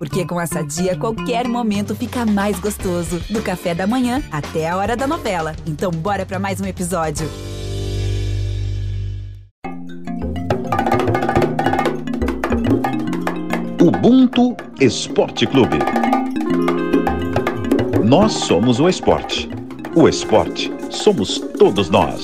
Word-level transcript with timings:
Porque 0.00 0.24
com 0.24 0.40
essa 0.40 0.62
dia, 0.64 0.96
qualquer 0.96 1.46
momento 1.46 1.94
fica 1.94 2.24
mais 2.24 2.58
gostoso. 2.58 3.20
Do 3.28 3.42
café 3.42 3.74
da 3.74 3.86
manhã 3.86 4.22
até 4.32 4.66
a 4.66 4.74
hora 4.78 4.96
da 4.96 5.06
novela. 5.06 5.54
Então, 5.66 5.90
bora 5.90 6.24
para 6.24 6.38
mais 6.38 6.58
um 6.58 6.64
episódio. 6.64 7.28
Ubuntu 13.78 14.56
Esporte 14.80 15.46
Clube. 15.46 15.76
Nós 18.02 18.32
somos 18.32 18.80
o 18.80 18.88
esporte. 18.88 19.50
O 19.94 20.08
esporte 20.08 20.72
somos 20.88 21.38
todos 21.58 21.90
nós. 21.90 22.22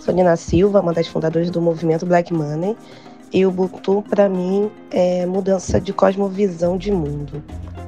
Sou 0.00 0.14
Nina 0.14 0.36
Silva, 0.36 0.80
uma 0.80 0.94
das 0.94 1.06
fundadoras 1.06 1.50
do 1.50 1.60
movimento 1.60 2.06
Black 2.06 2.32
Money. 2.32 2.74
E 3.34 3.44
o 3.44 3.48
Ubuntu, 3.48 4.00
para 4.08 4.28
mim, 4.28 4.70
é 4.92 5.26
mudança 5.26 5.80
de 5.80 5.92
cosmovisão 5.92 6.78
de 6.78 6.92
mundo. 6.92 7.42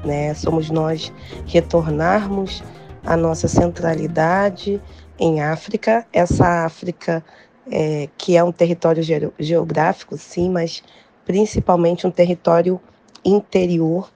Né? 0.05 0.35
Somos 0.35 0.71
nós 0.71 1.13
retornarmos 1.47 2.65
a 3.05 3.17
nossa 3.17 3.47
centralidade 3.47 4.83
em 5.17 5.41
África, 5.41 6.05
essa 6.13 6.65
África 6.65 7.25
é, 7.71 8.09
que 8.19 8.37
é 8.37 8.43
um 8.43 8.51
território 8.51 9.05
ge 9.05 9.31
geográfico, 9.39 10.19
sim, 10.19 10.51
mas 10.51 10.83
principalmente 11.25 12.09
um 12.09 12.11
território 12.11 12.81
interior 13.25 14.11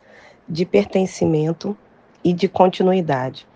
de 0.48 0.66
pertencimento 0.66 1.76
e 2.24 2.32
de 2.32 2.48
continuidade. 2.48 3.46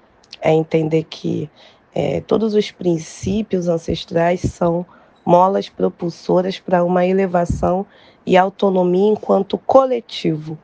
É 0.40 0.52
entender 0.52 1.02
que 1.10 1.50
é, 1.92 2.20
todos 2.20 2.54
os 2.54 2.70
princípios 2.70 3.66
ancestrais 3.66 4.42
são 4.42 4.86
molas 5.24 5.68
propulsoras 5.68 6.58
para 6.58 6.84
uma 6.84 7.06
elevação 7.06 7.86
e 8.26 8.36
autonomia 8.36 9.12
enquanto 9.12 9.58
coletivo. 9.58 10.58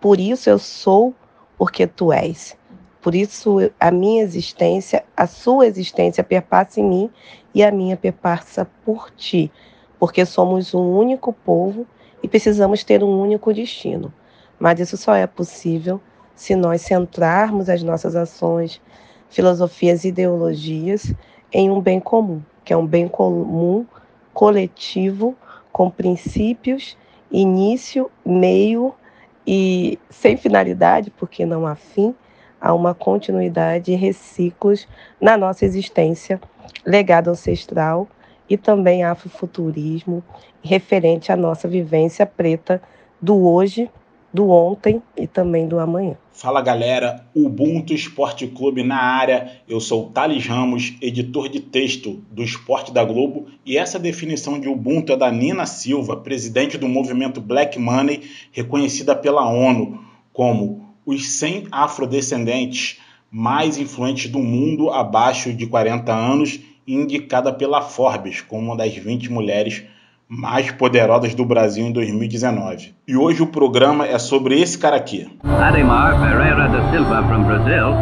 Por 0.00 0.18
isso 0.18 0.50
eu 0.50 0.58
sou 0.58 1.14
porque 1.56 1.86
tu 1.86 2.12
és. 2.12 2.56
Por 3.00 3.14
isso 3.14 3.58
a 3.78 3.90
minha 3.90 4.22
existência, 4.22 5.04
a 5.16 5.26
sua 5.26 5.66
existência 5.66 6.22
perpassa 6.22 6.80
em 6.80 6.84
mim 6.84 7.10
e 7.54 7.62
a 7.62 7.70
minha 7.70 7.96
perpassa 7.96 8.68
por 8.84 9.10
ti, 9.10 9.50
porque 9.98 10.24
somos 10.24 10.72
um 10.74 10.96
único 10.96 11.32
povo 11.32 11.86
e 12.22 12.28
precisamos 12.28 12.84
ter 12.84 13.02
um 13.02 13.20
único 13.20 13.52
destino. 13.52 14.12
Mas 14.58 14.78
isso 14.78 14.96
só 14.96 15.14
é 15.14 15.26
possível 15.26 16.00
se 16.34 16.54
nós 16.54 16.82
centrarmos 16.82 17.68
as 17.68 17.82
nossas 17.82 18.16
ações, 18.16 18.80
filosofias 19.28 20.04
e 20.04 20.08
ideologias 20.08 21.12
em 21.52 21.70
um 21.70 21.80
bem 21.80 22.00
comum, 22.00 22.42
que 22.64 22.72
é 22.72 22.76
um 22.76 22.86
bem 22.86 23.08
comum 23.08 23.86
coletivo 24.32 25.36
com 25.72 25.90
princípios, 25.90 26.96
início, 27.30 28.10
meio 28.24 28.94
e 29.46 29.98
sem 30.10 30.36
finalidade, 30.36 31.10
porque 31.10 31.44
não 31.44 31.66
há 31.66 31.74
fim, 31.74 32.14
há 32.60 32.72
uma 32.72 32.94
continuidade 32.94 33.92
e 33.92 33.96
reciclos 33.96 34.86
na 35.20 35.36
nossa 35.36 35.64
existência, 35.64 36.40
legado 36.84 37.30
ancestral 37.30 38.08
e 38.48 38.56
também 38.56 39.04
afrofuturismo 39.04 40.22
referente 40.62 41.32
à 41.32 41.36
nossa 41.36 41.66
vivência 41.66 42.24
preta 42.24 42.80
do 43.20 43.46
hoje 43.46 43.90
do 44.32 44.48
ontem 44.48 45.02
e 45.16 45.26
também 45.26 45.68
do 45.68 45.78
amanhã. 45.78 46.16
Fala 46.32 46.62
galera, 46.62 47.26
Ubuntu 47.34 47.92
Esporte 47.92 48.46
Clube 48.46 48.82
na 48.82 48.96
área. 48.96 49.60
Eu 49.68 49.80
sou 49.80 50.10
Thales 50.10 50.46
Ramos, 50.46 50.94
editor 51.00 51.48
de 51.48 51.60
texto 51.60 52.22
do 52.30 52.42
Esporte 52.42 52.92
da 52.92 53.04
Globo, 53.04 53.46
e 53.64 53.76
essa 53.76 53.98
definição 53.98 54.58
de 54.58 54.68
Ubuntu 54.68 55.12
é 55.12 55.16
da 55.16 55.30
Nina 55.30 55.66
Silva, 55.66 56.16
presidente 56.16 56.78
do 56.78 56.88
movimento 56.88 57.40
Black 57.40 57.78
Money, 57.78 58.22
reconhecida 58.50 59.14
pela 59.14 59.48
ONU 59.48 60.00
como 60.32 60.88
os 61.04 61.28
100 61.28 61.68
afrodescendentes 61.70 62.98
mais 63.30 63.78
influentes 63.78 64.30
do 64.30 64.38
mundo 64.38 64.90
abaixo 64.90 65.52
de 65.52 65.66
40 65.66 66.12
anos, 66.12 66.60
indicada 66.86 67.52
pela 67.52 67.82
Forbes 67.82 68.40
como 68.40 68.66
uma 68.66 68.76
das 68.76 68.94
20 68.94 69.30
mulheres 69.30 69.84
mais 70.34 70.70
poderosas 70.70 71.34
do 71.34 71.44
Brasil 71.44 71.84
em 71.84 71.92
2019. 71.92 72.94
E 73.06 73.14
hoje 73.14 73.42
o 73.42 73.46
programa 73.46 74.06
é 74.06 74.18
sobre 74.18 74.58
esse 74.58 74.78
cara 74.78 74.96
aqui. 74.96 75.28
Ademar 75.44 76.18
Pereira 76.18 76.68
da 76.68 76.90
Silva 76.90 77.22
from 77.24 77.42
Brazil. 77.44 77.92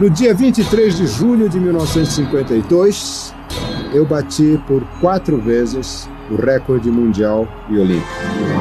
No 0.00 0.10
dia 0.10 0.34
23 0.34 0.96
de 0.96 1.06
julho 1.06 1.48
de 1.48 1.60
1952, 1.60 3.32
eu 3.94 4.04
bati 4.04 4.60
por 4.66 4.84
quatro 5.00 5.38
vezes 5.38 6.10
o 6.28 6.34
recorde 6.34 6.90
mundial 6.90 7.46
e 7.70 7.78
olímpico. 7.78 8.55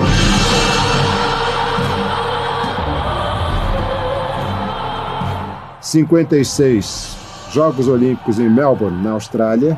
56 5.96 7.16
Jogos 7.54 7.88
Olímpicos 7.88 8.38
em 8.38 8.50
Melbourne, 8.50 9.02
na 9.02 9.12
Austrália, 9.12 9.78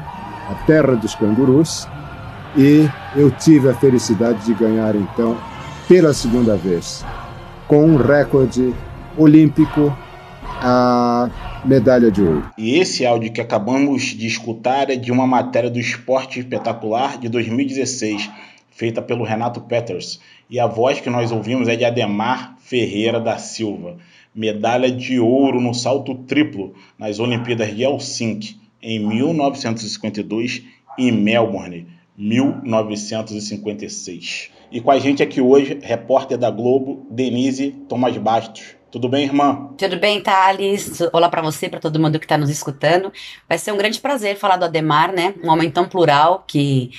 a 0.49 0.55
terra 0.65 0.95
dos 0.95 1.13
cangurus, 1.13 1.87
e 2.57 2.89
eu 3.15 3.29
tive 3.29 3.69
a 3.69 3.75
felicidade 3.75 4.43
de 4.43 4.55
ganhar 4.55 4.95
então 4.95 5.37
pela 5.87 6.15
segunda 6.15 6.57
vez, 6.57 7.05
com 7.67 7.85
um 7.85 7.97
recorde 7.97 8.73
olímpico, 9.15 9.95
a 10.43 11.29
medalha 11.63 12.09
de 12.09 12.23
ouro. 12.23 12.49
E 12.57 12.79
esse 12.79 13.05
áudio 13.05 13.31
que 13.31 13.39
acabamos 13.39 14.01
de 14.05 14.25
escutar 14.25 14.89
é 14.89 14.95
de 14.95 15.11
uma 15.11 15.27
matéria 15.27 15.69
do 15.69 15.79
Esporte 15.79 16.39
Espetacular 16.39 17.19
de 17.19 17.29
2016, 17.29 18.27
feita 18.71 19.03
pelo 19.03 19.23
Renato 19.23 19.61
Peters, 19.61 20.19
e 20.49 20.59
a 20.59 20.65
voz 20.65 20.99
que 20.99 21.11
nós 21.11 21.31
ouvimos 21.31 21.67
é 21.67 21.75
de 21.75 21.85
Ademar 21.85 22.55
Ferreira 22.59 23.19
da 23.19 23.37
Silva 23.37 23.97
medalha 24.37 24.89
de 24.91 25.19
ouro 25.19 25.59
no 25.59 25.73
salto 25.73 26.13
triplo 26.13 26.75
nas 26.97 27.17
Olimpíadas 27.17 27.75
de 27.75 27.83
Helsinki 27.83 28.61
em 28.79 28.99
1952 28.99 30.61
e 30.95 31.11
Melbourne, 31.11 31.87
1956. 32.15 34.51
E 34.71 34.79
com 34.79 34.91
a 34.91 34.99
gente 34.99 35.23
aqui 35.23 35.41
hoje, 35.41 35.79
repórter 35.81 36.37
da 36.37 36.51
Globo, 36.51 37.07
Denise 37.09 37.71
Thomas 37.89 38.15
Bastos. 38.17 38.77
Tudo 38.91 39.09
bem, 39.09 39.23
irmã? 39.23 39.71
Tudo 39.77 39.97
bem, 39.99 40.21
Thales? 40.21 40.99
Olá 41.11 41.29
para 41.29 41.41
você, 41.41 41.67
para 41.67 41.79
todo 41.79 41.99
mundo 41.99 42.19
que 42.19 42.25
está 42.25 42.37
nos 42.37 42.51
escutando. 42.51 43.11
Vai 43.49 43.57
ser 43.57 43.71
um 43.71 43.77
grande 43.77 43.99
prazer 43.99 44.37
falar 44.37 44.57
do 44.57 44.65
Ademar, 44.65 45.11
né? 45.11 45.33
Um 45.43 45.49
homem 45.49 45.71
tão 45.71 45.89
plural 45.89 46.45
que 46.47 46.91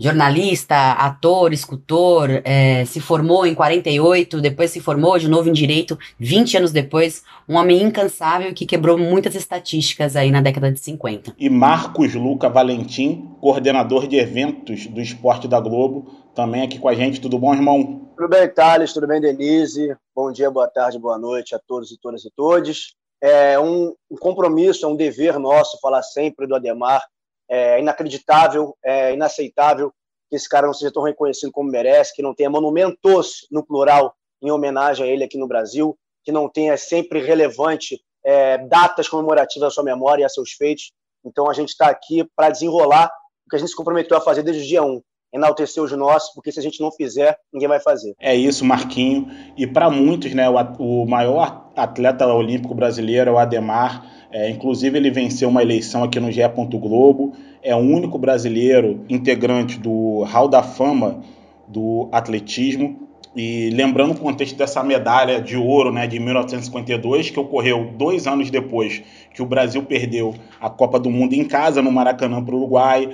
jornalista, 0.00 0.92
ator, 0.92 1.52
escultor, 1.52 2.40
é, 2.42 2.86
se 2.86 3.00
formou 3.00 3.44
em 3.44 3.54
48, 3.54 4.40
depois 4.40 4.70
se 4.70 4.80
formou 4.80 5.18
de 5.18 5.28
novo 5.28 5.50
em 5.50 5.52
direito 5.52 5.98
20 6.18 6.56
anos 6.56 6.72
depois, 6.72 7.22
um 7.46 7.56
homem 7.56 7.82
incansável 7.82 8.54
que 8.54 8.64
quebrou 8.64 8.96
muitas 8.96 9.34
estatísticas 9.34 10.16
aí 10.16 10.30
na 10.30 10.40
década 10.40 10.72
de 10.72 10.80
50. 10.80 11.34
E 11.38 11.50
Marcos 11.50 12.14
Luca 12.14 12.48
Valentim, 12.48 13.28
coordenador 13.42 14.08
de 14.08 14.16
eventos 14.16 14.86
do 14.86 15.02
Esporte 15.02 15.46
da 15.46 15.60
Globo, 15.60 16.10
também 16.34 16.62
aqui 16.62 16.78
com 16.78 16.88
a 16.88 16.94
gente. 16.94 17.20
Tudo 17.20 17.38
bom, 17.38 17.52
irmão? 17.52 18.08
Tudo 18.16 18.28
bem, 18.28 18.48
Thales? 18.48 18.94
Tudo 18.94 19.06
bem, 19.06 19.20
Denise? 19.20 19.94
Bom 20.14 20.32
dia, 20.32 20.50
boa 20.50 20.68
tarde, 20.68 20.98
boa 20.98 21.18
noite 21.18 21.54
a 21.54 21.58
todos 21.58 21.92
e 21.92 21.98
todas 22.00 22.24
e 22.24 22.30
todos. 22.34 22.94
É 23.22 23.60
um, 23.60 23.92
um 24.10 24.16
compromisso, 24.16 24.86
é 24.86 24.88
um 24.88 24.96
dever 24.96 25.38
nosso 25.38 25.78
falar 25.78 26.02
sempre 26.02 26.46
do 26.46 26.54
Ademar, 26.54 27.02
é 27.50 27.80
inacreditável, 27.80 28.76
é 28.84 29.12
inaceitável 29.12 29.92
que 30.30 30.36
esse 30.36 30.48
cara 30.48 30.68
não 30.68 30.72
seja 30.72 30.92
tão 30.92 31.02
reconhecido 31.02 31.50
como 31.50 31.68
merece, 31.68 32.14
que 32.14 32.22
não 32.22 32.32
tenha 32.32 32.48
monumentos 32.48 33.48
no 33.50 33.66
plural 33.66 34.14
em 34.40 34.50
homenagem 34.50 35.04
a 35.04 35.08
ele 35.08 35.24
aqui 35.24 35.36
no 35.36 35.48
Brasil, 35.48 35.98
que 36.24 36.30
não 36.30 36.48
tenha 36.48 36.76
sempre 36.76 37.20
relevante 37.20 38.00
é, 38.24 38.58
datas 38.58 39.08
comemorativas 39.08 39.68
à 39.68 39.70
sua 39.70 39.82
memória 39.82 40.22
e 40.22 40.24
a 40.24 40.28
seus 40.28 40.52
feitos. 40.52 40.92
Então 41.24 41.50
a 41.50 41.52
gente 41.52 41.70
está 41.70 41.88
aqui 41.88 42.24
para 42.36 42.50
desenrolar 42.50 43.10
o 43.46 43.50
que 43.50 43.56
a 43.56 43.58
gente 43.58 43.70
se 43.70 43.76
comprometeu 43.76 44.16
a 44.16 44.20
fazer 44.20 44.44
desde 44.44 44.62
o 44.62 44.66
dia 44.66 44.82
1, 44.82 45.02
enaltecer 45.32 45.82
os 45.82 45.90
nossos, 45.92 46.32
porque 46.32 46.52
se 46.52 46.60
a 46.60 46.62
gente 46.62 46.80
não 46.80 46.92
fizer, 46.92 47.36
ninguém 47.52 47.68
vai 47.68 47.80
fazer. 47.80 48.14
É 48.20 48.34
isso, 48.34 48.64
Marquinho. 48.64 49.28
E 49.56 49.66
para 49.66 49.90
muitos, 49.90 50.32
né, 50.32 50.48
o, 50.48 50.54
o 50.78 51.06
maior 51.08 51.70
atleta 51.76 52.26
olímpico 52.26 52.74
brasileiro 52.74 53.30
é 53.30 53.32
o 53.32 53.38
Ademar 53.38 54.19
é, 54.32 54.48
inclusive, 54.48 54.96
ele 54.96 55.10
venceu 55.10 55.48
uma 55.48 55.62
eleição 55.62 56.04
aqui 56.04 56.20
no 56.20 56.30
GE. 56.30 56.40
Globo. 56.80 57.32
É 57.62 57.74
o 57.74 57.78
único 57.78 58.18
brasileiro 58.18 59.04
integrante 59.08 59.78
do 59.78 60.22
Hall 60.22 60.48
da 60.48 60.62
Fama 60.62 61.20
do 61.66 62.08
atletismo. 62.12 63.08
E 63.34 63.70
lembrando 63.70 64.12
o 64.12 64.18
contexto 64.18 64.56
dessa 64.56 64.82
medalha 64.82 65.40
de 65.40 65.56
ouro 65.56 65.92
né, 65.92 66.06
de 66.06 66.18
1952, 66.18 67.30
que 67.30 67.38
ocorreu 67.38 67.92
dois 67.96 68.26
anos 68.26 68.50
depois 68.50 69.02
que 69.32 69.42
o 69.42 69.46
Brasil 69.46 69.82
perdeu 69.84 70.34
a 70.60 70.68
Copa 70.68 70.98
do 70.98 71.10
Mundo 71.10 71.34
em 71.34 71.44
casa, 71.44 71.80
no 71.80 71.92
Maracanã, 71.92 72.42
para 72.42 72.54
o 72.54 72.58
Uruguai. 72.58 73.10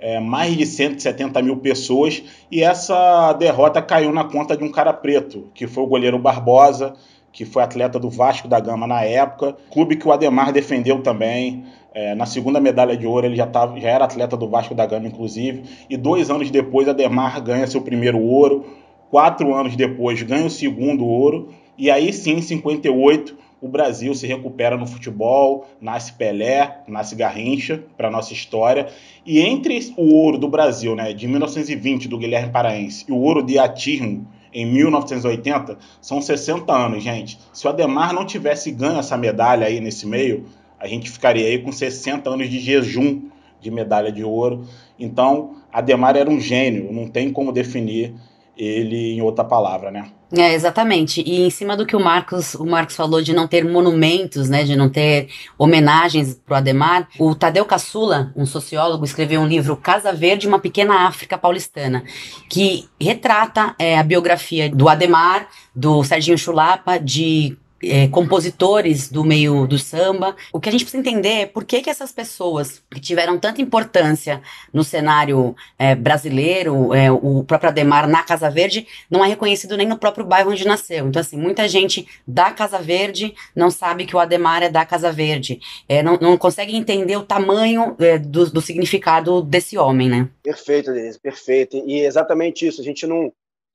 É, 0.00 0.18
mais 0.18 0.56
de 0.56 0.66
170 0.66 1.40
mil 1.42 1.58
pessoas. 1.58 2.22
E 2.50 2.62
essa 2.62 3.32
derrota 3.34 3.80
caiu 3.80 4.12
na 4.12 4.24
conta 4.24 4.56
de 4.56 4.64
um 4.64 4.70
cara 4.70 4.92
preto, 4.92 5.48
que 5.54 5.68
foi 5.68 5.84
o 5.84 5.86
goleiro 5.86 6.18
Barbosa, 6.18 6.94
que 7.32 7.44
foi 7.44 7.62
atleta 7.62 7.98
do 7.98 8.10
Vasco 8.10 8.46
da 8.46 8.60
Gama 8.60 8.86
na 8.86 9.02
época, 9.02 9.56
clube 9.70 9.96
que 9.96 10.06
o 10.06 10.12
Ademar 10.12 10.52
defendeu 10.52 11.02
também. 11.02 11.64
É, 11.94 12.14
na 12.14 12.26
segunda 12.26 12.60
medalha 12.60 12.96
de 12.96 13.06
ouro 13.06 13.26
ele 13.26 13.36
já, 13.36 13.46
tava, 13.46 13.78
já 13.78 13.88
era 13.88 14.04
atleta 14.04 14.36
do 14.36 14.48
Vasco 14.48 14.74
da 14.74 14.86
Gama, 14.86 15.06
inclusive, 15.06 15.64
e 15.90 15.96
dois 15.96 16.30
anos 16.30 16.50
depois 16.50 16.88
Ademar 16.88 17.42
ganha 17.42 17.66
seu 17.66 17.82
primeiro 17.82 18.18
ouro, 18.18 18.64
quatro 19.10 19.54
anos 19.54 19.76
depois 19.76 20.22
ganha 20.22 20.46
o 20.46 20.50
segundo 20.50 21.04
ouro, 21.04 21.50
e 21.76 21.90
aí 21.90 22.12
sim, 22.12 22.32
em 22.32 22.42
58, 22.42 23.36
o 23.60 23.68
Brasil 23.68 24.14
se 24.14 24.26
recupera 24.26 24.76
no 24.76 24.86
futebol, 24.86 25.66
nasce 25.80 26.12
Pelé, 26.12 26.78
nasce 26.88 27.14
Garrincha, 27.14 27.82
para 27.96 28.10
nossa 28.10 28.32
história. 28.32 28.88
E 29.24 29.40
entre 29.40 29.78
o 29.96 30.14
ouro 30.14 30.36
do 30.36 30.48
Brasil, 30.48 30.96
né, 30.96 31.12
de 31.12 31.28
1920, 31.28 32.08
do 32.08 32.18
Guilherme 32.18 32.50
Paraense, 32.50 33.04
e 33.08 33.12
o 33.12 33.16
ouro 33.16 33.42
de 33.42 33.58
Atirno, 33.58 34.26
em 34.52 34.66
1980, 34.66 35.78
são 36.00 36.20
60 36.20 36.72
anos, 36.72 37.02
gente. 37.02 37.38
Se 37.52 37.66
o 37.66 37.70
Ademar 37.70 38.12
não 38.12 38.26
tivesse 38.26 38.70
ganho 38.70 38.98
essa 38.98 39.16
medalha 39.16 39.66
aí 39.66 39.80
nesse 39.80 40.06
meio, 40.06 40.46
a 40.78 40.86
gente 40.86 41.10
ficaria 41.10 41.46
aí 41.46 41.58
com 41.58 41.72
60 41.72 42.28
anos 42.28 42.50
de 42.50 42.58
jejum 42.58 43.22
de 43.60 43.70
medalha 43.70 44.10
de 44.10 44.24
ouro. 44.24 44.66
Então, 44.98 45.56
Ademar 45.72 46.16
era 46.16 46.28
um 46.28 46.40
gênio, 46.40 46.92
não 46.92 47.08
tem 47.08 47.32
como 47.32 47.52
definir 47.52 48.14
ele 48.56 49.14
em 49.14 49.22
outra 49.22 49.44
palavra, 49.44 49.90
né? 49.90 50.10
É, 50.34 50.54
exatamente. 50.54 51.22
E 51.26 51.42
em 51.42 51.50
cima 51.50 51.76
do 51.76 51.84
que 51.84 51.94
o 51.94 52.00
Marcos, 52.00 52.54
o 52.54 52.64
Marcos 52.64 52.96
falou 52.96 53.20
de 53.20 53.34
não 53.34 53.46
ter 53.46 53.64
monumentos, 53.64 54.48
né, 54.48 54.64
de 54.64 54.74
não 54.74 54.88
ter 54.88 55.28
homenagens 55.58 56.34
pro 56.34 56.54
Ademar, 56.54 57.06
o 57.18 57.34
Tadeu 57.34 57.66
Caçula, 57.66 58.32
um 58.34 58.46
sociólogo, 58.46 59.04
escreveu 59.04 59.42
um 59.42 59.46
livro 59.46 59.76
Casa 59.76 60.10
Verde, 60.12 60.48
uma 60.48 60.58
pequena 60.58 61.06
África 61.06 61.36
paulistana, 61.36 62.02
que 62.48 62.88
retrata 62.98 63.74
é, 63.78 63.98
a 63.98 64.02
biografia 64.02 64.70
do 64.70 64.88
Ademar, 64.88 65.48
do 65.76 66.02
Serginho 66.02 66.38
Chulapa, 66.38 66.98
de 66.98 67.58
é, 67.82 68.08
compositores 68.08 69.10
do 69.10 69.24
meio 69.24 69.66
do 69.66 69.78
samba. 69.78 70.36
O 70.52 70.60
que 70.60 70.68
a 70.68 70.72
gente 70.72 70.84
precisa 70.84 71.00
entender 71.00 71.28
é 71.28 71.46
por 71.46 71.64
que, 71.64 71.80
que 71.80 71.90
essas 71.90 72.12
pessoas 72.12 72.82
que 72.90 73.00
tiveram 73.00 73.38
tanta 73.38 73.60
importância 73.60 74.40
no 74.72 74.84
cenário 74.84 75.54
é, 75.78 75.94
brasileiro, 75.94 76.94
é, 76.94 77.10
o 77.10 77.44
próprio 77.44 77.70
Ademar 77.70 78.08
na 78.08 78.22
Casa 78.22 78.50
Verde, 78.50 78.86
não 79.10 79.24
é 79.24 79.28
reconhecido 79.28 79.76
nem 79.76 79.86
no 79.86 79.98
próprio 79.98 80.24
bairro 80.24 80.50
onde 80.50 80.66
nasceu. 80.66 81.08
Então, 81.08 81.20
assim, 81.20 81.36
muita 81.36 81.68
gente 81.68 82.06
da 82.26 82.50
Casa 82.50 82.78
Verde 82.78 83.34
não 83.54 83.70
sabe 83.70 84.06
que 84.06 84.16
o 84.16 84.18
Ademar 84.18 84.62
é 84.62 84.68
da 84.68 84.84
Casa 84.84 85.10
Verde. 85.10 85.60
É, 85.88 86.02
não, 86.02 86.16
não 86.20 86.36
consegue 86.38 86.76
entender 86.76 87.16
o 87.16 87.24
tamanho 87.24 87.96
é, 87.98 88.18
do, 88.18 88.50
do 88.50 88.60
significado 88.60 89.42
desse 89.42 89.76
homem, 89.76 90.08
né? 90.08 90.28
Perfeito, 90.42 90.92
Denise, 90.92 91.18
perfeito. 91.18 91.76
E 91.86 92.00
exatamente 92.00 92.66
isso. 92.66 92.80
A 92.80 92.84
gente 92.84 93.06
não, 93.06 93.32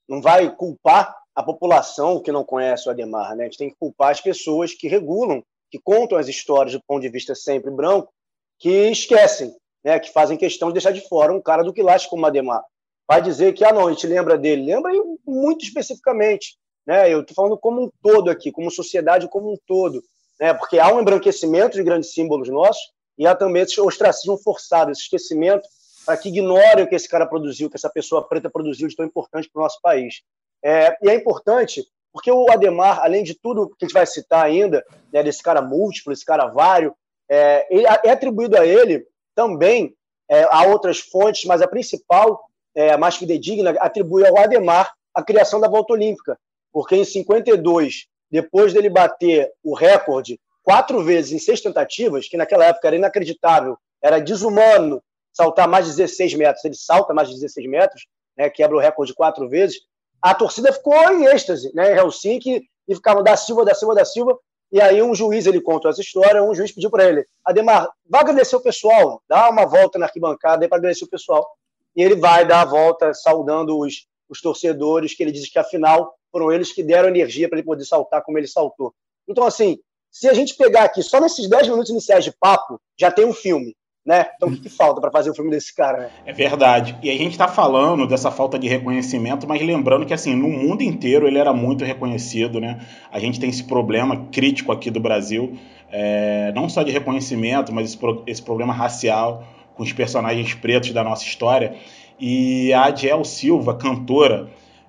não 0.08 0.22
vai 0.22 0.50
culpar 0.50 1.16
a 1.38 1.44
população 1.44 2.20
que 2.20 2.32
não 2.32 2.44
conhece 2.44 2.88
o 2.88 2.92
Ademar. 2.92 3.36
Né? 3.36 3.44
A 3.44 3.46
gente 3.46 3.60
tem 3.60 3.70
que 3.70 3.76
culpar 3.80 4.10
as 4.10 4.20
pessoas 4.20 4.74
que 4.74 4.88
regulam, 4.88 5.44
que 5.70 5.78
contam 5.78 6.18
as 6.18 6.28
histórias 6.28 6.74
do 6.74 6.82
ponto 6.82 7.04
de 7.04 7.10
vista 7.10 7.36
sempre 7.36 7.70
branco, 7.70 8.12
que 8.58 8.90
esquecem, 8.90 9.56
né? 9.86 10.00
que 10.00 10.12
fazem 10.12 10.36
questão 10.36 10.70
de 10.70 10.74
deixar 10.74 10.90
de 10.90 11.08
fora 11.08 11.32
um 11.32 11.40
cara 11.40 11.64
do 11.64 11.72
quilate 11.72 12.10
como 12.10 12.24
o 12.24 12.26
Ademar. 12.26 12.64
Vai 13.08 13.22
dizer 13.22 13.54
que, 13.54 13.64
ah, 13.64 13.72
não, 13.72 13.86
a 13.88 13.92
gente 13.92 14.08
lembra 14.08 14.36
dele. 14.36 14.66
Lembra 14.66 14.92
muito 15.28 15.64
especificamente. 15.64 16.58
Né? 16.88 17.14
Eu 17.14 17.22
estou 17.22 17.36
falando 17.36 17.56
como 17.56 17.84
um 17.84 17.92
todo 18.02 18.32
aqui, 18.32 18.52
como 18.52 18.72
sociedade 18.72 19.30
como 19.30 19.54
um 19.54 19.58
todo. 19.68 20.02
Né? 20.42 20.56
Porque 20.56 20.80
há 20.80 20.92
um 20.92 21.00
embranquecimento 21.00 21.78
de 21.78 21.84
grandes 21.84 22.14
símbolos 22.14 22.50
nossos 22.50 22.82
e 23.16 23.28
há 23.28 23.36
também 23.36 23.62
esse 23.62 23.80
ostracismo 23.80 24.40
forçado, 24.40 24.90
esse 24.90 25.02
esquecimento 25.02 25.68
para 26.04 26.18
que 26.18 26.30
ignore 26.30 26.82
o 26.82 26.88
que 26.88 26.96
esse 26.96 27.08
cara 27.08 27.28
produziu, 27.28 27.70
que 27.70 27.76
essa 27.76 27.92
pessoa 27.92 28.28
preta 28.28 28.50
produziu 28.50 28.88
de 28.88 28.96
tão 28.96 29.06
importante 29.06 29.48
para 29.52 29.60
o 29.60 29.64
nosso 29.64 29.80
país. 29.84 30.24
É, 30.64 30.98
e 31.02 31.10
é 31.10 31.16
importante 31.16 31.86
porque 32.18 32.32
o 32.32 32.50
Ademar, 32.52 33.00
além 33.04 33.24
de 33.24 33.36
tudo 33.36 33.70
que 33.70 33.86
a 33.86 33.88
gente 33.88 33.94
vai 33.94 34.06
citar 34.08 34.44
ainda, 34.44 34.84
né, 35.14 35.22
desse 35.22 35.44
cara 35.44 35.62
múltiplo, 35.62 36.12
esse 36.12 36.26
cara 36.26 36.48
vário, 36.48 36.96
é, 37.30 37.68
é 38.04 38.10
atribuído 38.10 38.58
a 38.58 38.66
ele 38.66 39.06
também 39.36 39.94
é, 40.30 40.44
a 40.50 40.64
outras 40.64 41.00
fontes, 41.00 41.46
mas 41.46 41.62
a 41.62 41.68
principal, 41.68 42.44
é, 42.76 42.92
a 42.92 42.98
mais 42.98 43.18
fidedigna, 43.18 43.72
atribui 43.80 44.26
ao 44.26 44.38
Ademar 44.38 44.92
a 45.14 45.24
criação 45.24 45.60
da 45.60 45.68
volta 45.68 45.94
olímpica, 45.94 46.40
porque 46.72 46.96
em 46.96 47.06
52, 47.06 48.08
depois 48.32 48.74
dele 48.74 48.90
bater 48.90 49.52
o 49.64 49.76
recorde 49.76 50.40
quatro 50.64 51.04
vezes 51.04 51.32
em 51.32 51.40
seis 51.40 51.62
tentativas, 51.62 52.28
que 52.28 52.36
naquela 52.36 52.66
época 52.66 52.88
era 52.88 52.98
inacreditável, 52.98 53.78
era 54.02 54.20
desumano 54.20 55.02
saltar 55.32 55.68
mais 55.68 55.86
de 55.86 55.92
16 55.96 56.34
metros, 56.34 56.66
ele 56.66 56.76
salta 56.76 57.14
mais 57.14 57.30
de 57.30 57.36
16 57.36 57.70
metros, 57.70 58.08
né, 58.36 58.50
quebra 58.50 58.76
o 58.76 58.80
recorde 58.80 59.14
quatro 59.14 59.48
vezes, 59.48 59.78
a 60.22 60.34
torcida 60.34 60.74
ficou 60.74 60.96
em 61.12 61.26
êxtase, 61.26 61.72
né, 61.74 61.94
em 61.94 61.98
Helsinki, 61.98 62.64
e 62.88 62.96
ficavam 62.96 63.24
da 63.24 63.36
Silva, 63.36 63.66
da 63.66 63.76
Silva, 63.76 63.96
da 63.96 64.06
Silva, 64.06 64.38
e 64.72 64.82
aí 64.82 65.02
um 65.02 65.16
juiz, 65.16 65.46
ele 65.46 65.62
contou 65.62 65.90
essa 65.90 66.02
história, 66.02 66.44
um 66.44 66.54
juiz 66.54 66.72
pediu 66.72 66.90
para 66.90 67.06
ele, 67.06 67.26
Ademar, 67.46 67.90
vai 68.10 68.22
agradecer 68.22 68.56
o 68.56 68.62
pessoal, 68.62 69.22
dá 69.28 69.50
uma 69.50 69.66
volta 69.66 69.98
na 69.98 70.06
arquibancada 70.06 70.68
para 70.68 70.78
agradecer 70.78 71.06
o 71.06 71.10
pessoal. 71.10 71.48
E 71.96 72.04
ele 72.04 72.16
vai 72.16 72.46
dar 72.46 72.62
a 72.62 72.66
volta 72.66 73.14
saudando 73.14 73.80
os, 73.80 74.08
os 74.30 74.42
torcedores, 74.42 75.16
que 75.16 75.24
ele 75.24 75.32
diz 75.32 75.50
que 75.50 75.58
afinal 75.58 76.14
foram 76.32 76.52
eles 76.52 76.72
que 76.74 76.84
deram 76.84 77.08
energia 77.08 77.48
para 77.48 77.58
ele 77.58 77.66
poder 77.66 77.86
saltar 77.86 78.22
como 78.24 78.38
ele 78.38 78.48
saltou. 78.48 78.94
Então, 79.28 79.46
assim, 79.46 79.80
se 80.12 80.28
a 80.28 80.34
gente 80.34 80.56
pegar 80.56 80.84
aqui 80.84 81.02
só 81.02 81.20
nesses 81.20 81.48
10 81.48 81.70
minutos 81.70 81.90
iniciais 81.90 82.24
de 82.24 82.32
papo, 82.32 82.80
já 83.00 83.10
tem 83.10 83.26
um 83.26 83.34
filme 83.34 83.76
né? 84.08 84.26
Então 84.38 84.48
o 84.48 84.52
que, 84.54 84.62
que 84.62 84.70
falta 84.70 85.02
para 85.02 85.12
fazer 85.12 85.30
o 85.30 85.36
filme 85.36 85.52
desse 85.52 85.76
cara? 85.76 85.98
Né? 86.00 86.10
É 86.28 86.32
verdade. 86.34 86.98
E 87.04 87.12
a 87.12 87.18
gente 87.18 87.32
está 87.32 87.48
falando 87.48 88.08
dessa 88.08 88.32
falta 88.32 88.58
de 88.58 88.66
reconhecimento, 88.66 89.46
mas 89.46 89.62
lembrando 89.62 90.06
que 90.06 90.14
assim 90.14 90.34
no 90.34 90.48
mundo 90.48 90.82
inteiro 90.82 91.28
ele 91.28 91.38
era 91.38 91.52
muito 91.52 91.84
reconhecido, 91.84 92.62
né? 92.62 92.80
A 93.12 93.20
gente 93.20 93.38
tem 93.38 93.50
esse 93.50 93.66
problema 93.66 94.26
crítico 94.32 94.72
aqui 94.72 94.90
do 94.90 95.02
Brasil, 95.02 95.58
é, 95.92 96.54
não 96.56 96.70
só 96.70 96.84
de 96.84 96.92
reconhecimento, 96.92 97.74
mas 97.74 97.94
esse, 97.94 98.00
esse 98.26 98.42
problema 98.42 98.74
racial 98.74 99.44
com 99.76 99.84
os 99.84 99.92
personagens 99.92 100.54
pretos 100.54 100.92
da 100.94 101.04
nossa 101.04 101.26
história. 101.26 101.76
E 102.18 102.72
a 102.74 102.86
Adiel 102.86 103.24
Silva, 103.26 103.76
cantora, 103.76 104.48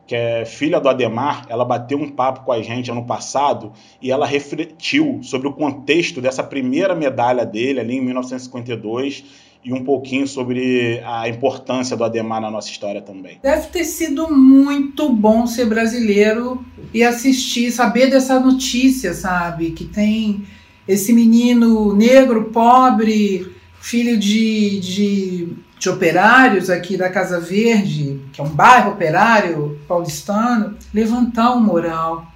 que 0.09 0.15
é 0.15 0.47
filha 0.47 0.81
do 0.81 0.89
Ademar, 0.89 1.45
ela 1.51 1.67
bateu 1.67 1.99
um 1.99 2.09
papo 2.09 2.47
com 2.47 2.51
a 2.51 2.63
gente 2.63 2.91
ano 2.91 3.05
passado 3.05 3.73
e 4.01 4.11
ela 4.11 4.27
refletiu 4.27 5.21
sobre 5.23 5.47
o 5.47 5.53
contexto 5.53 6.19
dessa 6.19 6.43
primeira 6.43 6.95
medalha 6.95 7.45
dele 7.45 7.79
ali 7.79 7.97
em 7.97 8.01
1952 8.01 9.25
e 9.63 9.71
um 9.71 9.85
pouquinho 9.85 10.27
sobre 10.27 11.03
a 11.05 11.29
importância 11.29 11.95
do 11.95 12.05
Ademar 12.05 12.41
na 12.41 12.51
nossa 12.51 12.71
história 12.71 13.03
também. 13.03 13.39
Deve 13.43 13.67
ter 13.67 13.85
sido 13.85 14.35
muito 14.35 15.13
bom 15.13 15.47
ser 15.47 15.67
brasileiro 15.67 16.65
e 16.95 17.05
assistir, 17.05 17.71
saber 17.71 18.09
dessa 18.09 18.41
notícia, 18.41 19.13
sabe? 19.13 19.73
Que 19.73 19.85
tem 19.85 20.43
esse 20.87 21.13
menino 21.13 21.95
negro, 21.95 22.45
pobre, 22.47 23.47
filho 23.79 24.17
de, 24.17 24.81
de 24.81 25.49
de 25.79 25.89
operários 25.89 26.69
aqui 26.69 26.97
da 26.97 27.09
Casa 27.09 27.41
Verde, 27.41 28.21
que 28.33 28.41
é 28.41 28.45
um 28.45 28.49
bairro 28.49 28.93
operário 28.93 29.81
paulistano, 29.87 30.77
levantar 30.93 31.53
o 31.53 31.61
moral. 31.61 32.27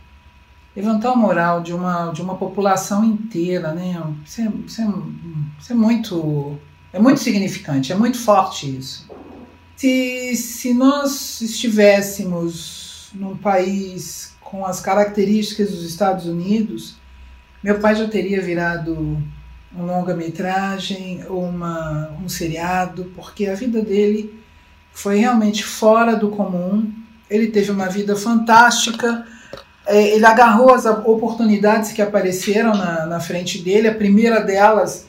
Levantar 0.74 1.12
o 1.12 1.16
moral 1.16 1.60
de 1.60 1.74
uma, 1.74 2.10
de 2.12 2.22
uma 2.22 2.36
população 2.36 3.04
inteira, 3.04 3.72
né? 3.72 4.02
Isso 4.24 4.40
é, 4.40 4.52
isso 4.66 4.80
é, 4.80 4.88
isso 5.58 5.72
é 5.72 5.76
muito 5.76 6.58
é 6.92 6.98
muito 6.98 7.20
significante, 7.20 7.92
é 7.92 7.94
muito 7.94 8.18
forte 8.18 8.76
isso. 8.76 9.10
Se, 9.76 10.36
se 10.36 10.74
nós 10.74 11.40
estivéssemos 11.40 13.10
num 13.14 13.36
país 13.36 14.34
com 14.40 14.64
as 14.66 14.80
características 14.80 15.70
dos 15.70 15.84
Estados 15.84 16.26
Unidos, 16.26 16.96
meu 17.62 17.80
pai 17.80 17.94
já 17.94 18.06
teria 18.06 18.40
virado 18.42 19.22
um 19.76 19.86
longa-metragem 19.86 21.24
um 21.30 22.28
seriado, 22.28 23.12
porque 23.16 23.46
a 23.46 23.54
vida 23.54 23.80
dele 23.80 24.42
foi 24.92 25.18
realmente 25.18 25.64
fora 25.64 26.14
do 26.14 26.28
comum. 26.28 26.92
Ele 27.28 27.46
teve 27.46 27.70
uma 27.70 27.88
vida 27.88 28.14
fantástica, 28.14 29.26
é, 29.86 30.14
ele 30.14 30.24
agarrou 30.24 30.72
as 30.72 30.84
oportunidades 30.84 31.92
que 31.92 32.02
apareceram 32.02 32.74
na, 32.74 33.06
na 33.06 33.20
frente 33.20 33.58
dele, 33.58 33.88
a 33.88 33.94
primeira 33.94 34.40
delas, 34.40 35.06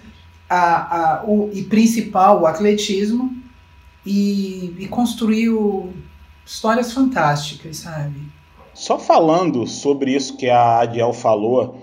a, 0.50 1.20
a, 1.20 1.24
o, 1.26 1.50
e 1.54 1.64
principal, 1.64 2.42
o 2.42 2.48
atletismo, 2.48 3.36
e, 4.06 4.74
e 4.80 4.88
construiu 4.88 5.94
histórias 6.46 6.92
fantásticas, 6.92 7.78
sabe? 7.78 8.22
Só 8.74 8.98
falando 8.98 9.68
sobre 9.68 10.16
isso 10.16 10.36
que 10.36 10.50
a 10.50 10.80
Adiel 10.80 11.14
falou, 11.14 11.83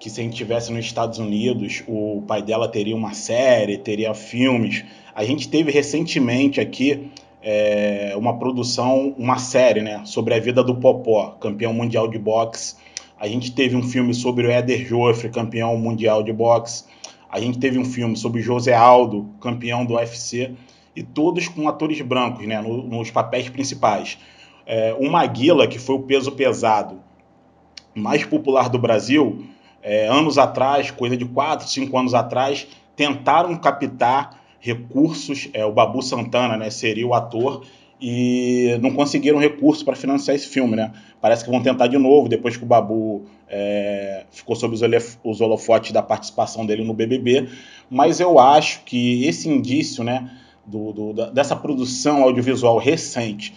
que 0.00 0.08
se 0.08 0.18
a 0.18 0.24
gente 0.24 0.34
tivesse 0.34 0.72
nos 0.72 0.86
Estados 0.86 1.18
Unidos, 1.18 1.84
o 1.86 2.24
pai 2.26 2.42
dela 2.42 2.66
teria 2.66 2.96
uma 2.96 3.12
série, 3.12 3.76
teria 3.76 4.14
filmes. 4.14 4.82
A 5.14 5.22
gente 5.24 5.46
teve 5.46 5.70
recentemente 5.70 6.58
aqui 6.58 7.10
é, 7.42 8.14
uma 8.16 8.38
produção, 8.38 9.14
uma 9.18 9.38
série, 9.38 9.82
né, 9.82 10.00
sobre 10.06 10.32
a 10.32 10.40
vida 10.40 10.64
do 10.64 10.74
Popó, 10.74 11.36
campeão 11.38 11.74
mundial 11.74 12.08
de 12.08 12.18
boxe. 12.18 12.76
A 13.18 13.28
gente 13.28 13.52
teve 13.52 13.76
um 13.76 13.82
filme 13.82 14.14
sobre 14.14 14.46
o 14.46 14.50
Éder 14.50 14.86
Joffre, 14.86 15.28
campeão 15.28 15.76
mundial 15.76 16.22
de 16.22 16.32
boxe. 16.32 16.84
A 17.30 17.38
gente 17.38 17.58
teve 17.58 17.78
um 17.78 17.84
filme 17.84 18.16
sobre 18.16 18.40
José 18.40 18.72
Aldo, 18.72 19.28
campeão 19.38 19.84
do 19.84 19.96
UFC, 19.96 20.52
e 20.96 21.02
todos 21.02 21.46
com 21.46 21.68
atores 21.68 22.00
brancos, 22.00 22.46
né, 22.46 22.58
no, 22.62 22.82
nos 22.84 23.10
papéis 23.10 23.50
principais. 23.50 24.16
É, 24.64 24.96
o 24.98 25.10
Maguila, 25.10 25.66
que 25.66 25.78
foi 25.78 25.96
o 25.96 26.02
peso 26.02 26.32
pesado, 26.32 27.02
mais 27.94 28.24
popular 28.24 28.70
do 28.70 28.78
Brasil, 28.78 29.44
é, 29.82 30.06
anos 30.06 30.38
atrás, 30.38 30.90
coisa 30.90 31.16
de 31.16 31.24
4, 31.24 31.68
5 31.68 31.98
anos 31.98 32.14
atrás, 32.14 32.66
tentaram 32.96 33.56
captar 33.56 34.40
recursos, 34.60 35.48
é, 35.52 35.64
o 35.64 35.72
Babu 35.72 36.02
Santana 36.02 36.56
né, 36.56 36.70
seria 36.70 37.06
o 37.06 37.14
ator, 37.14 37.64
e 38.00 38.78
não 38.80 38.92
conseguiram 38.92 39.38
recurso 39.38 39.84
para 39.84 39.94
financiar 39.94 40.34
esse 40.34 40.46
filme, 40.46 40.74
né? 40.74 40.90
Parece 41.20 41.44
que 41.44 41.50
vão 41.50 41.62
tentar 41.62 41.86
de 41.86 41.98
novo, 41.98 42.30
depois 42.30 42.56
que 42.56 42.62
o 42.62 42.66
Babu 42.66 43.26
é, 43.46 44.24
ficou 44.30 44.56
sob 44.56 44.74
os 45.22 45.40
holofotes 45.40 45.92
da 45.92 46.02
participação 46.02 46.64
dele 46.64 46.82
no 46.82 46.94
BBB, 46.94 47.48
mas 47.90 48.18
eu 48.18 48.38
acho 48.38 48.82
que 48.84 49.26
esse 49.26 49.48
indício, 49.48 50.02
né, 50.02 50.30
do, 50.64 50.92
do, 50.92 51.30
dessa 51.30 51.54
produção 51.54 52.22
audiovisual 52.22 52.78
recente 52.78 53.54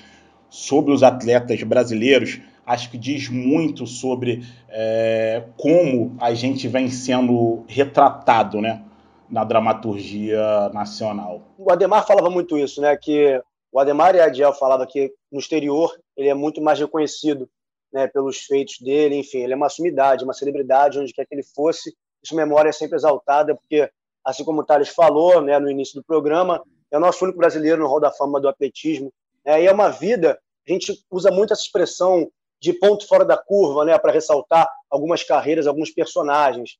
sobre 0.49 0.91
os 0.91 1.03
atletas 1.03 1.63
brasileiros, 1.63 2.41
acho 2.65 2.89
que 2.89 2.97
diz 2.97 3.29
muito 3.29 3.85
sobre 3.85 4.43
é, 4.69 5.43
como 5.57 6.15
a 6.19 6.33
gente 6.33 6.67
vem 6.67 6.89
sendo 6.89 7.63
retratado, 7.67 8.61
né, 8.61 8.83
na 9.29 9.43
dramaturgia 9.43 10.69
nacional. 10.73 11.41
O 11.57 11.71
Ademar 11.71 12.05
falava 12.05 12.29
muito 12.29 12.57
isso, 12.57 12.81
né, 12.81 12.95
que 12.95 13.41
o 13.71 13.79
Ademar 13.79 14.15
e 14.15 14.19
a 14.19 14.25
Adiel 14.25 14.53
falavam 14.53 14.85
que 14.85 15.11
no 15.31 15.39
exterior 15.39 15.91
ele 16.15 16.29
é 16.29 16.33
muito 16.33 16.61
mais 16.61 16.79
reconhecido 16.79 17.49
né, 17.91 18.07
pelos 18.07 18.39
feitos 18.39 18.79
dele, 18.79 19.15
enfim, 19.15 19.39
ele 19.39 19.53
é 19.53 19.55
uma 19.55 19.69
sumidade, 19.69 20.23
uma 20.23 20.33
celebridade, 20.33 20.99
onde 20.99 21.13
quer 21.13 21.25
que 21.25 21.35
ele 21.35 21.43
fosse, 21.43 21.93
sua 22.23 22.37
memória 22.37 22.69
é 22.69 22.71
sempre 22.71 22.95
exaltada, 22.95 23.55
porque, 23.55 23.89
assim 24.25 24.43
como 24.43 24.61
o 24.61 24.65
Thales 24.65 24.89
falou 24.89 25.41
né, 25.41 25.59
no 25.59 25.69
início 25.69 25.95
do 25.95 26.03
programa, 26.03 26.63
é 26.89 26.97
o 26.97 27.01
nosso 27.01 27.23
único 27.23 27.37
brasileiro 27.37 27.81
no 27.81 27.87
Hall 27.87 27.99
da 27.99 28.11
Fama 28.11 28.39
do 28.39 28.47
atletismo, 28.47 29.11
né, 29.45 29.61
e 29.61 29.67
é 29.67 29.71
uma 29.71 29.89
vida, 29.89 30.39
a 30.67 30.71
gente 30.71 30.93
usa 31.11 31.29
muito 31.29 31.53
essa 31.53 31.63
expressão 31.63 32.31
de 32.63 32.71
ponto 32.71 33.05
fora 33.05 33.25
da 33.25 33.35
curva, 33.35 33.83
né, 33.83 33.97
para 33.99 34.13
ressaltar 34.13 34.65
algumas 34.89 35.21
carreiras, 35.21 35.67
alguns 35.67 35.91
personagens. 35.91 36.77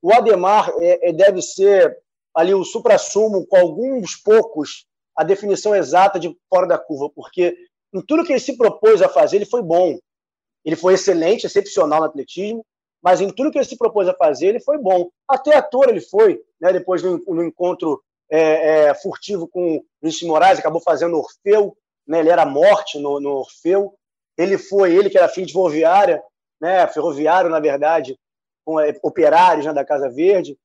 O 0.00 0.10
Ademar 0.10 0.72
é, 0.80 1.10
é, 1.10 1.12
deve 1.12 1.42
ser 1.42 1.94
ali 2.34 2.54
o 2.54 2.64
supra-sumo 2.64 3.46
com 3.46 3.58
alguns 3.58 4.16
poucos 4.16 4.86
a 5.14 5.22
definição 5.22 5.74
exata 5.74 6.18
de 6.18 6.34
fora 6.48 6.66
da 6.66 6.78
curva, 6.78 7.10
porque 7.14 7.54
em 7.92 8.00
tudo 8.00 8.24
que 8.24 8.32
ele 8.32 8.40
se 8.40 8.56
propôs 8.56 9.02
a 9.02 9.10
fazer, 9.10 9.36
ele 9.36 9.44
foi 9.44 9.60
bom. 9.60 9.98
Ele 10.64 10.74
foi 10.74 10.94
excelente, 10.94 11.44
excepcional 11.44 12.00
no 12.00 12.06
atletismo, 12.06 12.64
mas 13.02 13.20
em 13.20 13.28
tudo 13.28 13.50
que 13.50 13.58
ele 13.58 13.64
se 13.66 13.76
propôs 13.76 14.08
a 14.08 14.14
fazer, 14.14 14.48
ele 14.48 14.60
foi 14.60 14.78
bom. 14.78 15.10
Até 15.28 15.54
ator 15.54 15.90
ele 15.90 16.00
foi, 16.00 16.40
né, 16.58 16.72
depois 16.72 17.02
no, 17.02 17.18
no 17.26 17.44
encontro 17.44 18.02
é, 18.30 18.86
é, 18.88 18.94
furtivo 18.94 19.46
com 19.46 19.84
Luiz 20.02 20.22
Moraes, 20.22 20.58
acabou 20.58 20.80
fazendo 20.80 21.18
Orfeu, 21.18 21.76
né, 22.06 22.20
ele 22.20 22.30
era 22.30 22.46
morte 22.46 22.98
no, 22.98 23.20
no 23.20 23.30
Orfeu. 23.32 23.94
Ele 24.36 24.58
foi, 24.58 24.94
ele 24.94 25.10
que 25.10 25.18
era 25.18 25.28
filho 25.28 25.46
de 25.46 25.52
ferroviária, 25.52 26.22
né, 26.60 26.86
ferroviário, 26.88 27.50
na 27.50 27.60
verdade, 27.60 28.18
com 28.64 28.80
é, 28.80 28.94
operários 29.02 29.64
né, 29.64 29.72
da 29.72 29.84
Casa 29.84 30.10
Verde. 30.10 30.58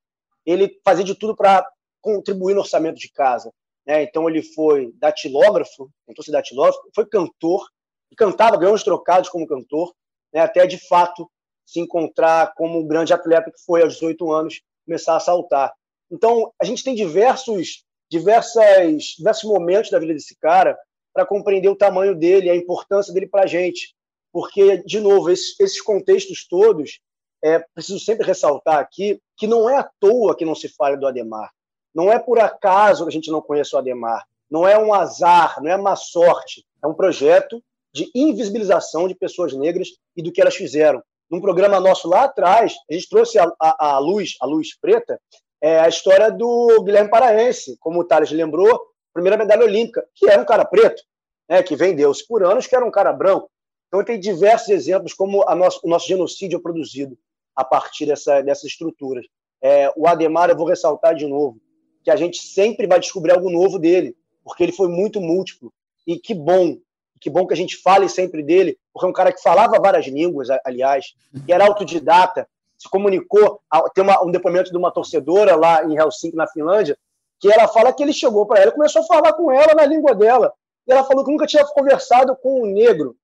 Ele 0.45 0.79
fazia 0.83 1.03
de 1.03 1.15
tudo 1.15 1.35
para 1.35 1.65
contribuir 2.01 2.53
no 2.53 2.61
orçamento 2.61 2.97
de 2.97 3.11
casa. 3.11 3.51
Né? 3.85 4.03
Então 4.03 4.29
ele 4.29 4.41
foi 4.41 4.91
datilógrafo, 4.95 5.89
tentou 6.05 6.23
ser 6.23 6.31
datilógrafo, 6.31 6.79
foi 6.95 7.05
cantor, 7.05 7.67
e 8.11 8.15
cantava, 8.15 8.57
ganhou 8.57 8.75
uns 8.75 8.83
trocados 8.83 9.29
como 9.29 9.47
cantor, 9.47 9.93
né? 10.33 10.41
até 10.41 10.67
de 10.67 10.77
fato 10.87 11.29
se 11.65 11.79
encontrar 11.79 12.53
como 12.55 12.79
um 12.79 12.87
grande 12.87 13.13
atleta 13.13 13.49
que 13.49 13.63
foi 13.65 13.81
aos 13.81 13.93
18 13.93 14.31
anos 14.31 14.61
começar 14.85 15.15
a 15.15 15.19
saltar. 15.19 15.73
Então 16.11 16.51
a 16.61 16.65
gente 16.65 16.83
tem 16.83 16.93
diversos, 16.93 17.85
diversas, 18.09 19.03
diversos 19.17 19.49
momentos 19.49 19.89
da 19.89 19.99
vida 19.99 20.13
desse 20.13 20.35
cara 20.37 20.77
para 21.13 21.25
compreender 21.25 21.69
o 21.69 21.75
tamanho 21.75 22.15
dele, 22.15 22.49
a 22.49 22.55
importância 22.55 23.13
dele 23.13 23.27
para 23.27 23.43
a 23.43 23.47
gente, 23.47 23.95
porque 24.31 24.77
de 24.77 24.99
novo 24.99 25.29
esses, 25.29 25.59
esses 25.59 25.81
contextos 25.81 26.47
todos 26.47 26.99
é 27.43 27.59
preciso 27.73 27.99
sempre 27.99 28.25
ressaltar 28.25 28.77
aqui 28.77 29.19
que 29.35 29.47
não 29.47 29.69
é 29.69 29.77
à 29.77 29.89
toa 29.99 30.35
que 30.35 30.45
não 30.45 30.55
se 30.55 30.69
fala 30.69 30.95
do 30.95 31.07
Ademar. 31.07 31.51
Não 31.93 32.11
é 32.11 32.19
por 32.19 32.39
acaso 32.39 33.03
que 33.03 33.09
a 33.09 33.11
gente 33.11 33.31
não 33.31 33.41
conhece 33.41 33.75
o 33.75 33.79
Ademar. 33.79 34.23
Não 34.49 34.67
é 34.67 34.77
um 34.77 34.93
azar, 34.93 35.61
não 35.61 35.71
é 35.71 35.77
má 35.77 35.95
sorte. 35.95 36.65
É 36.83 36.87
um 36.87 36.93
projeto 36.93 37.61
de 37.93 38.09
invisibilização 38.15 39.07
de 39.07 39.15
pessoas 39.15 39.53
negras 39.53 39.89
e 40.15 40.21
do 40.21 40.31
que 40.31 40.41
elas 40.41 40.55
fizeram. 40.55 41.01
Num 41.29 41.41
programa 41.41 41.79
nosso 41.79 42.07
lá 42.07 42.25
atrás, 42.25 42.75
a 42.89 42.93
gente 42.93 43.09
trouxe 43.09 43.39
a, 43.39 43.51
a, 43.59 43.95
a 43.95 43.99
luz, 43.99 44.35
a 44.41 44.45
luz 44.45 44.77
preta, 44.79 45.19
é 45.61 45.79
a 45.79 45.87
história 45.87 46.31
do 46.31 46.83
Guilherme 46.83 47.09
Paraense, 47.09 47.77
como 47.79 47.99
o 47.99 48.03
Thales 48.03 48.31
lembrou, 48.31 48.90
primeira 49.13 49.37
medalha 49.37 49.65
olímpica, 49.65 50.05
que 50.13 50.29
era 50.29 50.41
um 50.41 50.45
cara 50.45 50.65
preto, 50.65 51.01
né, 51.49 51.61
que 51.61 51.75
vendeu-se 51.75 52.25
por 52.25 52.43
anos, 52.43 52.67
que 52.67 52.75
era 52.75 52.85
um 52.85 52.91
cara 52.91 53.11
branco. 53.11 53.49
Então 53.87 54.03
tem 54.03 54.19
diversos 54.19 54.69
exemplos 54.69 55.13
como 55.13 55.43
nosso, 55.55 55.81
o 55.83 55.89
nosso 55.89 56.07
genocídio 56.07 56.57
é 56.57 56.61
produzido 56.61 57.17
a 57.55 57.65
partir 57.65 58.05
dessa, 58.05 58.41
dessas 58.41 58.65
estruturas. 58.65 59.25
É, 59.61 59.91
o 59.95 60.07
Ademar, 60.07 60.49
eu 60.49 60.55
vou 60.55 60.65
ressaltar 60.65 61.13
de 61.13 61.27
novo, 61.27 61.59
que 62.03 62.09
a 62.09 62.15
gente 62.15 62.41
sempre 62.41 62.87
vai 62.87 62.99
descobrir 62.99 63.33
algo 63.33 63.49
novo 63.49 63.77
dele, 63.77 64.15
porque 64.43 64.63
ele 64.63 64.71
foi 64.71 64.87
muito 64.87 65.19
múltiplo. 65.19 65.71
E 66.07 66.17
que 66.17 66.33
bom, 66.33 66.77
que 67.19 67.29
bom 67.29 67.45
que 67.45 67.53
a 67.53 67.57
gente 67.57 67.77
fale 67.77 68.09
sempre 68.09 68.41
dele, 68.41 68.77
porque 68.91 69.05
é 69.05 69.09
um 69.09 69.13
cara 69.13 69.31
que 69.31 69.41
falava 69.41 69.79
várias 69.79 70.07
línguas, 70.07 70.47
aliás, 70.65 71.13
que 71.45 71.53
era 71.53 71.65
autodidata, 71.65 72.47
se 72.77 72.89
comunicou. 72.89 73.61
Tem 73.93 74.03
uma, 74.03 74.23
um 74.25 74.31
depoimento 74.31 74.71
de 74.71 74.77
uma 74.77 74.91
torcedora 74.91 75.55
lá 75.55 75.83
em 75.85 75.97
Helsinki, 75.97 76.35
na 76.35 76.47
Finlândia, 76.47 76.97
que 77.41 77.51
ela 77.51 77.67
fala 77.67 77.91
que 77.91 78.03
ele 78.03 78.13
chegou 78.13 78.45
para 78.45 78.61
ela 78.61 78.69
e 78.69 78.75
começou 78.75 79.01
a 79.01 79.05
falar 79.05 79.33
com 79.33 79.51
ela 79.51 79.73
na 79.73 79.85
língua 79.85 80.13
dela. 80.13 80.53
E 80.87 80.91
ela 80.91 81.03
falou 81.03 81.25
que 81.25 81.31
nunca 81.31 81.47
tinha 81.47 81.65
conversado 81.65 82.35
com 82.35 82.61
um 82.61 82.65
negro. 82.67 83.17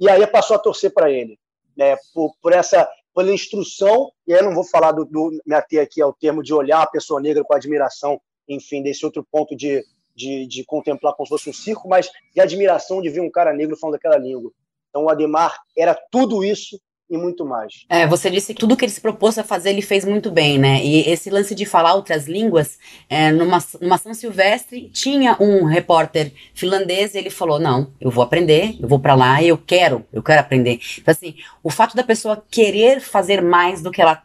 E 0.00 0.08
aí 0.08 0.26
passou 0.26 0.56
a 0.56 0.58
torcer 0.58 0.92
para 0.92 1.10
ele, 1.10 1.38
né, 1.76 1.94
por, 2.14 2.34
por 2.40 2.54
essa 2.54 2.88
pela 3.14 3.32
instrução, 3.32 4.10
e 4.26 4.32
aí 4.32 4.38
eu 4.38 4.44
não 4.44 4.54
vou 4.54 4.64
falar 4.64 4.92
do, 4.92 5.04
do 5.04 5.30
me 5.44 5.54
ater 5.54 5.82
aqui 5.82 6.00
ao 6.00 6.12
termo 6.12 6.42
de 6.42 6.54
olhar 6.54 6.80
a 6.80 6.86
pessoa 6.86 7.20
negra 7.20 7.44
com 7.44 7.52
admiração, 7.52 8.20
enfim, 8.48 8.82
desse 8.82 9.04
outro 9.04 9.26
ponto 9.30 9.54
de, 9.54 9.84
de, 10.14 10.46
de 10.46 10.64
contemplar 10.64 11.14
como 11.14 11.26
se 11.26 11.30
fosse 11.30 11.50
um 11.50 11.52
circo, 11.52 11.88
mas 11.88 12.10
de 12.32 12.40
admiração 12.40 13.02
de 13.02 13.10
ver 13.10 13.20
um 13.20 13.30
cara 13.30 13.52
negro 13.52 13.76
falando 13.76 13.96
aquela 13.96 14.16
língua. 14.16 14.52
Então 14.88 15.04
o 15.04 15.10
Ademar 15.10 15.60
era 15.76 15.94
tudo 16.10 16.42
isso 16.42 16.80
e 17.10 17.18
muito 17.18 17.44
mais. 17.44 17.84
É, 17.88 18.06
você 18.06 18.30
disse 18.30 18.54
que 18.54 18.60
tudo 18.60 18.76
que 18.76 18.84
ele 18.84 18.92
se 18.92 19.00
propôs 19.00 19.36
a 19.36 19.42
fazer, 19.42 19.70
ele 19.70 19.82
fez 19.82 20.04
muito 20.04 20.30
bem, 20.30 20.58
né? 20.58 20.82
E 20.84 21.10
esse 21.10 21.28
lance 21.28 21.54
de 21.54 21.66
falar 21.66 21.94
outras 21.94 22.26
línguas, 22.26 22.78
é, 23.08 23.32
numa, 23.32 23.58
numa 23.80 23.98
São 23.98 24.14
Silvestre, 24.14 24.88
tinha 24.92 25.36
um 25.40 25.64
repórter 25.64 26.32
finlandês 26.54 27.14
e 27.14 27.18
ele 27.18 27.30
falou: 27.30 27.58
Não, 27.58 27.92
eu 28.00 28.10
vou 28.10 28.22
aprender, 28.22 28.76
eu 28.80 28.88
vou 28.88 29.00
para 29.00 29.14
lá 29.14 29.42
e 29.42 29.48
eu 29.48 29.58
quero, 29.58 30.06
eu 30.12 30.22
quero 30.22 30.40
aprender. 30.40 30.78
Então, 30.98 31.12
assim, 31.12 31.34
o 31.62 31.70
fato 31.70 31.96
da 31.96 32.04
pessoa 32.04 32.42
querer 32.50 33.00
fazer 33.00 33.42
mais 33.42 33.82
do 33.82 33.90
que 33.90 34.00
ela 34.00 34.22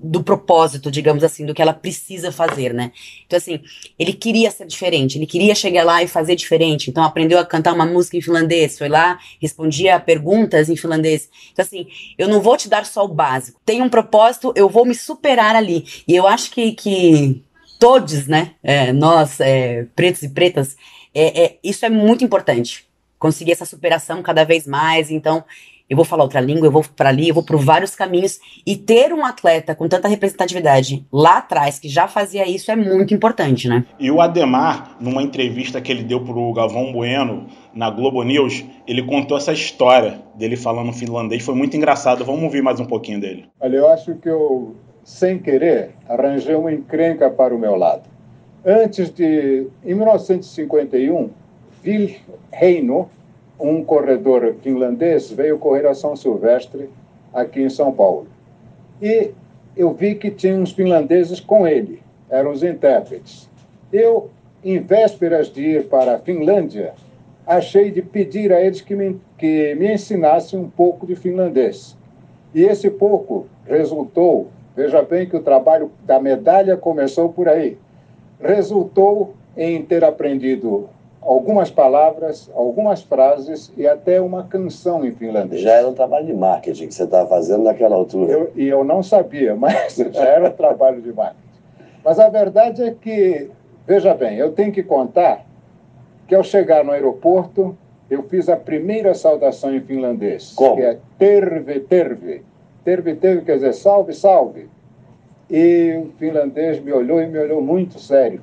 do 0.00 0.22
propósito, 0.22 0.90
digamos 0.90 1.24
assim, 1.24 1.44
do 1.44 1.52
que 1.52 1.60
ela 1.60 1.72
precisa 1.72 2.30
fazer, 2.30 2.72
né? 2.72 2.92
Então, 3.26 3.36
assim, 3.36 3.60
ele 3.98 4.12
queria 4.12 4.50
ser 4.50 4.66
diferente, 4.66 5.18
ele 5.18 5.26
queria 5.26 5.54
chegar 5.54 5.84
lá 5.84 6.02
e 6.02 6.08
fazer 6.08 6.36
diferente. 6.36 6.88
Então, 6.88 7.02
aprendeu 7.02 7.38
a 7.38 7.44
cantar 7.44 7.74
uma 7.74 7.86
música 7.86 8.16
em 8.16 8.20
finlandês, 8.20 8.78
foi 8.78 8.88
lá, 8.88 9.18
respondia 9.40 9.98
perguntas 9.98 10.68
em 10.68 10.76
finlandês. 10.76 11.28
Então, 11.52 11.64
assim, 11.64 11.86
eu 12.16 12.28
não 12.28 12.40
vou 12.40 12.56
te 12.56 12.68
dar 12.68 12.86
só 12.86 13.04
o 13.04 13.08
básico. 13.08 13.60
Tem 13.64 13.82
um 13.82 13.88
propósito, 13.88 14.52
eu 14.54 14.68
vou 14.68 14.84
me 14.84 14.94
superar 14.94 15.56
ali. 15.56 15.84
E 16.06 16.14
eu 16.14 16.26
acho 16.26 16.50
que, 16.50 16.72
que 16.72 17.42
todos, 17.78 18.26
né, 18.26 18.52
é, 18.62 18.92
nós, 18.92 19.40
é, 19.40 19.86
pretos 19.96 20.22
e 20.22 20.28
pretas, 20.28 20.76
é, 21.14 21.44
é, 21.44 21.58
isso 21.62 21.84
é 21.84 21.90
muito 21.90 22.24
importante. 22.24 22.86
Conseguir 23.18 23.52
essa 23.52 23.64
superação 23.64 24.22
cada 24.22 24.44
vez 24.44 24.66
mais. 24.66 25.10
Então, 25.10 25.44
eu 25.88 25.96
vou 25.96 26.04
falar 26.04 26.24
outra 26.24 26.40
língua, 26.40 26.66
eu 26.66 26.70
vou 26.70 26.84
para 26.94 27.08
ali, 27.08 27.28
eu 27.28 27.34
vou 27.34 27.42
por 27.42 27.56
vários 27.56 27.94
caminhos. 27.94 28.38
E 28.66 28.76
ter 28.76 29.12
um 29.12 29.24
atleta 29.24 29.74
com 29.74 29.88
tanta 29.88 30.06
representatividade 30.06 31.06
lá 31.10 31.38
atrás, 31.38 31.78
que 31.78 31.88
já 31.88 32.06
fazia 32.06 32.46
isso, 32.46 32.70
é 32.70 32.76
muito 32.76 33.14
importante, 33.14 33.68
né? 33.68 33.84
E 33.98 34.10
o 34.10 34.20
Ademar, 34.20 34.96
numa 35.00 35.22
entrevista 35.22 35.80
que 35.80 35.90
ele 35.90 36.02
deu 36.02 36.20
pro 36.20 36.52
Galvão 36.52 36.92
Bueno 36.92 37.46
na 37.72 37.88
Globo 37.90 38.22
News, 38.22 38.64
ele 38.86 39.02
contou 39.02 39.38
essa 39.38 39.52
história 39.52 40.20
dele 40.34 40.56
falando 40.56 40.92
finlandês. 40.92 41.42
Foi 41.42 41.54
muito 41.54 41.76
engraçado. 41.76 42.24
Vamos 42.24 42.42
ouvir 42.42 42.62
mais 42.62 42.78
um 42.78 42.84
pouquinho 42.84 43.20
dele. 43.20 43.46
Olha, 43.58 43.76
eu 43.76 43.88
acho 43.88 44.14
que 44.16 44.28
eu, 44.28 44.76
sem 45.02 45.38
querer, 45.38 45.92
arranjei 46.06 46.54
uma 46.54 46.72
encrenca 46.72 47.30
para 47.30 47.54
o 47.54 47.58
meu 47.58 47.76
lado. 47.76 48.02
Antes 48.64 49.08
de. 49.08 49.66
Em 49.82 49.94
1951, 49.94 51.30
Vilheino 51.82 53.08
um 53.58 53.82
corredor 53.82 54.54
finlandês 54.62 55.30
veio 55.30 55.58
correr 55.58 55.86
a 55.86 55.94
São 55.94 56.14
Silvestre 56.14 56.88
aqui 57.32 57.62
em 57.62 57.70
São 57.70 57.92
Paulo. 57.92 58.26
E 59.02 59.30
eu 59.76 59.92
vi 59.92 60.14
que 60.14 60.30
tinha 60.30 60.54
uns 60.54 60.72
finlandeses 60.72 61.40
com 61.40 61.66
ele, 61.66 62.02
eram 62.30 62.50
os 62.50 62.62
intérpretes. 62.62 63.48
Eu, 63.92 64.30
em 64.64 64.78
vésperas 64.80 65.52
de 65.52 65.62
ir 65.62 65.88
para 65.88 66.16
a 66.16 66.18
Finlândia, 66.18 66.94
achei 67.46 67.90
de 67.90 68.02
pedir 68.02 68.52
a 68.52 68.60
eles 68.60 68.80
que 68.80 68.94
me, 68.94 69.20
que 69.36 69.74
me 69.74 69.92
ensinassem 69.92 70.58
um 70.58 70.68
pouco 70.68 71.06
de 71.06 71.16
finlandês. 71.16 71.96
E 72.54 72.62
esse 72.62 72.90
pouco 72.90 73.46
resultou, 73.66 74.48
veja 74.76 75.02
bem 75.02 75.28
que 75.28 75.36
o 75.36 75.42
trabalho 75.42 75.90
da 76.04 76.20
medalha 76.20 76.76
começou 76.76 77.30
por 77.30 77.48
aí, 77.48 77.78
resultou 78.40 79.34
em 79.56 79.82
ter 79.82 80.04
aprendido 80.04 80.88
algumas 81.20 81.70
palavras, 81.70 82.50
algumas 82.54 83.02
frases 83.02 83.72
e 83.76 83.86
até 83.86 84.20
uma 84.20 84.44
canção 84.44 85.04
em 85.04 85.12
finlandês. 85.12 85.60
Já 85.62 85.72
era 85.72 85.88
um 85.88 85.94
trabalho 85.94 86.26
de 86.26 86.34
marketing 86.34 86.88
que 86.88 86.94
você 86.94 87.04
estava 87.04 87.28
fazendo 87.28 87.64
naquela 87.64 87.96
altura. 87.96 88.32
Eu, 88.32 88.52
e 88.54 88.68
eu 88.68 88.84
não 88.84 89.02
sabia, 89.02 89.54
mas 89.54 89.96
já 90.12 90.24
era 90.24 90.50
trabalho 90.50 91.00
de 91.02 91.12
marketing. 91.12 91.48
Mas 92.04 92.18
a 92.18 92.28
verdade 92.28 92.82
é 92.82 92.90
que, 92.92 93.50
veja 93.86 94.14
bem, 94.14 94.36
eu 94.36 94.52
tenho 94.52 94.72
que 94.72 94.82
contar 94.82 95.44
que 96.26 96.34
ao 96.34 96.44
chegar 96.44 96.84
no 96.84 96.92
aeroporto, 96.92 97.76
eu 98.10 98.22
fiz 98.22 98.48
a 98.48 98.56
primeira 98.56 99.14
saudação 99.14 99.74
em 99.74 99.80
finlandês, 99.80 100.52
Como? 100.54 100.76
que 100.76 100.82
é 100.82 100.98
terve, 101.18 101.80
terve. 101.80 102.42
Terve, 102.84 103.14
terve 103.16 103.42
quer 103.42 103.54
dizer 103.56 103.74
salve, 103.74 104.14
salve. 104.14 104.68
E 105.50 106.00
o 106.02 106.10
finlandês 106.18 106.80
me 106.80 106.92
olhou 106.92 107.20
e 107.20 107.26
me 107.26 107.38
olhou 107.38 107.60
muito 107.60 107.98
sério. 107.98 108.42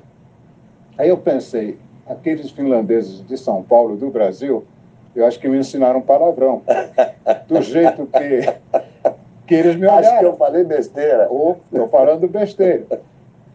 Aí 0.98 1.08
eu 1.08 1.18
pensei, 1.18 1.78
aqueles 2.08 2.50
finlandeses 2.50 3.24
de 3.26 3.36
São 3.36 3.62
Paulo, 3.62 3.96
do 3.96 4.10
Brasil, 4.10 4.64
eu 5.14 5.24
acho 5.26 5.38
que 5.40 5.48
me 5.48 5.58
ensinaram 5.58 6.00
palavrão. 6.00 6.62
Do 7.48 7.62
jeito 7.62 8.06
que, 8.06 8.80
que 9.46 9.54
eles 9.54 9.76
me 9.76 9.86
olharam. 9.86 10.08
Acho 10.08 10.18
que 10.18 10.24
eu 10.26 10.36
falei 10.36 10.64
besteira. 10.64 11.26
Ou 11.30 11.58
estou 11.72 11.88
falando 11.88 12.28
besteira. 12.28 13.00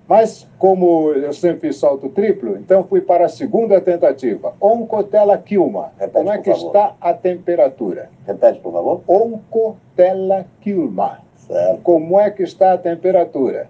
Mas, 0.07 0.45
como 0.57 1.11
eu 1.13 1.31
sempre 1.31 1.69
fiz 1.69 1.77
salto 1.77 2.09
triplo, 2.09 2.57
então 2.57 2.83
fui 2.83 2.99
para 2.99 3.25
a 3.27 3.29
segunda 3.29 3.79
tentativa. 3.79 4.53
Oncotela 4.59 5.37
Kilma. 5.37 5.93
Repete, 5.97 6.13
Como 6.17 6.31
é 6.31 6.37
que 6.39 6.51
favor. 6.51 6.67
está 6.67 6.95
a 6.99 7.13
temperatura? 7.13 8.09
Repete, 8.27 8.59
por 8.59 8.73
favor. 8.73 9.01
Oncotela 9.07 10.45
Kilma. 10.59 11.19
Certo. 11.37 11.81
Como 11.83 12.19
é 12.19 12.29
que 12.29 12.43
está 12.43 12.73
a 12.73 12.77
temperatura? 12.77 13.67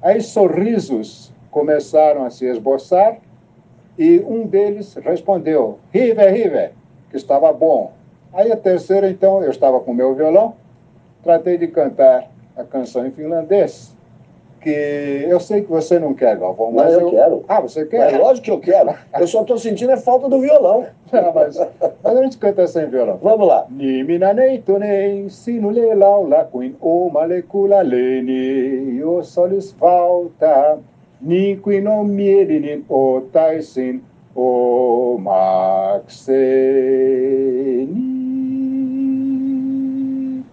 Aí 0.00 0.20
sorrisos 0.20 1.32
começaram 1.50 2.24
a 2.24 2.30
se 2.30 2.46
esboçar 2.46 3.16
e 3.98 4.20
um 4.20 4.46
deles 4.46 4.94
respondeu, 4.94 5.78
Rive, 5.92 6.22
Rive, 6.30 6.70
que 7.10 7.16
estava 7.16 7.52
bom. 7.52 7.92
Aí 8.32 8.50
a 8.50 8.56
terceira, 8.56 9.08
então, 9.08 9.42
eu 9.42 9.50
estava 9.50 9.80
com 9.80 9.92
meu 9.92 10.14
violão, 10.14 10.54
tratei 11.22 11.58
de 11.58 11.68
cantar 11.68 12.30
a 12.56 12.64
canção 12.64 13.06
em 13.06 13.10
finlandês, 13.10 13.94
que 14.62 15.26
eu 15.28 15.40
sei 15.40 15.62
que 15.62 15.68
você 15.68 15.98
não 15.98 16.14
quer, 16.14 16.38
Galvão, 16.38 16.66
Não, 16.70 16.84
mas 16.84 16.94
eu 16.94 17.10
quero. 17.10 17.44
Ah, 17.48 17.60
você 17.60 17.84
quer? 17.84 18.16
lógico 18.16 18.44
que 18.44 18.50
eu 18.50 18.60
quero. 18.60 18.94
Eu 19.18 19.26
só 19.26 19.40
estou 19.42 19.58
sentindo 19.58 19.92
a 19.92 19.96
falta 19.96 20.28
do 20.28 20.40
violão. 20.40 20.86
Ah, 21.14 21.30
mas, 21.34 21.58
mas 22.02 22.16
a 22.16 22.22
gente 22.22 22.38
canta 22.38 22.66
sem 22.66 22.86
violão. 22.86 23.18
Vamos 23.22 23.46
lá. 23.46 23.66
Niin 23.68 24.06
minä 24.06 24.32
neitonen 24.32 25.28
sinulle 25.28 25.94
laula 25.94 26.44
kuin 26.44 26.74
omalle 26.80 27.42
kulalleni, 27.42 28.96
jos 28.98 29.36
olis 29.38 29.76
valta, 29.80 30.78
niin 31.22 31.60
kuin 31.60 31.88
on 31.88 32.06
mieli, 32.06 32.60
niin 32.60 32.84
ottaisin 32.88 34.04
omakseni. 34.34 35.22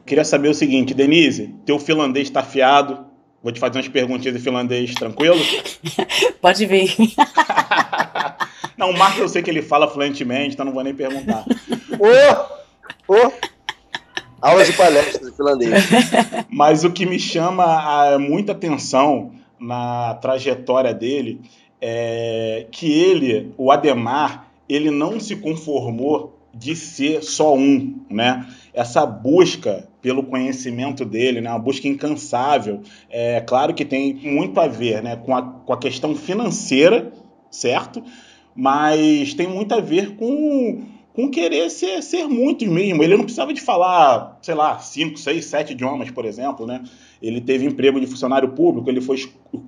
Queria 0.06 0.24
saber 0.24 0.50
o 0.50 0.54
seguinte, 0.54 0.94
Denise, 0.94 1.50
teu 1.66 1.80
finlandês 1.80 2.28
está 2.28 2.40
afiado. 2.40 3.10
Vou 3.44 3.54
te 3.54 3.60
fazer 3.60 3.78
umas 3.78 3.88
perguntinhas 3.88 4.36
de 4.36 4.42
finlandês, 4.44 4.94
tranquilo? 4.96 5.40
Pode 6.42 6.66
vir. 6.66 6.90
Não, 8.78 8.92
o 8.92 8.98
Marco 8.98 9.20
eu 9.20 9.30
sei 9.30 9.42
que 9.42 9.50
ele 9.50 9.62
fala 9.62 9.90
fluentemente, 9.90 10.54
então 10.54 10.66
não 10.66 10.72
vou 10.72 10.84
nem 10.84 10.96
perguntar. 10.96 11.44
Ô! 12.00 13.14
Ô! 13.14 13.32
Aulas 14.42 14.68
de 14.68 14.74
palestra 14.74 15.30
de 15.30 15.36
finlandês. 15.36 15.72
Mas 16.50 16.86
o 16.86 16.92
que 16.92 17.06
me 17.06 17.20
chama 17.20 17.66
a, 17.66 18.18
muita 18.18 18.54
atenção 18.54 19.34
na 19.60 20.16
trajetória 20.16 20.94
dele 20.94 21.42
é 21.82 22.68
que 22.72 22.92
ele, 22.92 23.54
o 23.58 23.72
Ademar, 23.72 24.51
ele 24.68 24.92
não 24.92 25.20
se 25.20 25.36
conformou 25.36 26.38
de 26.54 26.75
ser 26.75 27.24
só 27.24 27.56
um, 27.56 28.01
né? 28.10 28.46
Essa 28.74 29.06
busca 29.06 29.88
pelo 30.01 30.24
conhecimento 30.24 31.06
dele, 31.06 31.42
né? 31.42 31.50
Uma 31.50 31.60
busca 31.60 31.88
incansável. 31.88 32.82
É 33.10 33.42
claro 33.42 33.74
que 33.74 33.86
tem 33.86 34.13
muito 34.13 34.60
a 34.60 34.68
ver, 34.68 35.01
né? 35.04 35.16
Com 35.16 35.36
a, 35.36 35.42
com 35.42 35.74
a 35.74 35.78
questão 35.78 36.15
financeira, 36.15 37.12
certo? 37.50 38.04
Mas 38.56 39.34
tem 39.34 39.48
muito 39.48 39.74
a 39.74 39.80
ver 39.80 40.15
com 40.15 40.84
com 41.19 41.29
querer 41.29 41.69
ser, 41.69 42.01
ser 42.01 42.27
muito 42.29 42.65
mesmo. 42.65 43.03
Ele 43.03 43.17
não 43.17 43.23
precisava 43.23 43.53
de 43.53 43.60
falar, 43.60 44.39
sei 44.41 44.55
lá, 44.55 44.79
cinco, 44.79 45.19
seis, 45.19 45.45
sete 45.45 45.73
idiomas, 45.73 46.10
por 46.10 46.23
exemplo, 46.23 46.65
né? 46.65 46.82
Ele 47.21 47.41
teve 47.41 47.65
emprego 47.65 47.99
de 47.99 48.08
funcionário 48.08 48.49
público, 48.53 48.89
ele 48.89 49.01
foi 49.01 49.17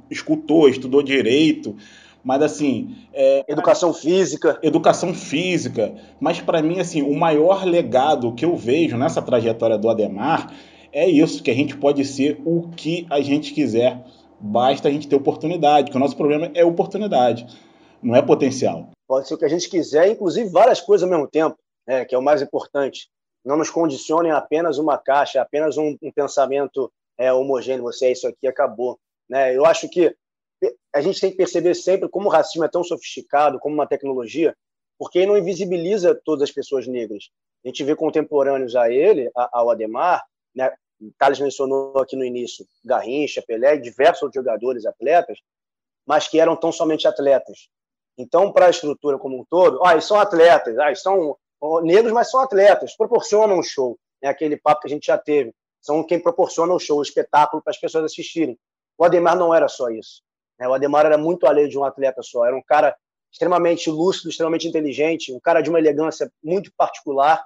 escultor, 0.09 0.69
estudou 0.69 1.03
direito, 1.03 1.75
mas 2.23 2.41
assim... 2.41 2.95
É, 3.13 3.43
educação 3.49 3.93
física. 3.93 4.57
Educação 4.63 5.13
física. 5.13 5.93
Mas 6.21 6.39
para 6.39 6.61
mim, 6.61 6.79
assim, 6.79 7.01
o 7.01 7.19
maior 7.19 7.65
legado 7.65 8.33
que 8.33 8.45
eu 8.45 8.55
vejo 8.55 8.95
nessa 8.95 9.21
trajetória 9.21 9.77
do 9.77 9.89
Ademar 9.89 10.53
é 10.93 11.09
isso, 11.09 11.43
que 11.43 11.51
a 11.51 11.55
gente 11.55 11.75
pode 11.75 12.05
ser 12.05 12.39
o 12.45 12.69
que 12.69 13.05
a 13.09 13.19
gente 13.19 13.53
quiser. 13.53 14.05
Basta 14.39 14.87
a 14.87 14.91
gente 14.91 15.07
ter 15.07 15.17
oportunidade, 15.17 15.91
que 15.91 15.97
o 15.97 15.99
nosso 15.99 16.15
problema 16.15 16.49
é 16.53 16.63
oportunidade, 16.63 17.45
não 18.01 18.15
é 18.15 18.21
potencial 18.21 18.89
pode 19.11 19.27
ser 19.27 19.33
o 19.33 19.37
que 19.37 19.43
a 19.43 19.49
gente 19.49 19.69
quiser, 19.69 20.07
inclusive 20.07 20.49
várias 20.49 20.79
coisas 20.79 21.03
ao 21.03 21.09
mesmo 21.09 21.27
tempo, 21.27 21.59
né, 21.85 22.05
que 22.05 22.15
é 22.15 22.17
o 22.17 22.21
mais 22.21 22.41
importante. 22.41 23.09
Não 23.43 23.57
nos 23.57 23.69
condicionem 23.69 24.31
apenas 24.31 24.77
uma 24.77 24.97
caixa, 24.97 25.41
apenas 25.41 25.77
um, 25.77 25.97
um 26.01 26.09
pensamento 26.13 26.89
é, 27.17 27.33
homogêneo, 27.33 27.83
você 27.83 28.05
é 28.05 28.11
isso 28.13 28.25
aqui, 28.25 28.47
acabou. 28.47 28.97
Né? 29.27 29.53
Eu 29.53 29.65
acho 29.65 29.89
que 29.89 30.15
a 30.95 31.01
gente 31.01 31.19
tem 31.19 31.29
que 31.29 31.35
perceber 31.35 31.75
sempre 31.75 32.07
como 32.07 32.29
o 32.29 32.31
racismo 32.31 32.63
é 32.63 32.69
tão 32.69 32.85
sofisticado, 32.85 33.59
como 33.59 33.75
uma 33.75 33.85
tecnologia, 33.85 34.55
porque 34.97 35.19
ele 35.19 35.27
não 35.27 35.37
invisibiliza 35.37 36.17
todas 36.23 36.43
as 36.43 36.51
pessoas 36.51 36.87
negras. 36.87 37.25
A 37.65 37.67
gente 37.67 37.83
vê 37.83 37.93
contemporâneos 37.97 38.77
a 38.77 38.89
ele, 38.89 39.29
ao 39.35 39.69
Ademar, 39.71 40.23
né? 40.55 40.73
Thales 41.17 41.39
mencionou 41.41 41.97
aqui 41.97 42.15
no 42.15 42.23
início 42.23 42.65
Garrincha, 42.85 43.43
Pelé, 43.45 43.75
diversos 43.75 44.23
outros 44.23 44.41
jogadores, 44.41 44.85
atletas, 44.85 45.37
mas 46.05 46.29
que 46.29 46.39
eram 46.39 46.55
tão 46.55 46.71
somente 46.71 47.09
atletas. 47.09 47.67
Então, 48.17 48.51
para 48.51 48.67
a 48.67 48.69
estrutura 48.69 49.17
como 49.17 49.39
um 49.39 49.45
todo, 49.49 49.83
ah, 49.83 49.99
são 50.01 50.19
atletas, 50.19 50.77
ah, 50.77 50.93
são 50.95 51.37
negros, 51.83 52.11
mas 52.11 52.29
são 52.29 52.39
atletas, 52.39 52.95
proporcionam 52.95 53.59
um 53.59 53.63
show. 53.63 53.97
É 54.21 54.27
aquele 54.27 54.57
papo 54.57 54.81
que 54.81 54.87
a 54.87 54.89
gente 54.89 55.07
já 55.07 55.17
teve. 55.17 55.53
São 55.81 56.03
quem 56.03 56.19
proporciona 56.19 56.73
o 56.73 56.79
show, 56.79 56.99
o 56.99 57.03
espetáculo 57.03 57.61
para 57.63 57.71
as 57.71 57.79
pessoas 57.79 58.05
assistirem. 58.05 58.57
O 58.97 59.03
Ademar 59.03 59.35
não 59.35 59.53
era 59.53 59.67
só 59.67 59.89
isso. 59.89 60.21
Né? 60.59 60.67
O 60.67 60.73
Ademar 60.73 61.05
era 61.05 61.17
muito 61.17 61.47
além 61.47 61.67
de 61.67 61.77
um 61.77 61.83
atleta 61.83 62.21
só. 62.21 62.45
Era 62.45 62.55
um 62.55 62.61
cara 62.61 62.95
extremamente 63.31 63.89
lúcido, 63.89 64.29
extremamente 64.29 64.67
inteligente, 64.67 65.33
um 65.33 65.39
cara 65.39 65.61
de 65.61 65.69
uma 65.69 65.79
elegância 65.79 66.31
muito 66.43 66.71
particular 66.77 67.43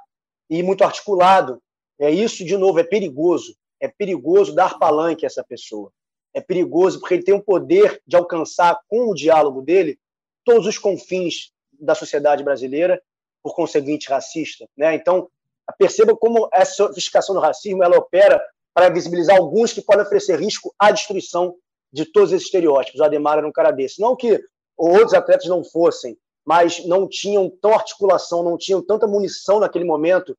e 0.49 0.61
muito 0.61 0.83
articulado. 0.83 1.61
É 1.99 2.09
isso, 2.09 2.43
de 2.43 2.57
novo, 2.57 2.79
é 2.79 2.83
perigoso. 2.83 3.55
É 3.79 3.87
perigoso 3.87 4.53
dar 4.53 4.77
palanque 4.77 5.25
a 5.25 5.27
essa 5.27 5.43
pessoa. 5.43 5.91
É 6.33 6.41
perigoso 6.41 6.99
porque 6.99 7.13
ele 7.13 7.23
tem 7.23 7.33
o 7.33 7.43
poder 7.43 8.01
de 8.05 8.17
alcançar, 8.17 8.77
com 8.89 9.09
o 9.09 9.15
diálogo 9.15 9.61
dele, 9.61 9.97
todos 10.45 10.67
os 10.67 10.77
confins 10.77 11.51
da 11.79 11.95
sociedade 11.95 12.43
brasileira, 12.43 13.01
por 13.43 13.53
conseguinte 13.53 14.09
racista. 14.09 14.65
Né? 14.77 14.95
Então, 14.95 15.29
perceba 15.77 16.15
como 16.15 16.47
essa 16.53 16.73
sofisticação 16.73 17.35
do 17.35 17.41
racismo 17.41 17.83
ela 17.83 17.97
opera 17.97 18.41
para 18.73 18.89
visibilizar 18.89 19.37
alguns 19.37 19.73
que 19.73 19.81
podem 19.81 20.03
oferecer 20.05 20.39
risco 20.39 20.73
à 20.79 20.91
destruição 20.91 21.55
de 21.91 22.05
todos 22.05 22.31
esses 22.31 22.45
estereótipos. 22.45 22.99
O 22.99 23.03
Ademar 23.03 23.37
era 23.37 23.47
um 23.47 23.51
cara 23.51 23.71
desse. 23.71 24.01
Não 24.01 24.15
que 24.15 24.41
outros 24.77 25.13
atletas 25.13 25.47
não 25.47 25.63
fossem, 25.63 26.17
mas 26.45 26.85
não 26.85 27.07
tinham 27.07 27.49
tão 27.49 27.73
articulação, 27.73 28.43
não 28.43 28.57
tinham 28.57 28.81
tanta 28.81 29.07
munição 29.07 29.59
naquele 29.59 29.85
momento 29.85 30.37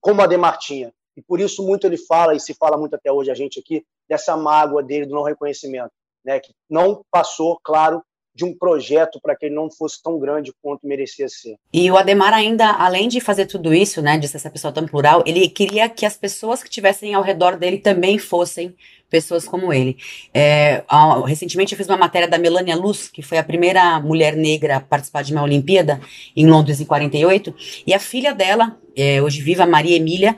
como 0.00 0.20
o 0.20 0.24
Ademar 0.24 0.58
tinha. 0.58 0.92
E 1.16 1.22
por 1.22 1.40
isso 1.40 1.62
muito 1.62 1.86
ele 1.86 1.96
fala, 1.96 2.34
e 2.34 2.40
se 2.40 2.54
fala 2.54 2.78
muito 2.78 2.94
até 2.94 3.10
hoje 3.10 3.30
a 3.30 3.34
gente 3.34 3.60
aqui, 3.60 3.84
dessa 4.08 4.36
mágoa 4.36 4.82
dele 4.82 5.06
do 5.06 5.14
não 5.14 5.22
reconhecimento, 5.22 5.92
né? 6.24 6.40
que 6.40 6.52
não 6.68 7.04
passou, 7.10 7.58
claro, 7.62 8.02
de 8.34 8.44
um 8.44 8.56
projeto 8.56 9.20
para 9.20 9.36
que 9.36 9.46
ele 9.46 9.54
não 9.54 9.70
fosse 9.70 10.02
tão 10.02 10.18
grande 10.18 10.52
quanto 10.62 10.86
merecia 10.86 11.28
ser. 11.28 11.56
E 11.72 11.90
o 11.90 11.96
Ademar 11.96 12.32
ainda, 12.32 12.70
além 12.70 13.08
de 13.08 13.20
fazer 13.20 13.46
tudo 13.46 13.74
isso, 13.74 14.00
né, 14.00 14.18
de 14.18 14.26
ser 14.26 14.38
essa 14.38 14.50
pessoa 14.50 14.72
tão 14.72 14.86
plural, 14.86 15.22
ele 15.26 15.48
queria 15.48 15.88
que 15.88 16.06
as 16.06 16.16
pessoas 16.16 16.62
que 16.62 16.68
estivessem 16.68 17.14
ao 17.14 17.22
redor 17.22 17.56
dele 17.56 17.78
também 17.78 18.18
fossem 18.18 18.74
pessoas 19.12 19.44
como 19.44 19.74
ele. 19.74 19.98
É, 20.32 20.82
recentemente 21.26 21.74
eu 21.74 21.76
fiz 21.76 21.86
uma 21.86 21.98
matéria 21.98 22.26
da 22.26 22.38
Melania 22.38 22.74
Luz, 22.74 23.08
que 23.08 23.20
foi 23.20 23.36
a 23.36 23.44
primeira 23.44 24.00
mulher 24.00 24.34
negra 24.34 24.76
a 24.76 24.80
participar 24.80 25.22
de 25.22 25.34
uma 25.34 25.42
Olimpíada 25.42 26.00
em 26.34 26.46
Londres 26.46 26.80
em 26.80 26.86
48, 26.86 27.54
e 27.86 27.92
a 27.92 27.98
filha 27.98 28.34
dela, 28.34 28.78
é, 28.96 29.20
hoje 29.20 29.42
viva, 29.42 29.66
Maria 29.66 29.96
Emília, 29.96 30.34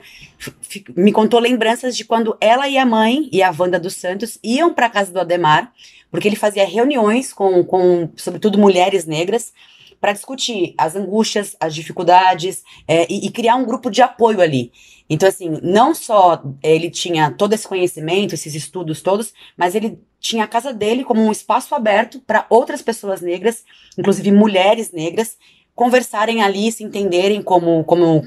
me 0.93 1.13
contou 1.13 1.39
lembranças 1.39 1.95
de 1.95 2.03
quando 2.03 2.35
ela 2.41 2.67
e 2.67 2.77
a 2.77 2.85
mãe 2.85 3.29
e 3.31 3.41
a 3.41 3.55
Wanda 3.57 3.79
dos 3.79 3.95
Santos 3.95 4.37
iam 4.43 4.73
para 4.73 4.87
a 4.87 4.89
casa 4.89 5.09
do 5.09 5.19
Ademar, 5.21 5.71
porque 6.11 6.27
ele 6.27 6.35
fazia 6.35 6.67
reuniões 6.67 7.31
com, 7.31 7.63
com 7.63 8.09
sobretudo, 8.17 8.57
mulheres 8.57 9.05
negras, 9.05 9.53
para 9.99 10.13
discutir 10.13 10.73
as 10.77 10.95
angústias, 10.95 11.55
as 11.59 11.73
dificuldades 11.73 12.63
é, 12.87 13.05
e, 13.11 13.25
e, 13.25 13.31
criar 13.31 13.55
um 13.55 13.65
grupo 13.65 13.89
de 13.89 14.01
apoio 14.01 14.41
ali. 14.41 14.71
Então, 15.09 15.29
assim, 15.29 15.59
não 15.61 15.93
só 15.93 16.43
ele 16.63 16.89
tinha 16.89 17.31
todo 17.31 17.53
esse 17.53 17.67
conhecimento, 17.67 18.33
esses 18.33 18.55
estudos 18.55 19.01
todos, 19.01 19.33
mas 19.55 19.75
ele 19.75 19.99
tinha 20.19 20.43
a 20.43 20.47
casa 20.47 20.73
dele 20.73 21.03
como 21.03 21.21
um 21.21 21.31
espaço 21.31 21.75
aberto 21.75 22.19
para 22.19 22.45
outras 22.49 22.81
pessoas 22.81 23.21
negras, 23.21 23.63
inclusive 23.97 24.31
mulheres 24.31 24.91
negras, 24.91 25.37
conversarem 25.75 26.41
ali, 26.41 26.71
se 26.71 26.83
entenderem 26.83 27.41
como, 27.43 27.83
como 27.83 28.23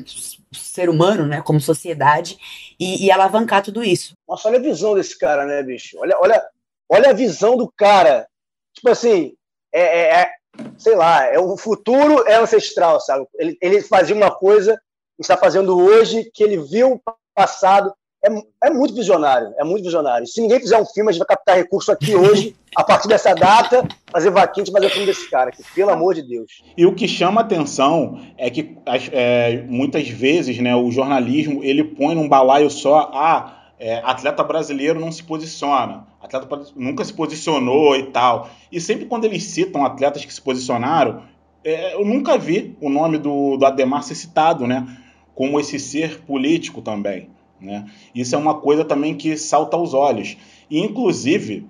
ser 0.52 0.88
humano, 0.88 1.26
né, 1.26 1.40
como 1.42 1.60
sociedade, 1.60 2.38
e, 2.78 3.06
e, 3.06 3.10
alavancar 3.10 3.62
tudo 3.62 3.82
isso. 3.82 4.14
Nossa, 4.28 4.48
olha 4.48 4.58
a 4.58 4.62
visão 4.62 4.94
desse 4.94 5.18
cara, 5.18 5.44
né, 5.44 5.62
bicho? 5.62 5.98
Olha, 5.98 6.16
olha, 6.20 6.46
olha 6.88 7.10
a 7.10 7.14
visão 7.14 7.56
do 7.56 7.72
cara. 7.76 8.28
Tipo 8.74 8.90
assim, 8.90 9.32
é, 9.72 9.80
é, 9.80 10.20
é 10.20 10.30
sei 10.76 10.94
lá, 10.94 11.24
é 11.26 11.38
o 11.38 11.56
futuro 11.56 12.24
é 12.26 12.36
ancestral, 12.36 13.00
sabe? 13.00 13.26
Ele, 13.38 13.56
ele 13.60 13.82
fazia 13.82 14.14
uma 14.14 14.30
coisa 14.30 14.78
está 15.18 15.36
fazendo 15.36 15.76
hoje 15.76 16.30
que 16.32 16.42
ele 16.44 16.58
viu 16.58 17.00
passado 17.34 17.92
é, 18.24 18.66
é 18.66 18.70
muito 18.70 18.94
visionário, 18.94 19.54
é 19.58 19.64
muito 19.64 19.84
visionário. 19.84 20.26
Se 20.26 20.40
ninguém 20.40 20.58
fizer 20.58 20.76
um 20.76 20.84
filme, 20.84 21.10
a 21.10 21.12
gente 21.12 21.20
vai 21.20 21.36
captar 21.36 21.56
recurso 21.56 21.92
aqui 21.92 22.14
hoje, 22.16 22.56
a 22.74 22.82
partir 22.82 23.06
dessa 23.06 23.32
data, 23.32 23.86
fazer 24.10 24.30
vaquinha 24.30 24.64
de 24.64 24.72
fazer 24.72 24.86
o 24.86 24.90
filme 24.90 25.06
desse 25.06 25.30
cara, 25.30 25.52
que, 25.52 25.62
pelo 25.72 25.90
amor 25.90 26.14
de 26.14 26.22
Deus. 26.22 26.62
E 26.76 26.84
o 26.84 26.94
que 26.94 27.06
chama 27.06 27.42
atenção 27.42 28.20
é 28.36 28.50
que 28.50 28.76
é, 29.12 29.62
muitas 29.68 30.08
vezes 30.08 30.58
né, 30.58 30.74
o 30.74 30.90
jornalismo 30.90 31.62
ele 31.62 31.84
põe 31.84 32.14
num 32.16 32.28
balaio 32.28 32.68
só 32.70 33.10
a 33.12 33.36
ah, 33.36 33.57
é, 33.78 33.98
atleta 34.04 34.42
brasileiro 34.42 34.98
não 35.00 35.12
se 35.12 35.22
posiciona, 35.22 36.06
atleta 36.20 36.48
nunca 36.74 37.04
se 37.04 37.12
posicionou 37.12 37.96
e 37.96 38.04
tal. 38.04 38.50
E 38.70 38.80
sempre 38.80 39.06
quando 39.06 39.24
eles 39.24 39.44
citam 39.44 39.84
atletas 39.84 40.24
que 40.24 40.32
se 40.32 40.40
posicionaram, 40.40 41.22
é, 41.64 41.94
eu 41.94 42.04
nunca 42.04 42.36
vi 42.36 42.76
o 42.80 42.88
nome 42.88 43.18
do, 43.18 43.56
do 43.56 43.64
Ademar 43.64 44.02
ser 44.02 44.14
citado, 44.14 44.66
né? 44.66 44.86
Como 45.34 45.60
esse 45.60 45.78
ser 45.78 46.20
político 46.22 46.82
também. 46.82 47.30
Né? 47.60 47.86
Isso 48.14 48.34
é 48.34 48.38
uma 48.38 48.54
coisa 48.54 48.84
também 48.84 49.14
que 49.14 49.36
salta 49.36 49.76
aos 49.76 49.94
olhos. 49.94 50.36
E, 50.70 50.80
inclusive, 50.80 51.66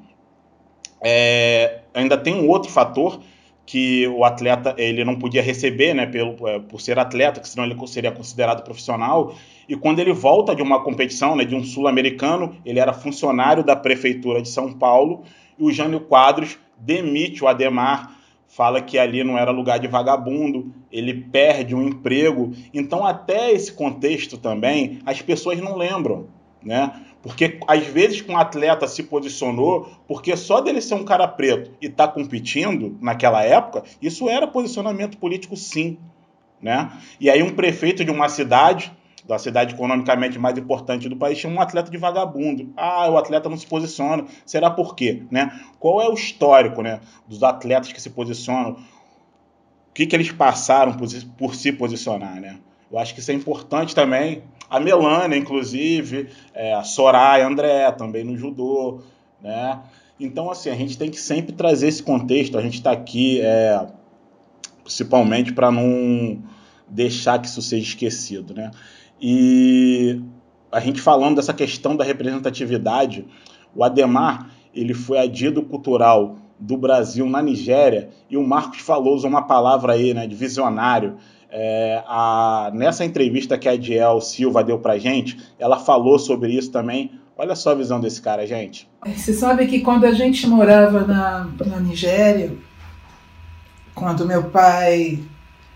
é, 1.01 1.81
ainda 1.95 2.17
tem 2.17 2.35
um 2.35 2.49
outro 2.49 2.71
fator 2.71 3.21
que 3.69 4.09
o 4.09 4.25
atleta 4.25 4.75
ele 4.79 5.05
não 5.05 5.19
podia 5.19 5.43
receber, 5.43 5.93
né, 5.93 6.07
pelo, 6.07 6.49
é, 6.49 6.59
por 6.59 6.81
ser 6.81 6.99
atleta, 6.99 7.39
que 7.39 7.47
senão 7.47 7.67
ele 7.67 7.77
seria 7.87 8.11
considerado 8.11 8.65
profissional. 8.65 9.35
E 9.69 9.77
quando 9.77 9.99
ele 9.99 10.15
volta 10.15 10.57
de 10.57 10.63
uma 10.63 10.83
competição, 10.83 11.37
né, 11.37 11.45
de 11.45 11.55
um 11.55 11.63
sul-americano, 11.63 12.57
ele 12.65 12.81
era 12.81 12.95
funcionário 12.95 13.63
da 13.63 13.77
prefeitura 13.77 14.41
de 14.41 14.49
São 14.49 14.73
Paulo 14.73 15.23
e 15.59 15.65
o 15.65 15.71
Jânio 15.71 16.01
Quadros 16.01 16.59
demite 16.79 17.45
o 17.45 17.47
Ademar 17.47 18.17
fala 18.47 18.81
que 18.81 18.99
ali 18.99 19.23
não 19.23 19.37
era 19.37 19.51
lugar 19.51 19.79
de 19.79 19.87
vagabundo, 19.87 20.73
ele 20.91 21.13
perde 21.13 21.75
um 21.75 21.87
emprego. 21.87 22.53
Então, 22.73 23.05
até 23.05 23.53
esse 23.53 23.71
contexto 23.71 24.39
também, 24.39 25.01
as 25.05 25.21
pessoas 25.21 25.61
não 25.61 25.77
lembram, 25.77 26.29
né? 26.65 26.91
Porque 27.23 27.59
às 27.67 27.85
vezes 27.85 28.25
um 28.29 28.37
atleta 28.37 28.87
se 28.87 29.03
posicionou, 29.03 29.91
porque 30.07 30.37
só 30.37 30.61
dele 30.61 30.81
ser 30.81 30.95
um 30.95 31.05
cara 31.05 31.27
preto 31.27 31.73
e 31.81 31.87
estar 31.87 32.09
tá 32.09 32.13
competindo 32.13 32.97
naquela 33.01 33.43
época, 33.43 33.83
isso 34.01 34.29
era 34.29 34.47
posicionamento 34.47 35.19
político 35.19 35.57
sim, 35.57 35.99
né? 36.63 36.93
E 37.21 37.29
aí 37.29 37.43
um 37.43 37.55
prefeito 37.55 38.05
de 38.05 38.11
uma 38.11 38.29
cidade 38.29 38.93
da 39.29 39.39
cidade 39.39 39.75
economicamente 39.75 40.39
mais 40.39 40.57
importante 40.57 41.07
do 41.07 41.15
país, 41.15 41.39
tinha 41.39 41.53
um 41.53 41.61
atleta 41.61 41.91
de 41.91 41.99
vagabundo. 41.99 42.73
Ah, 42.75 43.11
o 43.11 43.19
atleta 43.19 43.47
não 43.47 43.59
se 43.59 43.67
posiciona. 43.67 44.25
Será 44.47 44.71
por 44.71 44.97
quê? 44.97 45.23
Né? 45.31 45.53
Qual 45.79 46.01
é 46.01 46.09
o 46.09 46.15
histórico 46.15 46.81
né, 46.81 47.01
dos 47.29 47.43
atletas 47.43 47.93
que 47.93 48.01
se 48.01 48.09
posicionam? 48.09 48.73
O 48.73 49.93
que, 49.93 50.07
que 50.07 50.17
eles 50.17 50.33
passaram 50.33 50.95
por, 50.95 51.07
por 51.37 51.55
se 51.55 51.71
posicionar? 51.73 52.41
Né? 52.41 52.59
Eu 52.91 52.99
acho 52.99 53.13
que 53.13 53.21
isso 53.21 53.31
é 53.31 53.35
importante 53.35 53.95
também. 53.95 54.43
A 54.71 54.79
Melania, 54.79 55.37
inclusive, 55.37 56.29
é, 56.55 56.75
a 56.75 56.83
Soraya 56.83 57.47
André 57.47 57.91
também 57.93 58.25
no 58.25 58.37
judô. 58.37 59.01
Né? 59.41 59.81
Então, 60.21 60.51
assim, 60.51 60.71
a 60.71 60.75
gente 60.75 60.99
tem 60.99 61.11
que 61.11 61.21
sempre 61.21 61.53
trazer 61.53 61.89
esse 61.89 62.03
contexto. 62.03 62.59
A 62.59 62.63
gente 62.63 62.75
está 62.75 62.93
aqui 62.93 63.41
é, 63.41 63.87
principalmente 64.83 65.53
para 65.53 65.71
não 65.71 66.43
deixar 66.89 67.39
que 67.39 67.47
isso 67.47 67.63
seja 67.63 67.83
esquecido. 67.83 68.55
Né? 68.55 68.71
E 69.21 70.21
a 70.71 70.81
gente 70.81 71.01
falando 71.01 71.37
dessa 71.37 71.55
questão 71.55 71.97
da 71.97 72.05
representatividade, 72.05 73.27
o 73.75 73.85
Ademar 73.85 74.51
ele 74.75 74.95
foi 74.95 75.19
adido 75.19 75.63
cultural 75.63 76.37
do 76.59 76.77
Brasil 76.77 77.29
na 77.29 77.41
Nigéria 77.41 78.11
e 78.29 78.37
o 78.37 78.47
Marcos 78.47 78.81
falou, 78.81 79.15
usou 79.15 79.31
uma 79.31 79.43
palavra 79.43 79.93
aí, 79.93 80.13
né, 80.13 80.27
de 80.27 80.35
visionário. 80.35 81.17
É, 81.51 82.03
a, 82.07 82.71
nessa 82.75 83.05
entrevista 83.05 83.57
que 83.57 83.69
a 83.69 83.73
Adiel 83.73 84.21
Silva 84.21 84.63
deu 84.63 84.79
pra 84.79 84.99
gente, 84.99 85.39
ela 85.59 85.79
falou 85.79 86.19
sobre 86.19 86.53
isso 86.53 86.71
também. 86.71 87.13
Olha 87.37 87.55
só 87.55 87.71
a 87.71 87.75
visão 87.75 88.01
desse 88.01 88.21
cara, 88.21 88.47
gente. 88.47 88.89
Você 89.07 89.33
sabe 89.33 89.67
que 89.67 89.81
quando 89.81 90.05
a 90.05 90.13
gente 90.13 90.47
morava 90.47 91.07
na, 91.07 91.49
na 91.67 91.81
Nigéria, 91.81 92.53
quando 93.95 94.27
meu 94.27 94.45
pai 94.45 95.21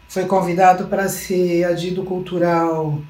foi 0.08 0.26
convidado 0.26 0.88
para 0.88 1.08
ser 1.08 1.64
adido 1.64 2.02
cultural 2.04 3.00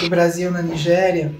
do 0.00 0.08
Brasil 0.08 0.50
na 0.50 0.62
Nigéria, 0.62 1.34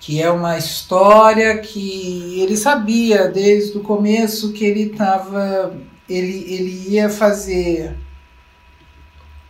que 0.00 0.20
é 0.20 0.30
uma 0.30 0.58
história 0.58 1.58
que 1.58 2.40
ele 2.40 2.56
sabia 2.56 3.28
desde 3.28 3.78
o 3.78 3.82
começo 3.82 4.52
que 4.52 4.64
ele 4.64 4.92
estava, 4.92 5.74
ele, 6.08 6.44
ele 6.52 6.94
ia 6.94 7.08
fazer, 7.08 7.96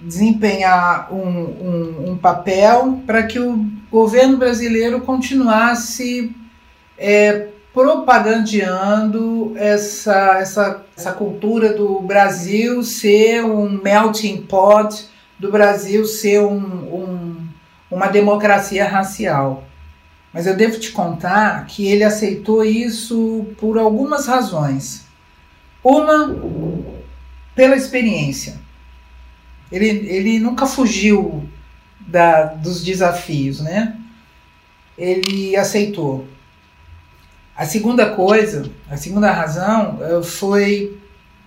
desempenhar 0.00 1.12
um, 1.12 1.18
um, 1.18 2.10
um 2.10 2.18
papel 2.18 3.00
para 3.06 3.22
que 3.22 3.38
o 3.38 3.66
governo 3.90 4.36
brasileiro 4.36 5.00
continuasse 5.00 6.34
é, 6.98 7.48
propagandeando 7.72 9.52
essa, 9.56 10.38
essa, 10.38 10.84
essa 10.96 11.12
cultura 11.12 11.72
do 11.72 12.00
Brasil 12.00 12.82
ser 12.82 13.44
um 13.44 13.68
melting 13.82 14.42
pot, 14.42 15.08
do 15.38 15.50
Brasil 15.50 16.04
ser 16.04 16.40
um, 16.40 16.56
um 16.56 17.46
uma 17.90 18.08
democracia 18.08 18.86
racial. 18.86 19.64
Mas 20.32 20.46
eu 20.46 20.56
devo 20.56 20.78
te 20.78 20.92
contar 20.92 21.66
que 21.66 21.86
ele 21.86 22.04
aceitou 22.04 22.64
isso 22.64 23.46
por 23.58 23.78
algumas 23.78 24.26
razões. 24.26 25.06
Uma, 25.82 26.36
pela 27.54 27.76
experiência. 27.76 28.58
Ele, 29.70 29.86
ele 29.86 30.38
nunca 30.38 30.66
fugiu 30.66 31.48
da, 32.00 32.44
dos 32.44 32.84
desafios, 32.84 33.60
né? 33.60 33.96
Ele 34.96 35.56
aceitou. 35.56 36.26
A 37.56 37.64
segunda 37.64 38.10
coisa, 38.10 38.70
a 38.88 38.96
segunda 38.96 39.30
razão 39.30 39.98
eh, 40.00 40.22
foi 40.22 40.98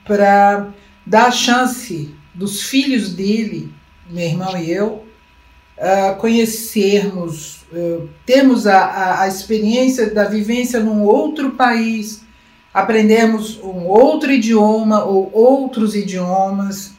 para 0.05 0.69
dar 1.05 1.27
a 1.27 1.31
chance 1.31 2.13
dos 2.33 2.63
filhos 2.63 3.13
dele, 3.13 3.71
meu 4.09 4.25
irmão 4.25 4.57
e 4.57 4.71
eu, 4.71 5.05
uh, 5.77 6.15
conhecermos, 6.17 7.63
uh, 7.71 8.09
termos 8.25 8.65
a, 8.65 8.77
a, 8.77 9.21
a, 9.21 9.27
experiência 9.27 10.13
da 10.13 10.25
vivência 10.25 10.79
num 10.79 11.03
outro 11.03 11.51
país, 11.51 12.23
aprendermos 12.73 13.59
um 13.63 13.85
outro 13.85 14.31
idioma 14.31 15.03
ou 15.03 15.29
outros 15.33 15.95
idiomas, 15.95 16.93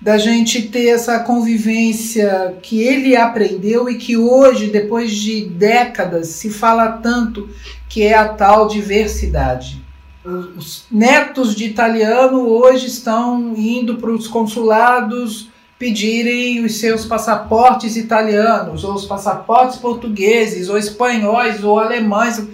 da 0.00 0.16
gente 0.16 0.62
ter 0.62 0.88
essa 0.88 1.18
convivência 1.20 2.56
que 2.62 2.80
ele 2.80 3.14
aprendeu 3.14 3.88
e 3.88 3.96
que 3.96 4.16
hoje, 4.16 4.70
depois 4.70 5.12
de 5.12 5.44
décadas, 5.44 6.28
se 6.28 6.48
fala 6.48 6.92
tanto 6.92 7.50
que 7.88 8.02
é 8.02 8.16
a 8.16 8.28
tal 8.28 8.66
diversidade. 8.66 9.82
Os 10.24 10.86
netos 10.90 11.54
de 11.54 11.66
italiano 11.66 12.46
hoje 12.46 12.86
estão 12.86 13.54
indo 13.56 13.98
para 13.98 14.10
os 14.10 14.26
consulados 14.26 15.50
pedirem 15.78 16.62
os 16.62 16.78
seus 16.78 17.06
passaportes 17.06 17.96
italianos, 17.96 18.84
ou 18.84 18.94
os 18.94 19.06
passaportes 19.06 19.78
portugueses, 19.78 20.68
ou 20.68 20.76
espanhóis, 20.76 21.64
ou 21.64 21.78
alemães. 21.78 22.46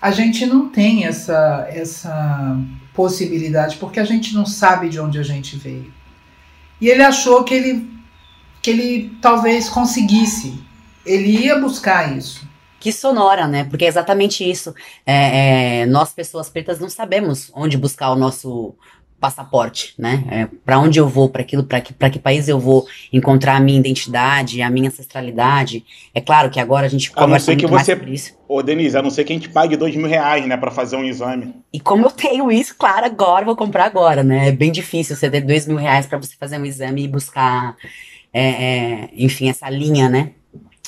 A 0.00 0.12
gente 0.12 0.46
não 0.46 0.68
tem 0.68 1.04
essa, 1.04 1.66
essa 1.68 2.56
possibilidade, 2.94 3.76
porque 3.78 3.98
a 3.98 4.04
gente 4.04 4.32
não 4.32 4.46
sabe 4.46 4.88
de 4.88 5.00
onde 5.00 5.18
a 5.18 5.24
gente 5.24 5.56
veio. 5.56 5.92
E 6.82 6.88
ele 6.88 7.04
achou 7.04 7.44
que 7.44 7.54
ele, 7.54 7.88
que 8.60 8.68
ele 8.68 9.16
talvez 9.22 9.68
conseguisse. 9.68 10.60
Ele 11.06 11.44
ia 11.44 11.56
buscar 11.60 12.18
isso. 12.18 12.44
Que 12.80 12.90
sonora, 12.90 13.46
né? 13.46 13.62
Porque 13.62 13.84
é 13.84 13.88
exatamente 13.88 14.42
isso. 14.42 14.74
É, 15.06 15.82
é, 15.82 15.86
nós, 15.86 16.12
pessoas 16.12 16.50
pretas, 16.50 16.80
não 16.80 16.90
sabemos 16.90 17.52
onde 17.54 17.78
buscar 17.78 18.10
o 18.10 18.16
nosso 18.16 18.74
passaporte, 19.22 19.94
né? 19.96 20.24
É, 20.28 20.48
para 20.64 20.80
onde 20.80 20.98
eu 20.98 21.08
vou, 21.08 21.28
para 21.28 21.42
aquilo, 21.42 21.62
para 21.62 21.80
que, 21.80 21.94
que 21.94 22.18
país 22.18 22.48
eu 22.48 22.58
vou 22.58 22.84
encontrar 23.12 23.54
a 23.54 23.60
minha 23.60 23.78
identidade, 23.78 24.60
a 24.60 24.68
minha 24.68 24.88
ancestralidade. 24.88 25.84
É 26.12 26.20
claro 26.20 26.50
que 26.50 26.58
agora 26.58 26.86
a 26.86 26.88
gente 26.88 27.12
conversa 27.12 27.52
muito 27.52 27.64
que 27.64 27.72
mais 27.72 27.86
sobre 27.86 28.12
isso. 28.12 28.36
Ô, 28.48 28.60
Denise, 28.64 28.96
a 28.96 29.00
não 29.00 29.10
ser 29.10 29.22
que 29.22 29.32
a 29.32 29.36
gente 29.36 29.48
pague 29.48 29.76
dois 29.76 29.94
mil 29.94 30.08
reais, 30.08 30.44
né, 30.44 30.56
para 30.56 30.72
fazer 30.72 30.96
um 30.96 31.04
exame. 31.04 31.54
E 31.72 31.78
como 31.78 32.04
eu 32.04 32.10
tenho 32.10 32.50
isso, 32.50 32.74
claro, 32.76 33.06
agora 33.06 33.44
vou 33.44 33.54
comprar 33.54 33.84
agora, 33.84 34.24
né? 34.24 34.48
É 34.48 34.52
bem 34.52 34.72
difícil 34.72 35.14
você 35.14 35.30
ter 35.30 35.40
dois 35.42 35.68
mil 35.68 35.76
reais 35.76 36.04
para 36.04 36.18
você 36.18 36.34
fazer 36.36 36.58
um 36.58 36.64
exame 36.64 37.04
e 37.04 37.08
buscar, 37.08 37.76
é, 38.34 38.42
é, 38.42 39.10
enfim, 39.16 39.48
essa 39.48 39.70
linha, 39.70 40.08
né, 40.08 40.32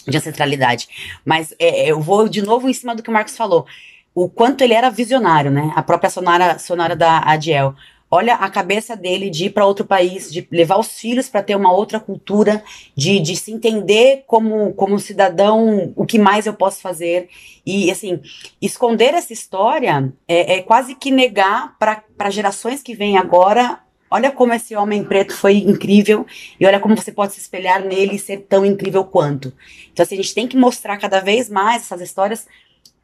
de 0.08 0.16
ancestralidade. 0.16 0.88
Mas 1.24 1.54
é, 1.60 1.88
eu 1.88 2.00
vou 2.00 2.28
de 2.28 2.42
novo 2.42 2.68
em 2.68 2.72
cima 2.72 2.96
do 2.96 3.02
que 3.02 3.10
o 3.10 3.12
Marcos 3.12 3.36
falou. 3.36 3.64
O 4.12 4.28
quanto 4.28 4.62
ele 4.62 4.74
era 4.74 4.90
visionário, 4.90 5.52
né? 5.52 5.72
A 5.76 5.82
própria 5.82 6.10
sonora, 6.10 6.58
sonora 6.58 6.96
da 6.96 7.20
Adiel 7.24 7.74
olha 8.14 8.34
a 8.34 8.48
cabeça 8.48 8.96
dele 8.96 9.28
de 9.28 9.46
ir 9.46 9.50
para 9.50 9.66
outro 9.66 9.84
país, 9.84 10.32
de 10.32 10.46
levar 10.50 10.78
os 10.78 10.98
filhos 11.00 11.28
para 11.28 11.42
ter 11.42 11.56
uma 11.56 11.72
outra 11.72 11.98
cultura, 11.98 12.62
de, 12.94 13.18
de 13.18 13.34
se 13.34 13.50
entender 13.50 14.22
como, 14.26 14.72
como 14.74 15.00
cidadão, 15.00 15.92
o 15.96 16.06
que 16.06 16.16
mais 16.16 16.46
eu 16.46 16.54
posso 16.54 16.80
fazer. 16.80 17.28
E, 17.66 17.90
assim, 17.90 18.20
esconder 18.62 19.14
essa 19.14 19.32
história 19.32 20.12
é, 20.28 20.58
é 20.58 20.62
quase 20.62 20.94
que 20.94 21.10
negar 21.10 21.76
para 21.76 22.30
gerações 22.30 22.82
que 22.82 22.94
vêm 22.94 23.18
agora 23.18 23.80
Olha 24.10 24.30
como 24.30 24.52
esse 24.52 24.76
homem 24.76 25.02
preto 25.02 25.34
foi 25.34 25.56
incrível 25.56 26.24
e 26.60 26.64
olha 26.64 26.78
como 26.78 26.96
você 26.96 27.10
pode 27.10 27.32
se 27.32 27.40
espelhar 27.40 27.82
nele 27.82 28.14
e 28.14 28.18
ser 28.18 28.46
tão 28.48 28.64
incrível 28.64 29.02
quanto. 29.02 29.52
Então, 29.92 30.04
assim, 30.04 30.14
a 30.14 30.22
gente 30.22 30.34
tem 30.34 30.46
que 30.46 30.56
mostrar 30.56 30.96
cada 30.98 31.18
vez 31.18 31.50
mais 31.50 31.82
essas 31.82 32.00
histórias 32.00 32.46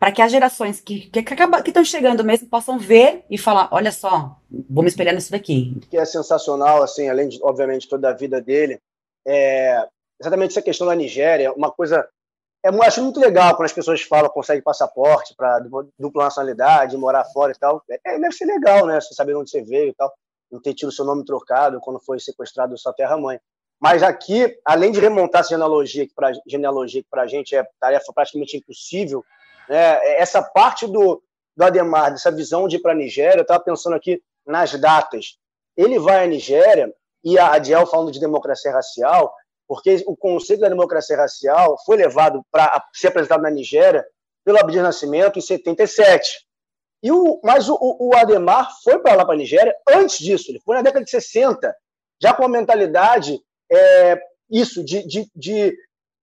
para 0.01 0.11
que 0.11 0.23
as 0.23 0.33
gerações 0.33 0.81
que 0.81 1.11
estão 1.15 1.63
que, 1.63 1.73
que 1.73 1.85
chegando 1.85 2.25
mesmo 2.25 2.49
possam 2.49 2.79
ver 2.79 3.25
e 3.31 3.37
falar, 3.37 3.69
olha 3.71 3.93
só, 3.93 4.37
vou 4.69 4.83
me 4.83 4.89
espelhar 4.89 5.15
nisso 5.15 5.31
daqui. 5.31 5.79
Que 5.91 5.99
é 5.99 6.05
sensacional, 6.05 6.83
assim, 6.83 7.09
além 7.09 7.29
de, 7.29 7.39
obviamente, 7.43 7.89
toda 7.89 8.09
a 8.09 8.15
vida 8.15 8.41
dele, 8.41 8.81
é 9.25 9.87
exatamente 10.19 10.53
essa 10.53 10.63
questão 10.63 10.87
da 10.87 10.97
Nigéria, 10.97 11.53
uma 11.53 11.71
coisa 11.71 12.09
é, 12.65 12.69
eu 12.69 12.83
acho 12.83 13.03
muito 13.03 13.21
legal 13.21 13.55
quando 13.57 13.67
as 13.67 13.73
pessoas 13.73 14.03
falam 14.03 14.29
consegue 14.31 14.61
passaporte 14.61 15.35
para 15.35 15.61
dupla 15.99 16.25
nacionalidade, 16.25 16.97
morar 16.97 17.25
fora 17.25 17.53
e 17.53 17.59
tal. 17.59 17.83
É, 18.05 18.19
deve 18.19 18.33
ser 18.33 18.45
legal, 18.45 18.87
né? 18.87 19.01
Você 19.01 19.15
saber 19.15 19.35
onde 19.35 19.49
você 19.49 19.63
veio 19.63 19.89
e 19.89 19.95
tal 19.95 20.13
não 20.51 20.61
ter 20.61 20.75
tido 20.75 20.91
seu 20.91 21.05
nome 21.05 21.25
trocado 21.25 21.81
quando 21.81 22.01
foi 22.01 22.19
sequestrado 22.19 22.77
sua 22.77 22.93
terra-mãe. 22.93 23.39
Mas 23.81 24.03
aqui, 24.03 24.59
além 24.65 24.93
de 24.93 25.01
remontar 25.01 25.41
essa 25.41 25.51
que 25.51 26.13
genealogia 26.47 27.03
que 27.03 27.09
para 27.11 27.23
a 27.23 27.27
gente 27.27 27.55
é 27.55 27.67
tarefa 27.79 28.13
praticamente 28.13 28.57
impossível, 28.57 29.25
né? 29.71 30.01
essa 30.21 30.43
parte 30.43 30.87
do, 30.87 31.23
do 31.57 31.65
Ademar, 31.65 32.11
dessa 32.11 32.31
visão 32.33 32.67
de 32.67 32.77
ir 32.77 32.81
para 32.81 32.93
a 32.93 32.97
Nigéria, 32.97 33.39
eu 33.39 33.43
estava 33.43 33.63
pensando 33.63 33.95
aqui 33.95 34.21
nas 34.45 34.73
datas. 34.75 35.39
Ele 35.77 35.99
vai 35.99 36.25
à 36.25 36.27
Nigéria, 36.27 36.93
e 37.23 37.39
a 37.39 37.53
Adiel 37.53 37.87
falando 37.87 38.11
de 38.11 38.19
democracia 38.19 38.73
racial, 38.73 39.33
porque 39.69 40.03
o 40.07 40.17
conceito 40.17 40.61
da 40.61 40.69
democracia 40.69 41.17
racial 41.17 41.77
foi 41.87 41.97
levado 41.97 42.45
para 42.51 42.85
ser 42.93 43.09
apresentado 43.09 43.43
na 43.43 43.51
Nigéria 43.51 44.05
pelo 44.45 44.59
Abdias 44.59 44.83
Nascimento 44.83 45.39
em 45.39 45.43
77. 45.43 46.45
E 47.03 47.13
o, 47.13 47.41
mas 47.45 47.69
o, 47.69 47.79
o 47.81 48.15
Ademar 48.17 48.69
foi 48.83 48.99
para 48.99 49.15
lá, 49.15 49.25
para 49.25 49.35
a 49.35 49.39
Nigéria, 49.39 49.75
antes 49.89 50.19
disso, 50.19 50.51
ele 50.51 50.61
foi 50.61 50.77
na 50.77 50.83
década 50.83 51.05
de 51.05 51.11
60, 51.11 51.75
já 52.21 52.35
com 52.35 52.45
a 52.45 52.49
mentalidade, 52.49 53.41
é, 53.71 54.21
isso, 54.51 54.85
de, 54.85 55.07
de, 55.07 55.31
de, 55.35 55.77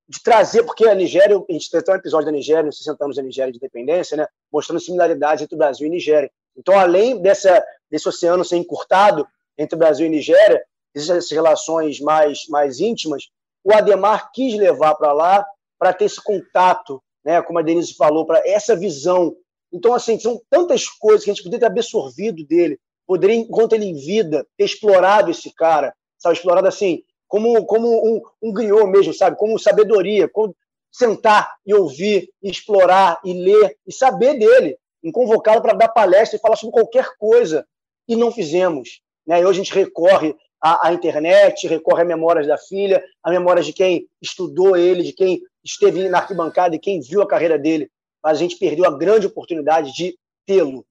de, 0.08 0.22
trazer, 0.24 0.64
porque 0.64 0.88
a 0.88 0.96
Nigéria, 0.96 1.38
a 1.38 1.54
gente 1.54 1.70
tem 1.70 1.82
um 1.90 1.98
episódio 1.98 2.26
da 2.26 2.32
Nigéria, 2.32 2.64
nos 2.64 2.78
60 2.78 3.04
anos 3.04 3.16
da 3.16 3.24
Nigéria 3.24 3.52
de 3.52 3.58
independência, 3.58 4.18
né, 4.18 4.28
mostrando 4.52 4.80
similaridades 4.80 5.44
entre 5.44 5.56
o 5.56 5.58
Brasil 5.58 5.88
e 5.88 5.90
Nigéria. 5.90 6.32
Então, 6.56 6.78
além 6.78 7.22
dessa, 7.22 7.64
desse 7.90 8.08
oceano 8.08 8.46
ser 8.46 8.58
encurtado 8.58 9.28
entre 9.58 9.78
Brasil 9.78 10.06
e 10.06 10.10
Nigéria, 10.10 10.64
essas 10.96 11.30
relações 11.30 12.00
mais, 12.00 12.48
mais 12.50 12.80
íntimas, 12.80 13.30
o 13.64 13.74
Ademar 13.74 14.32
quis 14.32 14.56
levar 14.56 14.96
para 14.96 15.12
lá 15.12 15.46
para 15.78 15.94
ter 15.94 16.06
esse 16.06 16.24
contato, 16.24 17.02
né, 17.24 17.42
como 17.42 17.60
a 17.60 17.62
Denise 17.62 17.94
falou, 17.94 18.26
para 18.26 18.42
essa 18.48 18.76
visão 18.76 19.36
então, 19.72 19.94
assim, 19.94 20.20
são 20.20 20.42
tantas 20.50 20.88
coisas 20.88 21.24
que 21.24 21.32
a 21.32 21.34
gente 21.34 21.44
poderia 21.44 21.68
ter 21.68 21.74
absorvido 21.74 22.46
dele, 22.46 22.80
poderia, 23.06 23.36
enquanto 23.36 23.74
ele 23.74 23.86
em 23.86 23.96
vida, 23.96 24.46
ter 24.58 24.66
explorado 24.66 25.32
esse 25.32 25.54
cara, 25.54 25.94
sabe? 26.18 26.36
Explorado 26.36 26.68
assim, 26.68 27.04
como, 27.28 27.66
como 27.66 27.88
um, 27.88 28.22
um 28.42 28.54
griot 28.54 28.88
mesmo, 28.88 29.14
sabe? 29.14 29.38
Como 29.38 29.60
sabedoria, 29.60 30.28
como 30.28 30.56
sentar 30.92 31.56
e 31.66 31.74
ouvir, 31.74 32.30
e 32.42 32.50
explorar, 32.50 33.20
e 33.24 33.34
ler, 33.34 33.78
e 33.86 33.94
saber 33.94 34.40
dele, 34.40 34.78
em 35.04 35.12
convocá-lo 35.12 35.62
para 35.62 35.74
dar 35.74 35.90
palestra 35.90 36.38
e 36.38 36.42
falar 36.42 36.56
sobre 36.56 36.74
qualquer 36.74 37.16
coisa. 37.18 37.66
E 38.08 38.16
não 38.16 38.32
fizemos. 38.32 39.02
Né? 39.26 39.42
E 39.42 39.46
hoje 39.46 39.60
a 39.60 39.64
gente 39.64 39.74
recorre 39.74 40.36
à, 40.62 40.88
à, 40.88 40.94
internet, 40.94 41.68
recorre 41.68 42.02
a 42.02 42.06
memórias 42.06 42.48
da 42.48 42.58
filha, 42.58 43.04
a 43.22 43.30
memórias 43.30 43.66
de 43.66 43.74
quem 43.74 44.08
estudou 44.22 44.76
ele, 44.76 45.04
de 45.04 45.14
quem 45.14 45.42
esteve 45.64 46.08
na 46.08 46.20
arquibancada 46.20 46.76
e 46.76 46.80
quem 46.80 47.02
viu 47.02 47.22
a 47.22 47.28
carreira 47.28 47.60
dele 47.60 47.92
mas 48.28 48.40
a 48.40 48.42
gente 48.42 48.58
perdeu 48.58 48.86
a 48.86 48.98
grande 48.98 49.26
oportunidade 49.26 49.94
de 49.94 50.18
tê-lo, 50.46 50.86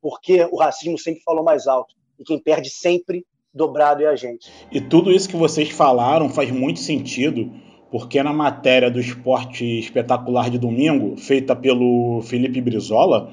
porque 0.00 0.44
o 0.52 0.56
racismo 0.56 0.98
sempre 0.98 1.22
falou 1.22 1.42
mais 1.42 1.66
alto. 1.66 1.94
E 2.18 2.22
quem 2.22 2.38
perde 2.38 2.68
sempre 2.68 3.24
dobrado 3.54 4.02
é 4.02 4.06
a 4.06 4.16
gente. 4.16 4.50
E 4.70 4.80
tudo 4.80 5.12
isso 5.12 5.28
que 5.28 5.36
vocês 5.36 5.70
falaram 5.70 6.28
faz 6.28 6.50
muito 6.50 6.80
sentido, 6.80 7.50
porque 7.90 8.22
na 8.22 8.32
matéria 8.32 8.90
do 8.90 9.00
esporte 9.00 9.64
espetacular 9.78 10.50
de 10.50 10.58
domingo, 10.58 11.16
feita 11.16 11.54
pelo 11.54 12.22
Felipe 12.22 12.60
Brizola, 12.60 13.30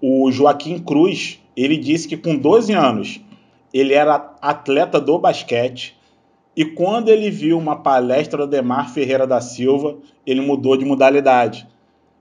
o 0.00 0.30
Joaquim 0.30 0.78
Cruz, 0.78 1.38
ele 1.56 1.76
disse 1.76 2.08
que 2.08 2.16
com 2.16 2.36
12 2.36 2.72
anos 2.72 3.20
ele 3.72 3.94
era 3.94 4.34
atleta 4.40 5.00
do 5.00 5.18
basquete 5.18 5.96
e 6.56 6.64
quando 6.64 7.08
ele 7.08 7.30
viu 7.30 7.58
uma 7.58 7.76
palestra 7.76 8.46
do 8.46 8.50
Demar 8.50 8.92
Ferreira 8.92 9.26
da 9.26 9.40
Silva, 9.40 9.98
ele 10.26 10.40
mudou 10.40 10.76
de 10.76 10.84
modalidade 10.84 11.68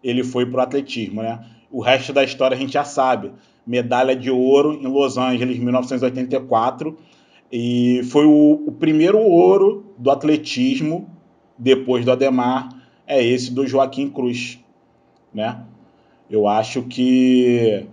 ele 0.03 0.23
foi 0.23 0.45
para 0.45 0.59
o 0.59 0.63
atletismo, 0.63 1.21
né? 1.21 1.39
O 1.71 1.81
resto 1.81 2.11
da 2.11 2.23
história 2.23 2.55
a 2.55 2.59
gente 2.59 2.73
já 2.73 2.83
sabe. 2.83 3.31
Medalha 3.65 4.15
de 4.15 4.31
ouro 4.31 4.73
em 4.73 4.87
Los 4.87 5.17
Angeles, 5.17 5.59
1984. 5.59 6.97
E 7.51 8.01
foi 8.11 8.25
o, 8.25 8.63
o 8.67 8.71
primeiro 8.71 9.19
ouro 9.19 9.93
do 9.97 10.11
atletismo, 10.11 11.09
depois 11.57 12.05
do 12.05 12.11
Ademar, 12.11 12.69
é 13.07 13.23
esse 13.23 13.51
do 13.51 13.65
Joaquim 13.65 14.09
Cruz, 14.09 14.59
né? 15.33 15.63
Eu 16.29 16.47
acho 16.47 16.83
que 16.83 17.87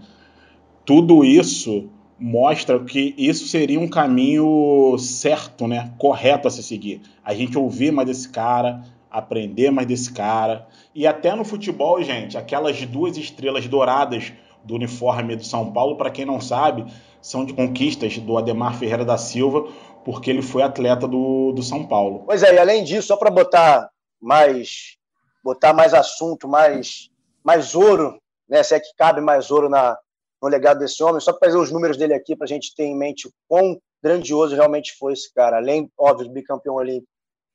tudo 0.84 1.24
isso 1.24 1.88
mostra 2.18 2.78
que 2.82 3.14
isso 3.16 3.46
seria 3.46 3.80
um 3.80 3.88
caminho 3.88 4.96
certo, 4.98 5.66
né? 5.66 5.92
Correto 5.98 6.48
a 6.48 6.50
se 6.50 6.62
seguir. 6.62 7.00
A 7.24 7.34
gente 7.34 7.58
ouvir 7.58 7.90
mais 7.90 8.06
desse 8.06 8.28
cara, 8.28 8.82
aprender 9.10 9.70
mais 9.70 9.86
desse 9.86 10.12
cara. 10.12 10.66
E 10.94 11.06
até 11.06 11.34
no 11.34 11.44
futebol, 11.44 12.02
gente, 12.02 12.36
aquelas 12.36 12.84
duas 12.84 13.16
estrelas 13.16 13.66
douradas 13.66 14.32
do 14.62 14.74
uniforme 14.74 15.36
do 15.36 15.44
São 15.44 15.72
Paulo, 15.72 15.96
para 15.96 16.10
quem 16.10 16.24
não 16.24 16.40
sabe, 16.40 16.84
são 17.26 17.44
de 17.44 17.52
conquistas 17.52 18.18
do 18.18 18.38
Ademar 18.38 18.78
Ferreira 18.78 19.04
da 19.04 19.18
Silva, 19.18 19.68
porque 20.04 20.30
ele 20.30 20.42
foi 20.42 20.62
atleta 20.62 21.08
do, 21.08 21.50
do 21.50 21.60
São 21.60 21.84
Paulo. 21.84 22.22
Pois 22.24 22.44
é, 22.44 22.54
e 22.54 22.58
além 22.58 22.84
disso, 22.84 23.08
só 23.08 23.16
para 23.16 23.30
botar 23.30 23.90
mais 24.20 24.96
botar 25.42 25.72
mais 25.72 25.92
assunto, 25.92 26.46
mais 26.46 27.10
mais 27.42 27.74
ouro, 27.74 28.20
né, 28.48 28.62
se 28.62 28.74
é 28.74 28.80
que 28.80 28.94
cabe 28.96 29.20
mais 29.20 29.50
ouro 29.50 29.68
na, 29.68 29.98
no 30.40 30.48
legado 30.48 30.78
desse 30.78 31.02
homem, 31.02 31.20
só 31.20 31.32
para 31.32 31.48
fazer 31.48 31.58
os 31.58 31.72
números 31.72 31.96
dele 31.96 32.14
aqui, 32.14 32.36
para 32.36 32.44
a 32.44 32.48
gente 32.48 32.74
ter 32.74 32.84
em 32.84 32.96
mente 32.96 33.26
o 33.26 33.32
quão 33.48 33.76
grandioso 34.02 34.54
realmente 34.54 34.96
foi 34.96 35.12
esse 35.12 35.32
cara. 35.32 35.56
Além, 35.56 35.90
óbvio, 35.98 36.28
de 36.28 36.32
bicampeão 36.32 36.76
olímpico, 36.76 37.10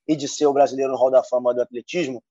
e 0.08 0.16
de 0.16 0.28
ser 0.28 0.48
o 0.48 0.54
brasileiro 0.54 0.92
no 0.92 0.98
Hall 0.98 1.12
da 1.12 1.24
Fama 1.24 1.54
do 1.54 1.62
atletismo, 1.62 2.22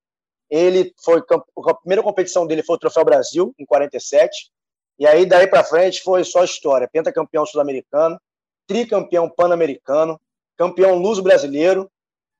ele 0.51 0.93
foi 1.03 1.23
a 1.67 1.75
primeira 1.75 2.03
competição 2.03 2.47
dele 2.47 2.63
foi 2.63 2.77
o 2.77 2.79
Troféu 2.79 3.05
Brasil 3.05 3.55
em 3.59 3.65
47, 3.65 4.51
e 5.01 5.07
aí 5.07 5.25
daí 5.25 5.47
para 5.47 5.65
frente 5.65 6.03
foi 6.03 6.23
só 6.25 6.45
história, 6.45 6.87
pentacampeão 6.87 7.47
sul-americano, 7.47 8.21
tricampeão 8.69 9.31
pan-americano, 9.31 10.21
campeão 10.59 10.97
luso 10.99 11.23
brasileiro 11.23 11.91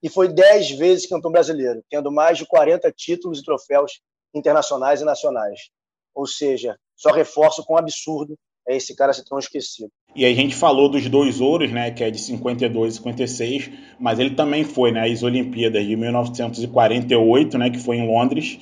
e 0.03 0.11
foi 0.11 0.29
dez 0.29 0.71
vezes 0.71 1.09
campeão 1.09 1.33
brasileiro, 1.33 1.83
tendo 1.89 2.13
mais 2.13 2.37
de 2.37 2.47
40 2.47 2.93
títulos 2.93 3.41
e 3.41 3.45
troféus 3.45 4.01
internacionais 4.35 5.01
e 5.01 5.05
nacionais. 5.05 5.71
Ou 6.15 6.27
seja, 6.27 6.77
só 6.95 7.11
reforço 7.11 7.65
com 7.65 7.79
absurdo 7.79 8.37
é 8.69 8.77
esse 8.77 8.95
cara 8.95 9.15
ser 9.15 9.25
tão 9.25 9.39
esquecido. 9.39 9.91
E 10.15 10.27
a 10.27 10.35
gente 10.35 10.55
falou 10.55 10.91
dos 10.91 11.09
dois 11.09 11.41
ouros, 11.41 11.73
né, 11.73 11.91
que 11.91 12.05
é 12.05 12.11
de 12.11 12.19
52 12.21 12.93
e 12.93 12.97
56, 12.99 13.71
mas 13.99 14.19
ele 14.19 14.35
também 14.35 14.65
foi, 14.65 14.93
né, 14.93 15.11
as 15.11 15.23
Olimpíadas 15.23 15.87
de 15.87 15.97
1948, 15.97 17.57
né, 17.57 17.71
que 17.71 17.79
foi 17.79 17.97
em 17.97 18.07
Londres, 18.07 18.59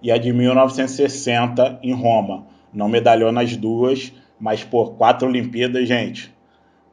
e 0.00 0.12
a 0.12 0.16
de 0.16 0.32
1960 0.32 1.80
em 1.82 1.92
Roma. 1.92 2.51
Não 2.72 2.88
medalhou 2.88 3.30
nas 3.30 3.56
duas, 3.56 4.12
mas 4.40 4.64
por 4.64 4.94
quatro 4.96 5.28
Olimpíadas, 5.28 5.86
gente. 5.86 6.32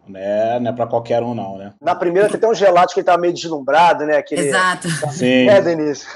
Né, 0.08 0.60
não 0.60 0.72
é 0.72 0.74
para 0.74 0.88
qualquer 0.88 1.22
um 1.22 1.36
não, 1.36 1.58
né? 1.58 1.74
Na 1.80 1.94
primeira 1.94 2.28
tem 2.28 2.38
até 2.38 2.48
um 2.48 2.56
gelato 2.56 2.96
que 2.96 3.00
ele 3.00 3.06
tá 3.06 3.15
meio 3.15 3.32
deslumbrado, 3.32 4.06
né? 4.08 4.18
Aquele... 4.18 4.48
Exato. 4.48 4.89
Sim. 5.12 5.48
É, 5.48 5.62
Denise. 5.62 6.08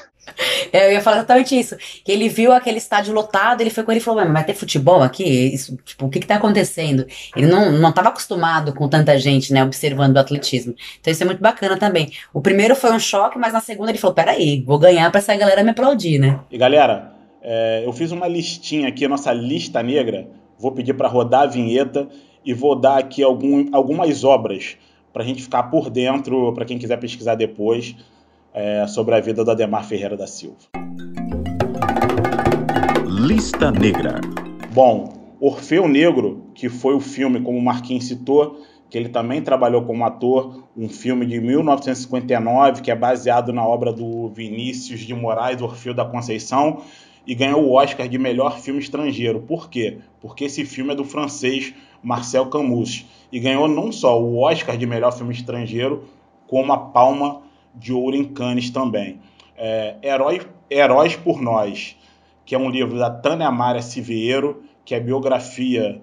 É, 0.71 0.87
eu 0.87 0.93
ia 0.93 1.01
falar 1.01 1.17
exatamente 1.17 1.57
isso. 1.57 1.75
Que 2.03 2.11
ele 2.11 2.29
viu 2.29 2.51
aquele 2.51 2.77
estádio 2.77 3.13
lotado, 3.13 3.61
ele 3.61 3.69
foi 3.69 3.83
com 3.83 3.91
ele 3.91 3.99
e 3.99 4.03
falou: 4.03 4.23
Mas 4.23 4.33
vai 4.33 4.43
ter 4.43 4.53
futebol 4.53 5.01
aqui? 5.01 5.23
Isso, 5.53 5.77
tipo, 5.83 6.05
o 6.05 6.09
que, 6.09 6.19
que 6.19 6.27
tá 6.27 6.35
acontecendo? 6.35 7.05
Ele 7.35 7.47
não, 7.47 7.71
não 7.71 7.91
tava 7.91 8.09
acostumado 8.09 8.73
com 8.73 8.87
tanta 8.87 9.17
gente, 9.19 9.53
né, 9.53 9.63
observando 9.63 10.15
o 10.15 10.19
atletismo. 10.19 10.73
Então 10.99 11.11
isso 11.11 11.23
é 11.23 11.25
muito 11.25 11.41
bacana 11.41 11.77
também. 11.77 12.11
O 12.33 12.41
primeiro 12.41 12.75
foi 12.75 12.91
um 12.91 12.99
choque, 12.99 13.37
mas 13.37 13.53
na 13.53 13.59
segunda 13.59 13.91
ele 13.91 13.97
falou: 13.97 14.15
Peraí, 14.15 14.63
vou 14.65 14.79
ganhar 14.79 15.11
pra 15.11 15.19
essa 15.19 15.35
galera 15.35 15.63
me 15.63 15.71
aplaudir, 15.71 16.19
né? 16.19 16.39
E 16.49 16.57
galera, 16.57 17.12
é, 17.45 17.83
eu 17.85 17.91
fiz 17.91 18.11
uma 18.13 18.25
listinha 18.25 18.87
aqui, 18.87 19.05
nossa 19.05 19.33
lista 19.33 19.83
negra. 19.83 20.29
Vou 20.57 20.71
pedir 20.71 20.93
para 20.93 21.09
rodar 21.09 21.41
a 21.41 21.45
vinheta 21.45 22.07
e 22.45 22.53
vou 22.53 22.73
dar 22.73 22.97
aqui 22.97 23.21
algum, 23.21 23.67
algumas 23.73 24.23
obras 24.23 24.77
pra 25.11 25.25
gente 25.25 25.43
ficar 25.43 25.63
por 25.63 25.89
dentro, 25.89 26.53
para 26.53 26.63
quem 26.63 26.77
quiser 26.77 26.97
pesquisar 26.97 27.35
depois 27.35 27.97
é, 28.53 28.87
sobre 28.87 29.13
a 29.13 29.19
vida 29.19 29.43
do 29.43 29.51
Ademar 29.51 29.83
Ferreira 29.83 30.15
da 30.15 30.25
Silva. 30.25 30.57
Lista 33.05 33.69
Negra. 33.71 34.21
Bom, 34.73 35.13
Orfeu 35.39 35.87
Negro, 35.87 36.45
que 36.55 36.69
foi 36.69 36.95
o 36.95 37.01
filme, 37.01 37.41
como 37.41 37.57
o 37.57 37.61
Marquinhos 37.61 38.07
citou, 38.07 38.61
que 38.89 38.97
ele 38.97 39.09
também 39.09 39.41
trabalhou 39.41 39.83
como 39.83 40.05
ator, 40.05 40.63
um 40.77 40.87
filme 40.87 41.25
de 41.25 41.41
1959 41.41 42.81
que 42.81 42.91
é 42.91 42.95
baseado 42.95 43.51
na 43.51 43.65
obra 43.65 43.91
do 43.91 44.29
Vinícius 44.29 45.01
de 45.01 45.13
Moraes, 45.13 45.61
Orfeu 45.61 45.93
da 45.93 46.05
Conceição, 46.05 46.81
e 47.25 47.33
ganhou 47.33 47.63
o 47.63 47.73
Oscar 47.73 48.07
de 48.07 48.17
melhor 48.17 48.59
filme 48.59 48.79
estrangeiro. 48.79 49.41
Por 49.41 49.69
quê? 49.69 49.99
Porque 50.21 50.45
esse 50.45 50.65
filme 50.65 50.93
é 50.93 50.95
do 50.95 51.05
francês 51.05 51.73
Marcel 52.01 52.47
Camus 52.47 53.05
e 53.31 53.39
ganhou 53.39 53.67
não 53.67 53.91
só 53.91 54.21
o 54.21 54.39
Oscar 54.39 54.77
de 54.77 54.85
melhor 54.85 55.11
filme 55.11 55.33
estrangeiro, 55.33 56.03
como 56.47 56.73
a 56.73 56.77
Palma 56.77 57.41
de 57.73 57.93
Ouro 57.93 58.15
em 58.15 58.25
Cannes 58.25 58.69
também. 58.69 59.19
É, 59.57 59.95
Heróis, 60.03 60.45
Heróis 60.69 61.15
por 61.15 61.41
Nós, 61.41 61.97
que 62.45 62.53
é 62.53 62.57
um 62.57 62.69
livro 62.69 62.97
da 62.99 63.09
Tânia 63.09 63.49
Maria 63.49 63.81
Siviero, 63.81 64.63
que 64.83 64.93
é 64.93 64.99
biografia 64.99 66.01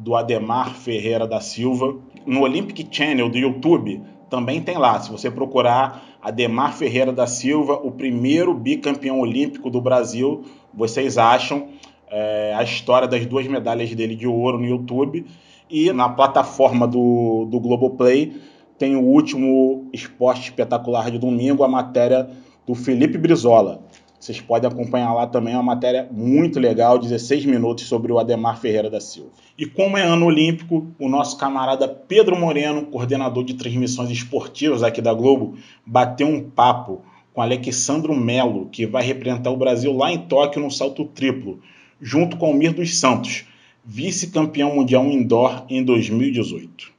do 0.00 0.16
Ademar 0.16 0.74
Ferreira 0.74 1.26
da 1.26 1.40
Silva. 1.40 1.94
No 2.26 2.42
Olympic 2.42 2.88
Channel 2.90 3.28
do 3.28 3.38
YouTube 3.38 4.02
também 4.28 4.62
tem 4.62 4.78
lá. 4.78 4.98
Se 4.98 5.10
você 5.10 5.30
procurar 5.30 6.02
Ademar 6.22 6.74
Ferreira 6.74 7.12
da 7.12 7.26
Silva, 7.26 7.74
o 7.74 7.90
primeiro 7.90 8.54
bicampeão 8.54 9.20
olímpico 9.20 9.70
do 9.70 9.80
Brasil, 9.80 10.44
vocês 10.72 11.18
acham 11.18 11.68
é, 12.10 12.54
a 12.56 12.62
história 12.62 13.06
das 13.06 13.26
duas 13.26 13.46
medalhas 13.46 13.94
dele 13.94 14.16
de 14.16 14.26
ouro 14.26 14.58
no 14.58 14.66
YouTube. 14.66 15.26
E 15.68 15.92
na 15.92 16.08
plataforma 16.08 16.86
do, 16.88 17.46
do 17.50 17.60
Globoplay 17.60 18.32
tem 18.78 18.96
o 18.96 19.02
último 19.02 19.88
esporte 19.92 20.44
espetacular 20.44 21.10
de 21.10 21.18
domingo, 21.18 21.62
a 21.62 21.68
matéria 21.68 22.28
do 22.66 22.74
Felipe 22.74 23.18
Brizola. 23.18 23.82
Vocês 24.20 24.38
podem 24.38 24.70
acompanhar 24.70 25.14
lá 25.14 25.26
também 25.26 25.54
uma 25.54 25.62
matéria 25.62 26.06
muito 26.12 26.60
legal, 26.60 26.98
16 26.98 27.46
minutos, 27.46 27.86
sobre 27.86 28.12
o 28.12 28.18
Ademar 28.18 28.60
Ferreira 28.60 28.90
da 28.90 29.00
Silva. 29.00 29.30
E 29.56 29.64
como 29.64 29.96
é 29.96 30.02
ano 30.02 30.26
olímpico, 30.26 30.86
o 30.98 31.08
nosso 31.08 31.38
camarada 31.38 31.88
Pedro 31.88 32.38
Moreno, 32.38 32.84
coordenador 32.84 33.42
de 33.42 33.54
transmissões 33.54 34.10
esportivas 34.10 34.82
aqui 34.82 35.00
da 35.00 35.14
Globo, 35.14 35.56
bateu 35.86 36.26
um 36.26 36.50
papo 36.50 37.00
com 37.32 37.40
Alexandro 37.40 38.14
Melo, 38.14 38.68
que 38.70 38.84
vai 38.84 39.02
representar 39.02 39.50
o 39.50 39.56
Brasil 39.56 39.96
lá 39.96 40.12
em 40.12 40.18
Tóquio 40.18 40.60
no 40.60 40.70
salto 40.70 41.06
triplo, 41.06 41.58
junto 41.98 42.36
com 42.36 42.44
Almir 42.44 42.74
dos 42.74 42.98
Santos, 42.98 43.44
vice-campeão 43.82 44.74
mundial 44.74 45.06
indoor 45.06 45.64
em 45.70 45.82
2018. 45.82 46.92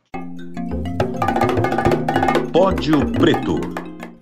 Pódio 2.52 3.12
Preto. 3.12 3.81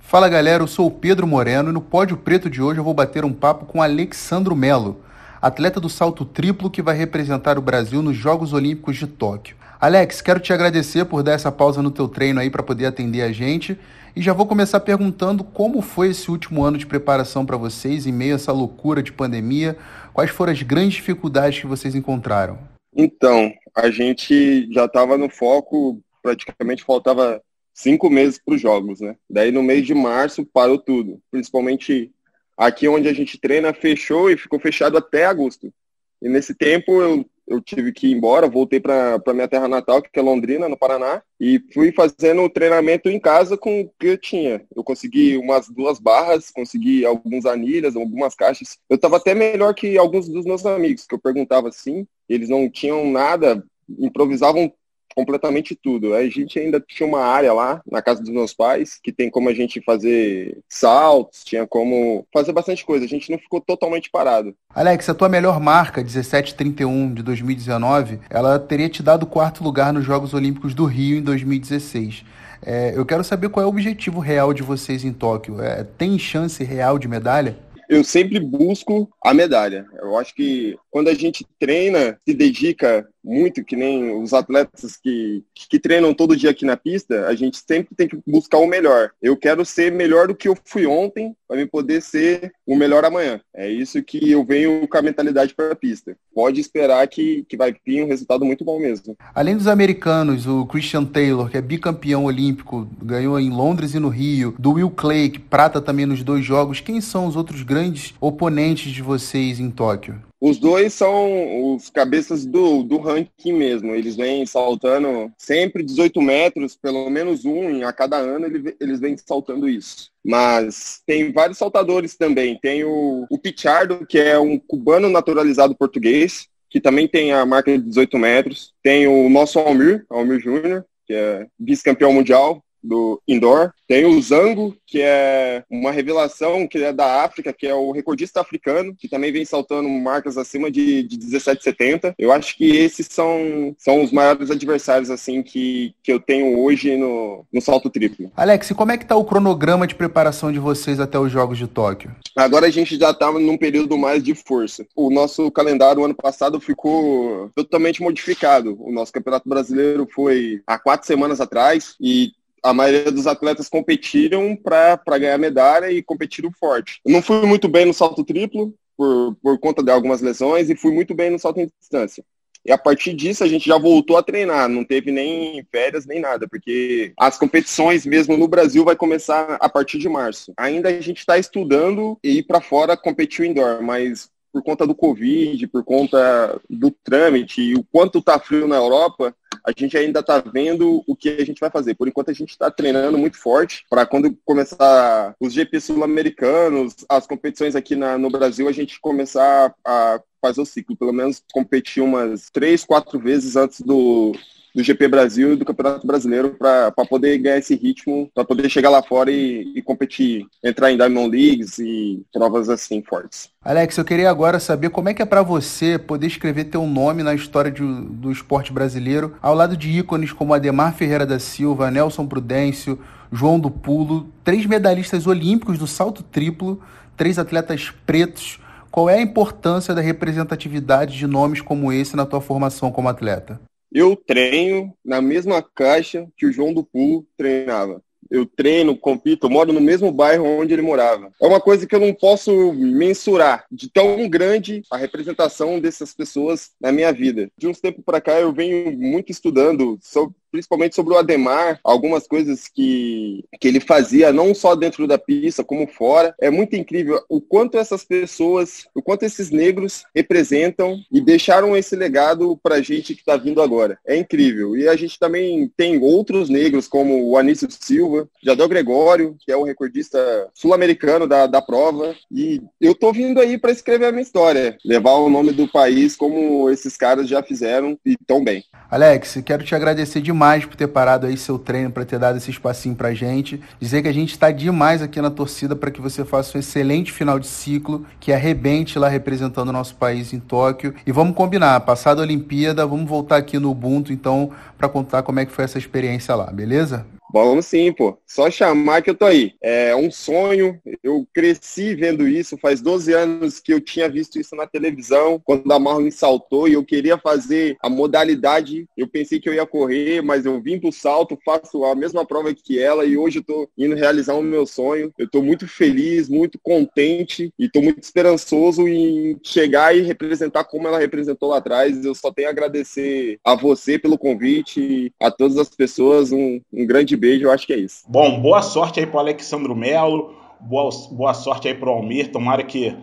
Fala 0.09 0.27
galera, 0.27 0.63
eu 0.63 0.67
sou 0.67 0.87
o 0.87 0.91
Pedro 0.91 1.27
Moreno 1.27 1.69
e 1.69 1.71
no 1.71 1.81
Pódio 1.81 2.17
Preto 2.17 2.49
de 2.49 2.63
hoje 2.63 2.79
eu 2.79 2.83
vou 2.83 2.95
bater 2.95 3.23
um 3.23 3.31
papo 3.31 3.67
com 3.67 3.79
Alexandro 3.79 4.55
Melo, 4.55 5.03
atleta 5.39 5.79
do 5.79 5.87
salto 5.87 6.25
triplo 6.25 6.71
que 6.71 6.81
vai 6.81 6.97
representar 6.97 7.59
o 7.59 7.61
Brasil 7.61 8.01
nos 8.01 8.17
Jogos 8.17 8.51
Olímpicos 8.51 8.97
de 8.97 9.05
Tóquio. 9.05 9.55
Alex, 9.79 10.19
quero 10.19 10.39
te 10.39 10.51
agradecer 10.51 11.05
por 11.05 11.21
dar 11.21 11.33
essa 11.33 11.51
pausa 11.51 11.83
no 11.83 11.91
teu 11.91 12.07
treino 12.07 12.39
aí 12.39 12.49
para 12.49 12.63
poder 12.63 12.87
atender 12.87 13.21
a 13.21 13.31
gente 13.31 13.77
e 14.15 14.21
já 14.23 14.33
vou 14.33 14.47
começar 14.47 14.79
perguntando 14.79 15.43
como 15.43 15.79
foi 15.79 16.09
esse 16.09 16.31
último 16.31 16.63
ano 16.63 16.79
de 16.79 16.87
preparação 16.87 17.45
para 17.45 17.55
vocês 17.55 18.07
em 18.07 18.11
meio 18.11 18.33
a 18.33 18.37
essa 18.37 18.51
loucura 18.51 19.03
de 19.03 19.13
pandemia. 19.13 19.77
Quais 20.11 20.31
foram 20.31 20.51
as 20.51 20.63
grandes 20.63 20.95
dificuldades 20.95 21.59
que 21.59 21.67
vocês 21.67 21.93
encontraram? 21.93 22.57
Então, 22.95 23.53
a 23.75 23.91
gente 23.91 24.73
já 24.73 24.85
estava 24.85 25.19
no 25.19 25.29
foco, 25.29 26.01
praticamente 26.23 26.83
faltava 26.83 27.39
cinco 27.79 28.09
meses 28.09 28.37
para 28.37 28.55
os 28.55 28.61
jogos, 28.61 28.99
né? 28.99 29.15
Daí 29.29 29.51
no 29.51 29.63
mês 29.63 29.85
de 29.85 29.93
março 29.93 30.45
parou 30.45 30.77
tudo, 30.77 31.21
principalmente 31.31 32.11
aqui 32.57 32.87
onde 32.87 33.07
a 33.07 33.13
gente 33.13 33.39
treina 33.39 33.73
fechou 33.73 34.29
e 34.29 34.37
ficou 34.37 34.59
fechado 34.59 34.97
até 34.97 35.25
agosto. 35.25 35.73
E 36.21 36.27
nesse 36.27 36.53
tempo 36.53 37.01
eu, 37.01 37.25
eu 37.47 37.61
tive 37.61 37.93
que 37.93 38.07
ir 38.07 38.11
embora, 38.11 38.49
voltei 38.49 38.81
para 38.81 39.21
minha 39.33 39.47
terra 39.47 39.69
natal, 39.69 40.01
que 40.01 40.19
é 40.19 40.21
Londrina, 40.21 40.67
no 40.67 40.77
Paraná, 40.77 41.21
e 41.39 41.63
fui 41.73 41.93
fazendo 41.93 42.41
o 42.41 42.49
treinamento 42.49 43.07
em 43.09 43.17
casa 43.17 43.57
com 43.57 43.81
o 43.81 43.89
que 43.97 44.07
eu 44.07 44.17
tinha. 44.17 44.61
Eu 44.75 44.83
consegui 44.83 45.37
umas 45.37 45.69
duas 45.69 45.99
barras, 45.99 46.51
consegui 46.51 47.05
alguns 47.05 47.45
anilhas, 47.45 47.95
algumas 47.95 48.35
caixas. 48.35 48.77
Eu 48.89 48.97
estava 48.97 49.15
até 49.15 49.33
melhor 49.33 49.73
que 49.73 49.97
alguns 49.97 50.27
dos 50.27 50.43
meus 50.43 50.65
amigos, 50.65 51.07
que 51.07 51.15
eu 51.15 51.19
perguntava 51.19 51.69
assim, 51.69 52.05
eles 52.27 52.49
não 52.49 52.69
tinham 52.69 53.09
nada, 53.09 53.63
improvisavam 53.97 54.71
completamente 55.19 55.75
tudo. 55.75 56.13
A 56.13 56.23
gente 56.29 56.57
ainda 56.57 56.79
tinha 56.79 57.07
uma 57.07 57.19
área 57.19 57.51
lá 57.51 57.81
na 57.91 58.01
casa 58.01 58.21
dos 58.21 58.29
meus 58.29 58.53
pais 58.53 58.97
que 59.03 59.11
tem 59.11 59.29
como 59.29 59.49
a 59.49 59.53
gente 59.53 59.81
fazer 59.81 60.57
saltos, 60.69 61.43
tinha 61.43 61.67
como 61.67 62.25
fazer 62.33 62.53
bastante 62.53 62.85
coisa. 62.85 63.03
A 63.03 63.07
gente 63.07 63.29
não 63.29 63.37
ficou 63.37 63.59
totalmente 63.59 64.09
parado. 64.09 64.55
Alex, 64.73 65.09
a 65.09 65.13
tua 65.13 65.27
melhor 65.27 65.59
marca, 65.59 66.01
1731 66.01 67.13
de 67.13 67.21
2019, 67.21 68.19
ela 68.29 68.57
teria 68.57 68.87
te 68.87 69.03
dado 69.03 69.25
quarto 69.25 69.61
lugar 69.61 69.91
nos 69.91 70.05
Jogos 70.05 70.33
Olímpicos 70.33 70.73
do 70.73 70.85
Rio 70.85 71.17
em 71.17 71.21
2016. 71.21 72.23
É, 72.65 72.93
eu 72.95 73.05
quero 73.05 73.23
saber 73.23 73.49
qual 73.49 73.63
é 73.63 73.65
o 73.65 73.69
objetivo 73.69 74.19
real 74.21 74.53
de 74.53 74.63
vocês 74.63 75.03
em 75.03 75.11
Tóquio. 75.11 75.61
É, 75.61 75.83
tem 75.83 76.17
chance 76.17 76.63
real 76.63 76.97
de 76.97 77.09
medalha? 77.09 77.57
eu 77.89 78.03
sempre 78.03 78.39
busco 78.39 79.09
a 79.21 79.33
medalha. 79.33 79.87
Eu 79.97 80.15
acho 80.15 80.33
que 80.35 80.77
quando 80.91 81.07
a 81.07 81.13
gente 81.15 81.45
treina, 81.57 82.19
se 82.23 82.35
dedica 82.35 83.09
muito, 83.29 83.63
que 83.63 83.75
nem 83.75 84.11
os 84.21 84.33
atletas 84.33 84.97
que, 84.97 85.43
que 85.53 85.79
treinam 85.79 86.13
todo 86.13 86.35
dia 86.35 86.49
aqui 86.49 86.65
na 86.65 86.75
pista, 86.75 87.27
a 87.27 87.35
gente 87.35 87.59
sempre 87.65 87.95
tem 87.95 88.07
que 88.07 88.17
buscar 88.25 88.57
o 88.57 88.67
melhor. 88.67 89.11
Eu 89.21 89.37
quero 89.37 89.63
ser 89.63 89.91
melhor 89.91 90.27
do 90.27 90.35
que 90.35 90.47
eu 90.47 90.57
fui 90.65 90.87
ontem 90.87 91.35
para 91.47 91.57
me 91.57 91.65
poder 91.65 92.01
ser 92.01 92.51
o 92.65 92.75
melhor 92.75 93.05
amanhã. 93.05 93.39
É 93.55 93.69
isso 93.69 94.01
que 94.01 94.31
eu 94.31 94.43
venho 94.43 94.87
com 94.87 94.97
a 94.97 95.01
mentalidade 95.01 95.53
para 95.53 95.71
a 95.71 95.75
pista. 95.75 96.17
Pode 96.33 96.59
esperar 96.59 97.07
que, 97.07 97.45
que 97.47 97.55
vai 97.55 97.75
vir 97.85 98.03
um 98.03 98.07
resultado 98.07 98.43
muito 98.43 98.65
bom 98.65 98.79
mesmo. 98.79 99.15
Além 99.33 99.55
dos 99.55 99.67
americanos, 99.67 100.47
o 100.47 100.65
Christian 100.65 101.05
Taylor, 101.05 101.49
que 101.49 101.57
é 101.57 101.61
bicampeão 101.61 102.25
olímpico, 102.25 102.89
ganhou 103.01 103.39
em 103.39 103.49
Londres 103.49 103.93
e 103.93 103.99
no 103.99 104.09
Rio, 104.09 104.55
do 104.57 104.73
Will 104.73 104.89
Clay, 104.89 105.29
que 105.29 105.39
prata 105.39 105.79
também 105.79 106.05
nos 106.05 106.23
dois 106.23 106.43
jogos, 106.43 106.79
quem 106.79 106.99
são 107.01 107.27
os 107.27 107.35
outros 107.35 107.61
grandes 107.61 108.13
oponentes 108.19 108.91
de 108.91 109.01
vocês 109.01 109.59
em 109.59 109.69
Tóquio? 109.69 110.28
Os 110.41 110.57
dois 110.57 110.93
são 110.93 111.73
os 111.73 111.89
cabeças 111.89 112.45
do, 112.45 112.81
do 112.81 112.97
ranking 112.97 113.51
mesmo. 113.51 113.93
Eles 113.93 114.15
vêm 114.15 114.45
saltando 114.45 115.31
sempre 115.37 115.83
18 115.83 116.21
metros, 116.21 116.77
pelo 116.77 117.09
menos 117.09 117.43
um 117.43 117.85
a 117.85 117.91
cada 117.91 118.17
ano 118.17 118.45
eles 118.79 118.99
vêm 118.99 119.17
saltando 119.17 119.67
isso. 119.67 120.11
Mas 120.23 121.01
tem 121.05 121.31
vários 121.33 121.57
saltadores 121.57 122.15
também. 122.15 122.57
Tem 122.61 122.85
o, 122.85 123.25
o 123.29 123.37
Pichardo, 123.37 124.05
que 124.05 124.17
é 124.17 124.39
um 124.39 124.57
cubano 124.57 125.09
naturalizado 125.09 125.75
português, 125.75 126.47
que 126.69 126.79
também 126.79 127.07
tem 127.07 127.33
a 127.33 127.45
marca 127.45 127.77
de 127.77 127.83
18 127.83 128.17
metros. 128.17 128.73
Tem 128.81 129.07
o 129.07 129.29
nosso 129.29 129.59
Almir, 129.59 130.05
Almir 130.09 130.39
Júnior, 130.39 130.85
que 131.05 131.13
é 131.13 131.47
vice-campeão 131.59 132.13
mundial 132.13 132.63
do 132.83 133.21
indoor. 133.27 133.71
Tem 133.87 134.05
o 134.05 134.21
Zango, 134.21 134.75
que 134.85 135.01
é 135.01 135.63
uma 135.69 135.91
revelação 135.91 136.67
que 136.67 136.77
é 136.77 136.93
da 136.93 137.23
África, 137.23 137.51
que 137.51 137.67
é 137.67 137.73
o 137.73 137.91
recordista 137.91 138.41
africano, 138.41 138.95
que 138.97 139.07
também 139.07 139.31
vem 139.31 139.45
saltando 139.45 139.89
marcas 139.89 140.37
acima 140.37 140.69
de, 140.69 141.03
de 141.03 141.17
17,70. 141.17 142.13
Eu 142.17 142.31
acho 142.31 142.55
que 142.55 142.77
esses 142.77 143.07
são, 143.09 143.75
são 143.77 144.03
os 144.03 144.11
maiores 144.11 144.51
adversários 144.51 145.09
assim 145.09 145.41
que, 145.41 145.93
que 146.03 146.11
eu 146.11 146.19
tenho 146.19 146.59
hoje 146.59 146.95
no, 146.95 147.45
no 147.51 147.61
salto 147.61 147.89
triplo. 147.89 148.31
Alex, 148.35 148.69
e 148.69 148.75
como 148.75 148.91
é 148.91 148.97
que 148.97 149.03
está 149.03 149.15
o 149.15 149.25
cronograma 149.25 149.87
de 149.87 149.95
preparação 149.95 150.51
de 150.51 150.59
vocês 150.59 150.99
até 150.99 151.17
os 151.17 151.31
Jogos 151.31 151.57
de 151.57 151.67
Tóquio? 151.67 152.15
Agora 152.35 152.67
a 152.67 152.71
gente 152.71 152.97
já 152.97 153.11
está 153.11 153.31
num 153.31 153.57
período 153.57 153.97
mais 153.97 154.23
de 154.23 154.33
força. 154.35 154.85
O 154.95 155.09
nosso 155.09 155.49
calendário 155.51 156.03
ano 156.03 156.15
passado 156.15 156.59
ficou 156.59 157.49
totalmente 157.55 158.01
modificado. 158.01 158.77
O 158.79 158.91
nosso 158.91 159.11
Campeonato 159.11 159.47
Brasileiro 159.49 160.07
foi 160.13 160.61
há 160.65 160.77
quatro 160.77 161.07
semanas 161.07 161.41
atrás 161.41 161.95
e 161.99 162.31
a 162.63 162.73
maioria 162.73 163.11
dos 163.11 163.27
atletas 163.27 163.69
competiram 163.69 164.55
para 164.55 165.17
ganhar 165.17 165.37
medalha 165.37 165.91
e 165.91 166.03
competiram 166.03 166.51
forte. 166.59 166.99
Eu 167.05 167.11
não 167.11 167.21
fui 167.21 167.45
muito 167.45 167.67
bem 167.67 167.85
no 167.85 167.93
salto 167.93 168.23
triplo, 168.23 168.73
por, 168.97 169.35
por 169.41 169.59
conta 169.59 169.81
de 169.81 169.91
algumas 169.91 170.21
lesões, 170.21 170.69
e 170.69 170.75
fui 170.75 170.91
muito 170.91 171.15
bem 171.15 171.29
no 171.29 171.39
salto 171.39 171.59
em 171.59 171.71
distância. 171.79 172.23
E 172.65 172.71
a 172.71 172.77
partir 172.77 173.13
disso 173.13 173.43
a 173.43 173.47
gente 173.47 173.65
já 173.65 173.77
voltou 173.77 174.17
a 174.17 174.23
treinar, 174.23 174.67
não 174.67 174.83
teve 174.83 175.11
nem 175.11 175.65
férias 175.71 176.05
nem 176.05 176.19
nada, 176.19 176.47
porque 176.47 177.13
as 177.17 177.37
competições 177.37 178.05
mesmo 178.05 178.35
no 178.35 178.47
Brasil 178.47 178.83
vai 178.83 178.95
começar 178.95 179.57
a 179.59 179.69
partir 179.69 179.97
de 179.97 180.09
março. 180.09 180.53
Ainda 180.57 180.89
a 180.89 181.01
gente 181.01 181.19
está 181.19 181.37
estudando 181.37 182.17
e 182.23 182.39
ir 182.39 182.43
para 182.43 182.59
fora 182.59 182.97
competir 182.97 183.45
indoor, 183.45 183.81
mas 183.81 184.29
por 184.51 184.63
conta 184.63 184.85
do 184.85 184.95
Covid, 184.95 185.67
por 185.67 185.83
conta 185.83 186.59
do 186.69 186.91
trâmite 186.91 187.61
e 187.61 187.75
o 187.75 187.83
quanto 187.83 188.19
está 188.19 188.39
frio 188.39 188.67
na 188.67 188.75
Europa, 188.75 189.35
a 189.65 189.71
gente 189.75 189.97
ainda 189.97 190.19
está 190.19 190.39
vendo 190.39 191.03
o 191.07 191.15
que 191.15 191.29
a 191.29 191.45
gente 191.45 191.59
vai 191.59 191.69
fazer. 191.69 191.95
Por 191.95 192.07
enquanto, 192.07 192.29
a 192.29 192.33
gente 192.33 192.51
está 192.51 192.71
treinando 192.71 193.17
muito 193.17 193.37
forte 193.37 193.85
para 193.89 194.05
quando 194.05 194.35
começar 194.45 195.35
os 195.39 195.53
GP 195.53 195.79
sul-americanos, 195.79 196.95
as 197.07 197.27
competições 197.27 197.75
aqui 197.75 197.95
na, 197.95 198.17
no 198.17 198.29
Brasil, 198.29 198.67
a 198.67 198.71
gente 198.71 198.99
começar 198.99 199.73
a 199.85 200.21
fazer 200.41 200.61
o 200.61 200.65
ciclo. 200.65 200.95
Pelo 200.95 201.13
menos 201.13 201.43
competir 201.51 202.01
umas 202.01 202.49
três, 202.49 202.83
quatro 202.85 203.19
vezes 203.19 203.55
antes 203.55 203.81
do, 203.81 204.33
do 204.79 204.83
GP 204.83 205.09
Brasil 205.09 205.53
e 205.53 205.55
do 205.57 205.65
Campeonato 205.65 206.07
Brasileiro 206.07 206.55
para 206.57 206.91
poder 207.09 207.37
ganhar 207.37 207.57
esse 207.57 207.75
ritmo, 207.75 208.31
para 208.33 208.45
poder 208.45 208.69
chegar 208.69 208.89
lá 208.89 209.03
fora 209.03 209.29
e, 209.29 209.73
e, 209.75 209.81
competir, 209.81 210.45
entrar 210.63 210.89
em 210.89 210.95
Diamond 210.95 211.29
Leagues 211.29 211.77
e 211.79 212.23
provas 212.31 212.69
assim 212.69 213.03
fortes. 213.03 213.49
Alex, 213.61 213.97
eu 213.97 214.05
queria 214.05 214.29
agora 214.29 214.57
saber 214.57 214.89
como 214.89 215.09
é 215.09 215.13
que 215.13 215.21
é 215.21 215.25
para 215.25 215.43
você 215.43 215.99
poder 215.99 216.27
escrever 216.27 216.65
teu 216.65 216.87
nome 216.87 217.23
na 217.23 217.35
história 217.35 217.69
de, 217.69 217.83
do 217.83 218.31
esporte 218.31 218.71
brasileiro, 218.71 219.35
ao 219.41 219.53
lado 219.53 219.75
de 219.75 219.89
ícones 219.89 220.31
como 220.31 220.53
Ademar 220.53 220.95
Ferreira 220.95 221.25
da 221.25 221.39
Silva, 221.39 221.91
Nelson 221.91 222.25
Prudêncio, 222.25 222.97
João 223.31 223.59
do 223.59 223.69
Pulo, 223.69 224.29
três 224.45 224.65
medalhistas 224.65 225.27
olímpicos 225.27 225.77
do 225.77 225.87
salto 225.87 226.23
triplo, 226.23 226.81
três 227.17 227.37
atletas 227.37 227.91
pretos. 228.05 228.61
Qual 228.89 229.09
é 229.09 229.15
a 229.15 229.21
importância 229.21 229.93
da 229.93 230.01
representatividade 230.01 231.17
de 231.17 231.27
nomes 231.27 231.61
como 231.61 231.91
esse 231.91 232.15
na 232.15 232.25
tua 232.25 232.39
formação 232.39 232.91
como 232.91 233.09
atleta? 233.09 233.59
Eu 233.91 234.15
treino 234.15 234.93
na 235.03 235.21
mesma 235.21 235.61
caixa 235.61 236.27
que 236.37 236.45
o 236.45 236.51
João 236.51 236.73
do 236.73 236.83
Pulo 236.83 237.25
treinava 237.37 238.03
eu 238.29 238.45
treino, 238.45 238.95
compito, 238.95 239.49
moro 239.49 239.73
no 239.73 239.81
mesmo 239.81 240.11
bairro 240.11 240.45
onde 240.45 240.73
ele 240.73 240.81
morava. 240.81 241.31
É 241.41 241.47
uma 241.47 241.59
coisa 241.59 241.87
que 241.87 241.95
eu 241.95 241.99
não 241.99 242.13
posso 242.13 242.73
mensurar 242.73 243.65
de 243.71 243.89
tão 243.89 244.29
grande 244.29 244.83
a 244.91 244.97
representação 244.97 245.79
dessas 245.79 246.13
pessoas 246.13 246.71
na 246.79 246.91
minha 246.91 247.11
vida. 247.11 247.49
De 247.57 247.67
uns 247.67 247.79
tempos 247.79 248.03
para 248.05 248.21
cá 248.21 248.39
eu 248.39 248.53
venho 248.53 248.91
muito 248.97 249.31
estudando 249.31 249.97
sobre 250.01 250.35
principalmente 250.51 250.95
sobre 250.95 251.13
o 251.13 251.17
Ademar, 251.17 251.79
algumas 251.83 252.27
coisas 252.27 252.67
que, 252.67 253.43
que 253.59 253.67
ele 253.67 253.79
fazia, 253.79 254.33
não 254.33 254.53
só 254.53 254.75
dentro 254.75 255.07
da 255.07 255.17
pista, 255.17 255.63
como 255.63 255.87
fora. 255.87 256.35
É 256.39 256.49
muito 256.49 256.75
incrível 256.75 257.21
o 257.29 257.39
quanto 257.39 257.77
essas 257.77 258.03
pessoas, 258.03 258.87
o 258.93 259.01
quanto 259.01 259.23
esses 259.23 259.49
negros 259.49 260.03
representam 260.15 260.99
e 261.11 261.21
deixaram 261.21 261.75
esse 261.75 261.95
legado 261.95 262.59
para 262.61 262.75
a 262.75 262.81
gente 262.81 263.13
que 263.13 263.21
está 263.21 263.37
vindo 263.37 263.61
agora. 263.61 263.97
É 264.05 264.15
incrível. 264.15 264.75
E 264.75 264.87
a 264.87 264.95
gente 264.95 265.19
também 265.19 265.71
tem 265.77 265.97
outros 266.01 266.49
negros, 266.49 266.87
como 266.87 267.29
o 267.29 267.37
Anísio 267.37 267.67
Silva, 267.69 268.27
Jadel 268.43 268.67
Gregório, 268.67 269.35
que 269.39 269.51
é 269.51 269.55
o 269.55 269.63
recordista 269.63 270.19
sul-americano 270.53 271.27
da, 271.27 271.47
da 271.47 271.61
prova. 271.61 272.15
E 272.31 272.61
eu 272.81 272.95
tô 272.95 273.11
vindo 273.11 273.39
aí 273.39 273.57
para 273.57 273.71
escrever 273.71 274.07
a 274.07 274.11
minha 274.11 274.23
história, 274.23 274.77
levar 274.83 275.13
o 275.13 275.29
nome 275.29 275.51
do 275.51 275.67
país 275.67 276.15
como 276.15 276.69
esses 276.69 276.97
caras 276.97 277.27
já 277.27 277.43
fizeram 277.43 277.97
e 278.05 278.15
tão 278.25 278.43
bem. 278.43 278.63
Alex, 278.89 279.37
quero 279.45 279.63
te 279.63 279.75
agradecer 279.75 280.21
demais 280.21 280.38
por 280.67 280.75
ter 280.75 280.87
parado 280.87 281.27
aí 281.27 281.35
seu 281.35 281.59
treino, 281.59 281.91
para 281.91 282.05
ter 282.05 282.17
dado 282.17 282.37
esse 282.37 282.49
espacinho 282.49 282.95
pra 282.95 283.13
gente. 283.13 283.61
Dizer 283.79 284.01
que 284.01 284.07
a 284.07 284.13
gente 284.13 284.31
está 284.31 284.51
demais 284.51 285.01
aqui 285.01 285.21
na 285.21 285.29
torcida 285.29 285.75
para 285.75 285.91
que 285.91 285.99
você 285.99 286.23
faça 286.23 286.57
um 286.57 286.59
excelente 286.59 287.11
final 287.11 287.37
de 287.37 287.47
ciclo, 287.47 288.05
que 288.19 288.31
arrebente 288.31 288.97
lá 288.97 289.09
representando 289.09 289.69
o 289.69 289.73
nosso 289.73 289.95
país 289.95 290.33
em 290.33 290.39
Tóquio. 290.39 290.95
E 291.05 291.11
vamos 291.11 291.35
combinar, 291.35 291.79
passada 291.81 292.21
a 292.21 292.23
Olimpíada, 292.23 292.85
vamos 292.85 293.09
voltar 293.09 293.37
aqui 293.37 293.59
no 293.59 293.69
Ubuntu, 293.69 294.13
então, 294.13 294.51
para 294.77 294.87
contar 294.87 295.23
como 295.23 295.39
é 295.39 295.45
que 295.45 295.51
foi 295.51 295.65
essa 295.65 295.77
experiência 295.77 296.33
lá, 296.35 296.45
beleza? 296.51 297.05
Vamos 297.31 297.67
sim, 297.67 297.91
pô. 297.93 298.17
Só 298.25 298.49
chamar 298.49 299.03
que 299.03 299.09
eu 299.09 299.15
tô 299.15 299.25
aí. 299.25 299.53
É 299.61 299.95
um 299.95 300.09
sonho. 300.09 300.79
Eu 301.03 301.27
cresci 301.31 301.93
vendo 301.93 302.27
isso. 302.27 302.57
Faz 302.57 302.81
12 302.81 303.13
anos 303.13 303.59
que 303.59 303.71
eu 303.71 303.79
tinha 303.79 304.09
visto 304.09 304.39
isso 304.39 304.55
na 304.55 304.65
televisão, 304.65 305.39
quando 305.43 305.71
a 305.71 305.79
Marlon 305.79 306.09
saltou 306.09 306.67
e 306.67 306.73
eu 306.73 306.83
queria 306.83 307.17
fazer 307.17 307.77
a 307.81 307.89
modalidade. 307.89 308.87
Eu 308.97 309.07
pensei 309.07 309.39
que 309.39 309.47
eu 309.47 309.53
ia 309.53 309.65
correr, 309.65 310.21
mas 310.21 310.45
eu 310.45 310.59
vim 310.59 310.79
pro 310.79 310.91
salto, 310.91 311.37
faço 311.45 311.85
a 311.85 311.93
mesma 311.93 312.25
prova 312.25 312.53
que 312.53 312.81
ela 312.81 313.05
e 313.05 313.15
hoje 313.15 313.39
eu 313.39 313.43
tô 313.43 313.69
indo 313.77 313.95
realizar 313.95 314.33
o 314.33 314.41
meu 314.41 314.65
sonho. 314.65 315.13
Eu 315.17 315.29
tô 315.29 315.41
muito 315.41 315.67
feliz, 315.67 316.27
muito 316.27 316.59
contente 316.61 317.53
e 317.59 317.69
tô 317.69 317.81
muito 317.81 318.01
esperançoso 318.01 318.87
em 318.87 319.39
chegar 319.43 319.95
e 319.95 320.01
representar 320.01 320.63
como 320.63 320.87
ela 320.87 320.97
representou 320.97 321.49
lá 321.49 321.57
atrás. 321.57 322.03
Eu 322.03 322.15
só 322.15 322.31
tenho 322.31 322.47
a 322.47 322.51
agradecer 322.51 323.39
a 323.43 323.53
você 323.53 323.99
pelo 323.99 324.17
convite, 324.17 325.13
a 325.19 325.29
todas 325.29 325.57
as 325.57 325.69
pessoas. 325.69 326.31
Um, 326.31 326.59
um 326.73 326.87
grande 326.87 327.18
beijo, 327.19 327.45
eu 327.45 327.51
acho 327.51 327.67
que 327.67 327.73
é 327.73 327.77
isso. 327.77 328.03
Bom, 328.07 328.39
boa 328.39 328.61
sorte 328.61 328.99
aí 328.99 329.05
pro 329.05 329.19
Alexandro 329.19 329.75
Melo, 329.75 330.33
boa, 330.59 330.89
boa 331.11 331.33
sorte 331.33 331.67
aí 331.67 331.75
pro 331.75 331.91
Almir, 331.91 332.31
tomara 332.31 332.63
que 332.63 332.95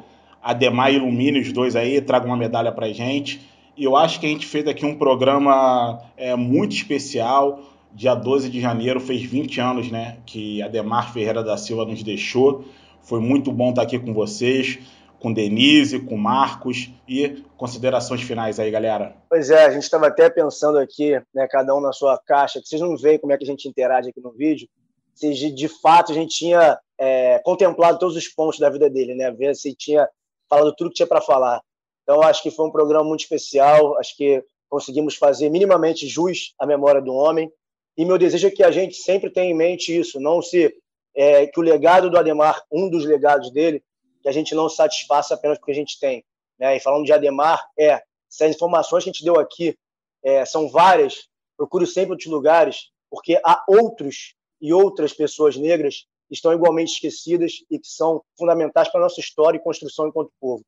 a 0.43 0.53
Demar 0.53 0.93
ilumine 0.93 1.41
os 1.41 1.53
dois 1.53 1.77
aí, 1.77 2.01
traga 2.01 2.27
uma 2.27 2.37
medalha 2.37 2.73
pra 2.73 2.93
gente. 2.93 3.41
E 3.77 3.85
eu 3.85 3.97
acho 3.97 4.19
que 4.19 4.27
a 4.27 4.29
gente 4.29 4.47
fez 4.47 4.67
aqui 4.67 4.87
um 4.87 4.95
programa 4.95 6.01
é, 6.17 6.35
muito 6.35 6.75
especial. 6.75 7.61
Dia 7.93 8.15
12 8.15 8.49
de 8.49 8.61
janeiro 8.61 9.01
fez 9.01 9.23
20 9.23 9.61
anos, 9.61 9.91
né? 9.91 10.19
Que 10.25 10.63
a 10.63 10.69
Demar 10.69 11.13
Ferreira 11.13 11.43
da 11.43 11.57
Silva 11.57 11.85
nos 11.85 12.03
deixou. 12.03 12.65
Foi 13.03 13.21
muito 13.21 13.53
bom 13.53 13.71
estar 13.71 13.83
aqui 13.83 13.99
com 13.99 14.13
vocês, 14.13 14.79
com 15.21 15.33
Denise, 15.33 16.01
com 16.01 16.17
Marcos. 16.17 16.91
E 17.09 17.43
considerações 17.57 18.23
finais 18.23 18.59
aí, 18.59 18.71
galera. 18.71 19.17
Pois 19.29 19.51
é, 19.51 19.65
a 19.65 19.71
gente 19.71 19.85
estava 19.85 20.09
até 20.09 20.29
pensando 20.29 20.79
aqui, 20.79 21.13
né, 21.35 21.47
cada 21.49 21.75
um 21.75 21.81
na 21.81 21.93
sua 21.93 22.19
caixa, 22.19 22.61
que 22.61 22.69
vocês 22.69 22.81
não 22.81 22.97
veem 22.97 23.19
como 23.19 23.33
é 23.33 23.39
que 23.39 23.45
a 23.45 23.47
gente 23.47 23.69
interage 23.69 24.11
aqui 24.11 24.21
no 24.21 24.33
vídeo, 24.33 24.69
se 25.15 25.33
de 25.51 25.69
fato 25.69 26.13
a 26.13 26.15
gente 26.15 26.37
tinha 26.37 26.79
é, 26.99 27.39
contemplado 27.45 27.99
todos 27.99 28.17
os 28.17 28.29
pontos 28.29 28.59
da 28.59 28.69
vida 28.69 28.91
dele, 28.91 29.15
né? 29.15 29.31
Ver 29.31 29.55
se 29.55 29.75
tinha 29.75 30.09
falado 30.49 30.75
tudo 30.77 30.91
que 30.91 30.97
tinha 30.97 31.07
para 31.07 31.21
falar. 31.21 31.61
Então, 32.03 32.23
acho 32.23 32.43
que 32.43 32.51
foi 32.51 32.67
um 32.67 32.71
programa 32.71 33.05
muito 33.05 33.21
especial, 33.21 33.99
acho 33.99 34.17
que 34.17 34.45
conseguimos 34.69 35.17
fazer 35.17 35.49
minimamente 35.49 36.07
jus 36.07 36.55
à 36.59 36.67
memória 36.67 37.01
do 37.01 37.13
homem. 37.13 37.51
E 37.97 38.05
meu 38.05 38.19
desejo 38.19 38.47
é 38.47 38.51
que 38.51 38.63
a 38.63 38.71
gente 38.71 38.95
sempre 38.97 39.31
tenha 39.31 39.51
em 39.51 39.55
mente 39.55 39.97
isso, 39.97 40.21
não 40.21 40.43
se 40.43 40.73
é, 41.17 41.47
que 41.47 41.59
o 41.59 41.63
legado 41.63 42.11
do 42.11 42.19
Ademar, 42.19 42.63
um 42.71 42.91
dos 42.91 43.05
legados 43.05 43.51
dele, 43.51 43.83
que 44.27 44.31
a 44.31 44.33
gente 44.33 44.57
não 44.57 44.69
satisfaça 44.69 45.35
apenas 45.35 45.57
porque 45.57 45.71
a 45.71 45.75
gente 45.75 46.01
tem, 46.01 46.25
né? 46.59 46.77
E 46.77 46.81
falando 46.81 47.05
de 47.05 47.13
Ademar, 47.13 47.65
é, 47.79 48.03
se 48.29 48.43
as 48.43 48.57
informações 48.57 49.05
que 49.05 49.11
a 49.11 49.13
gente 49.13 49.25
deu 49.25 49.39
aqui 49.39 49.79
é, 50.21 50.45
são 50.45 50.69
várias, 50.69 51.29
procure 51.57 51.87
sempre 51.87 52.11
outros 52.11 52.29
lugares, 52.29 52.91
porque 53.09 53.41
há 53.45 53.65
outros 53.69 54.35
e 54.61 54.73
outras 54.73 55.13
pessoas 55.13 55.57
negras 55.57 56.09
que 56.27 56.35
estão 56.35 56.53
igualmente 56.53 56.95
esquecidas 56.95 57.53
e 57.71 57.79
que 57.79 57.87
são 57.87 58.21
fundamentais 58.37 58.89
para 58.89 59.01
a 59.01 59.05
nossa 59.05 59.21
história 59.21 59.59
e 59.59 59.63
construção 59.63 60.09
enquanto 60.09 60.33
povo. 60.41 60.65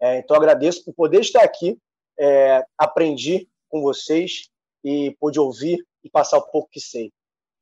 É, 0.00 0.18
então, 0.18 0.36
agradeço 0.36 0.84
por 0.84 0.94
poder 0.94 1.20
estar 1.20 1.42
aqui, 1.42 1.76
é, 2.16 2.64
aprendi 2.78 3.48
com 3.68 3.82
vocês 3.82 4.48
e 4.84 5.16
pude 5.18 5.40
ouvir 5.40 5.84
e 6.04 6.08
passar 6.08 6.38
o 6.38 6.46
pouco 6.48 6.68
que 6.70 6.80
sei. 6.80 7.10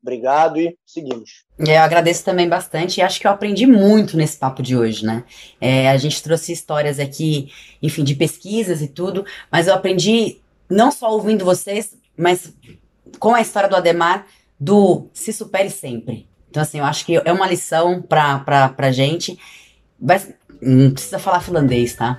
Obrigado 0.02 0.58
e 0.58 0.76
seguimos. 0.86 1.44
Eu 1.58 1.80
agradeço 1.80 2.24
também 2.24 2.48
bastante 2.48 2.98
e 2.98 3.02
acho 3.02 3.20
que 3.20 3.26
eu 3.26 3.30
aprendi 3.30 3.66
muito 3.66 4.16
nesse 4.16 4.36
papo 4.36 4.62
de 4.62 4.76
hoje, 4.76 5.04
né? 5.04 5.24
É, 5.60 5.90
a 5.90 5.96
gente 5.96 6.22
trouxe 6.22 6.52
histórias 6.52 7.00
aqui, 7.00 7.52
enfim, 7.82 8.04
de 8.04 8.14
pesquisas 8.14 8.80
e 8.80 8.88
tudo, 8.88 9.26
mas 9.50 9.66
eu 9.66 9.74
aprendi 9.74 10.38
não 10.70 10.92
só 10.92 11.10
ouvindo 11.10 11.44
vocês, 11.44 11.96
mas 12.16 12.52
com 13.18 13.34
a 13.34 13.40
história 13.40 13.68
do 13.68 13.76
Ademar, 13.76 14.26
do 14.58 15.08
se 15.12 15.32
supere 15.32 15.70
sempre. 15.70 16.28
Então, 16.50 16.62
assim, 16.62 16.78
eu 16.78 16.84
acho 16.84 17.04
que 17.04 17.16
é 17.16 17.32
uma 17.32 17.46
lição 17.46 18.00
pra, 18.00 18.38
pra 18.70 18.90
gente. 18.90 19.38
Mas 20.00 20.32
não 20.60 20.90
precisa 20.90 21.18
falar 21.18 21.40
finlandês, 21.40 21.94
tá? 21.94 22.18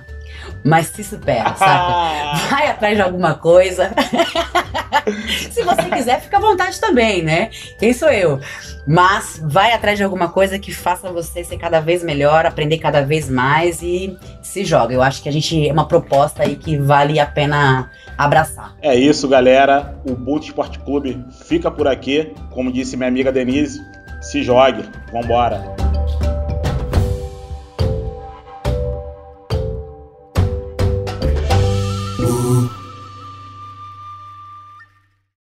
Mas 0.64 0.86
se 0.86 1.04
supera, 1.04 1.54
sabe? 1.54 2.40
Vai 2.50 2.68
atrás 2.68 2.96
de 2.96 3.02
alguma 3.02 3.34
coisa. 3.34 3.92
Se 5.50 5.62
você 5.62 5.82
quiser, 5.90 6.20
fica 6.20 6.36
à 6.36 6.40
vontade 6.40 6.78
também, 6.80 7.22
né? 7.22 7.50
Quem 7.78 7.92
sou 7.92 8.10
eu? 8.10 8.38
Mas 8.86 9.40
vai 9.42 9.72
atrás 9.72 9.96
de 9.96 10.04
alguma 10.04 10.28
coisa 10.28 10.58
que 10.58 10.72
faça 10.72 11.10
você 11.10 11.44
ser 11.44 11.58
cada 11.58 11.80
vez 11.80 12.02
melhor, 12.02 12.46
aprender 12.46 12.78
cada 12.78 13.02
vez 13.02 13.28
mais 13.28 13.82
e 13.82 14.16
se 14.42 14.64
joga. 14.64 14.94
Eu 14.94 15.02
acho 15.02 15.22
que 15.22 15.28
a 15.28 15.32
gente 15.32 15.68
é 15.68 15.72
uma 15.72 15.86
proposta 15.86 16.42
aí 16.42 16.56
que 16.56 16.76
vale 16.76 17.18
a 17.18 17.26
pena 17.26 17.90
abraçar. 18.16 18.74
É 18.82 18.94
isso, 18.94 19.28
galera. 19.28 19.94
O 20.04 20.14
Boot 20.14 20.46
Esporte 20.46 20.78
Clube 20.80 21.24
fica 21.44 21.70
por 21.70 21.86
aqui. 21.86 22.32
Como 22.50 22.72
disse 22.72 22.96
minha 22.96 23.08
amiga 23.08 23.32
Denise, 23.32 23.80
se 24.20 24.42
jogue. 24.42 24.84
Vambora. 25.12 25.89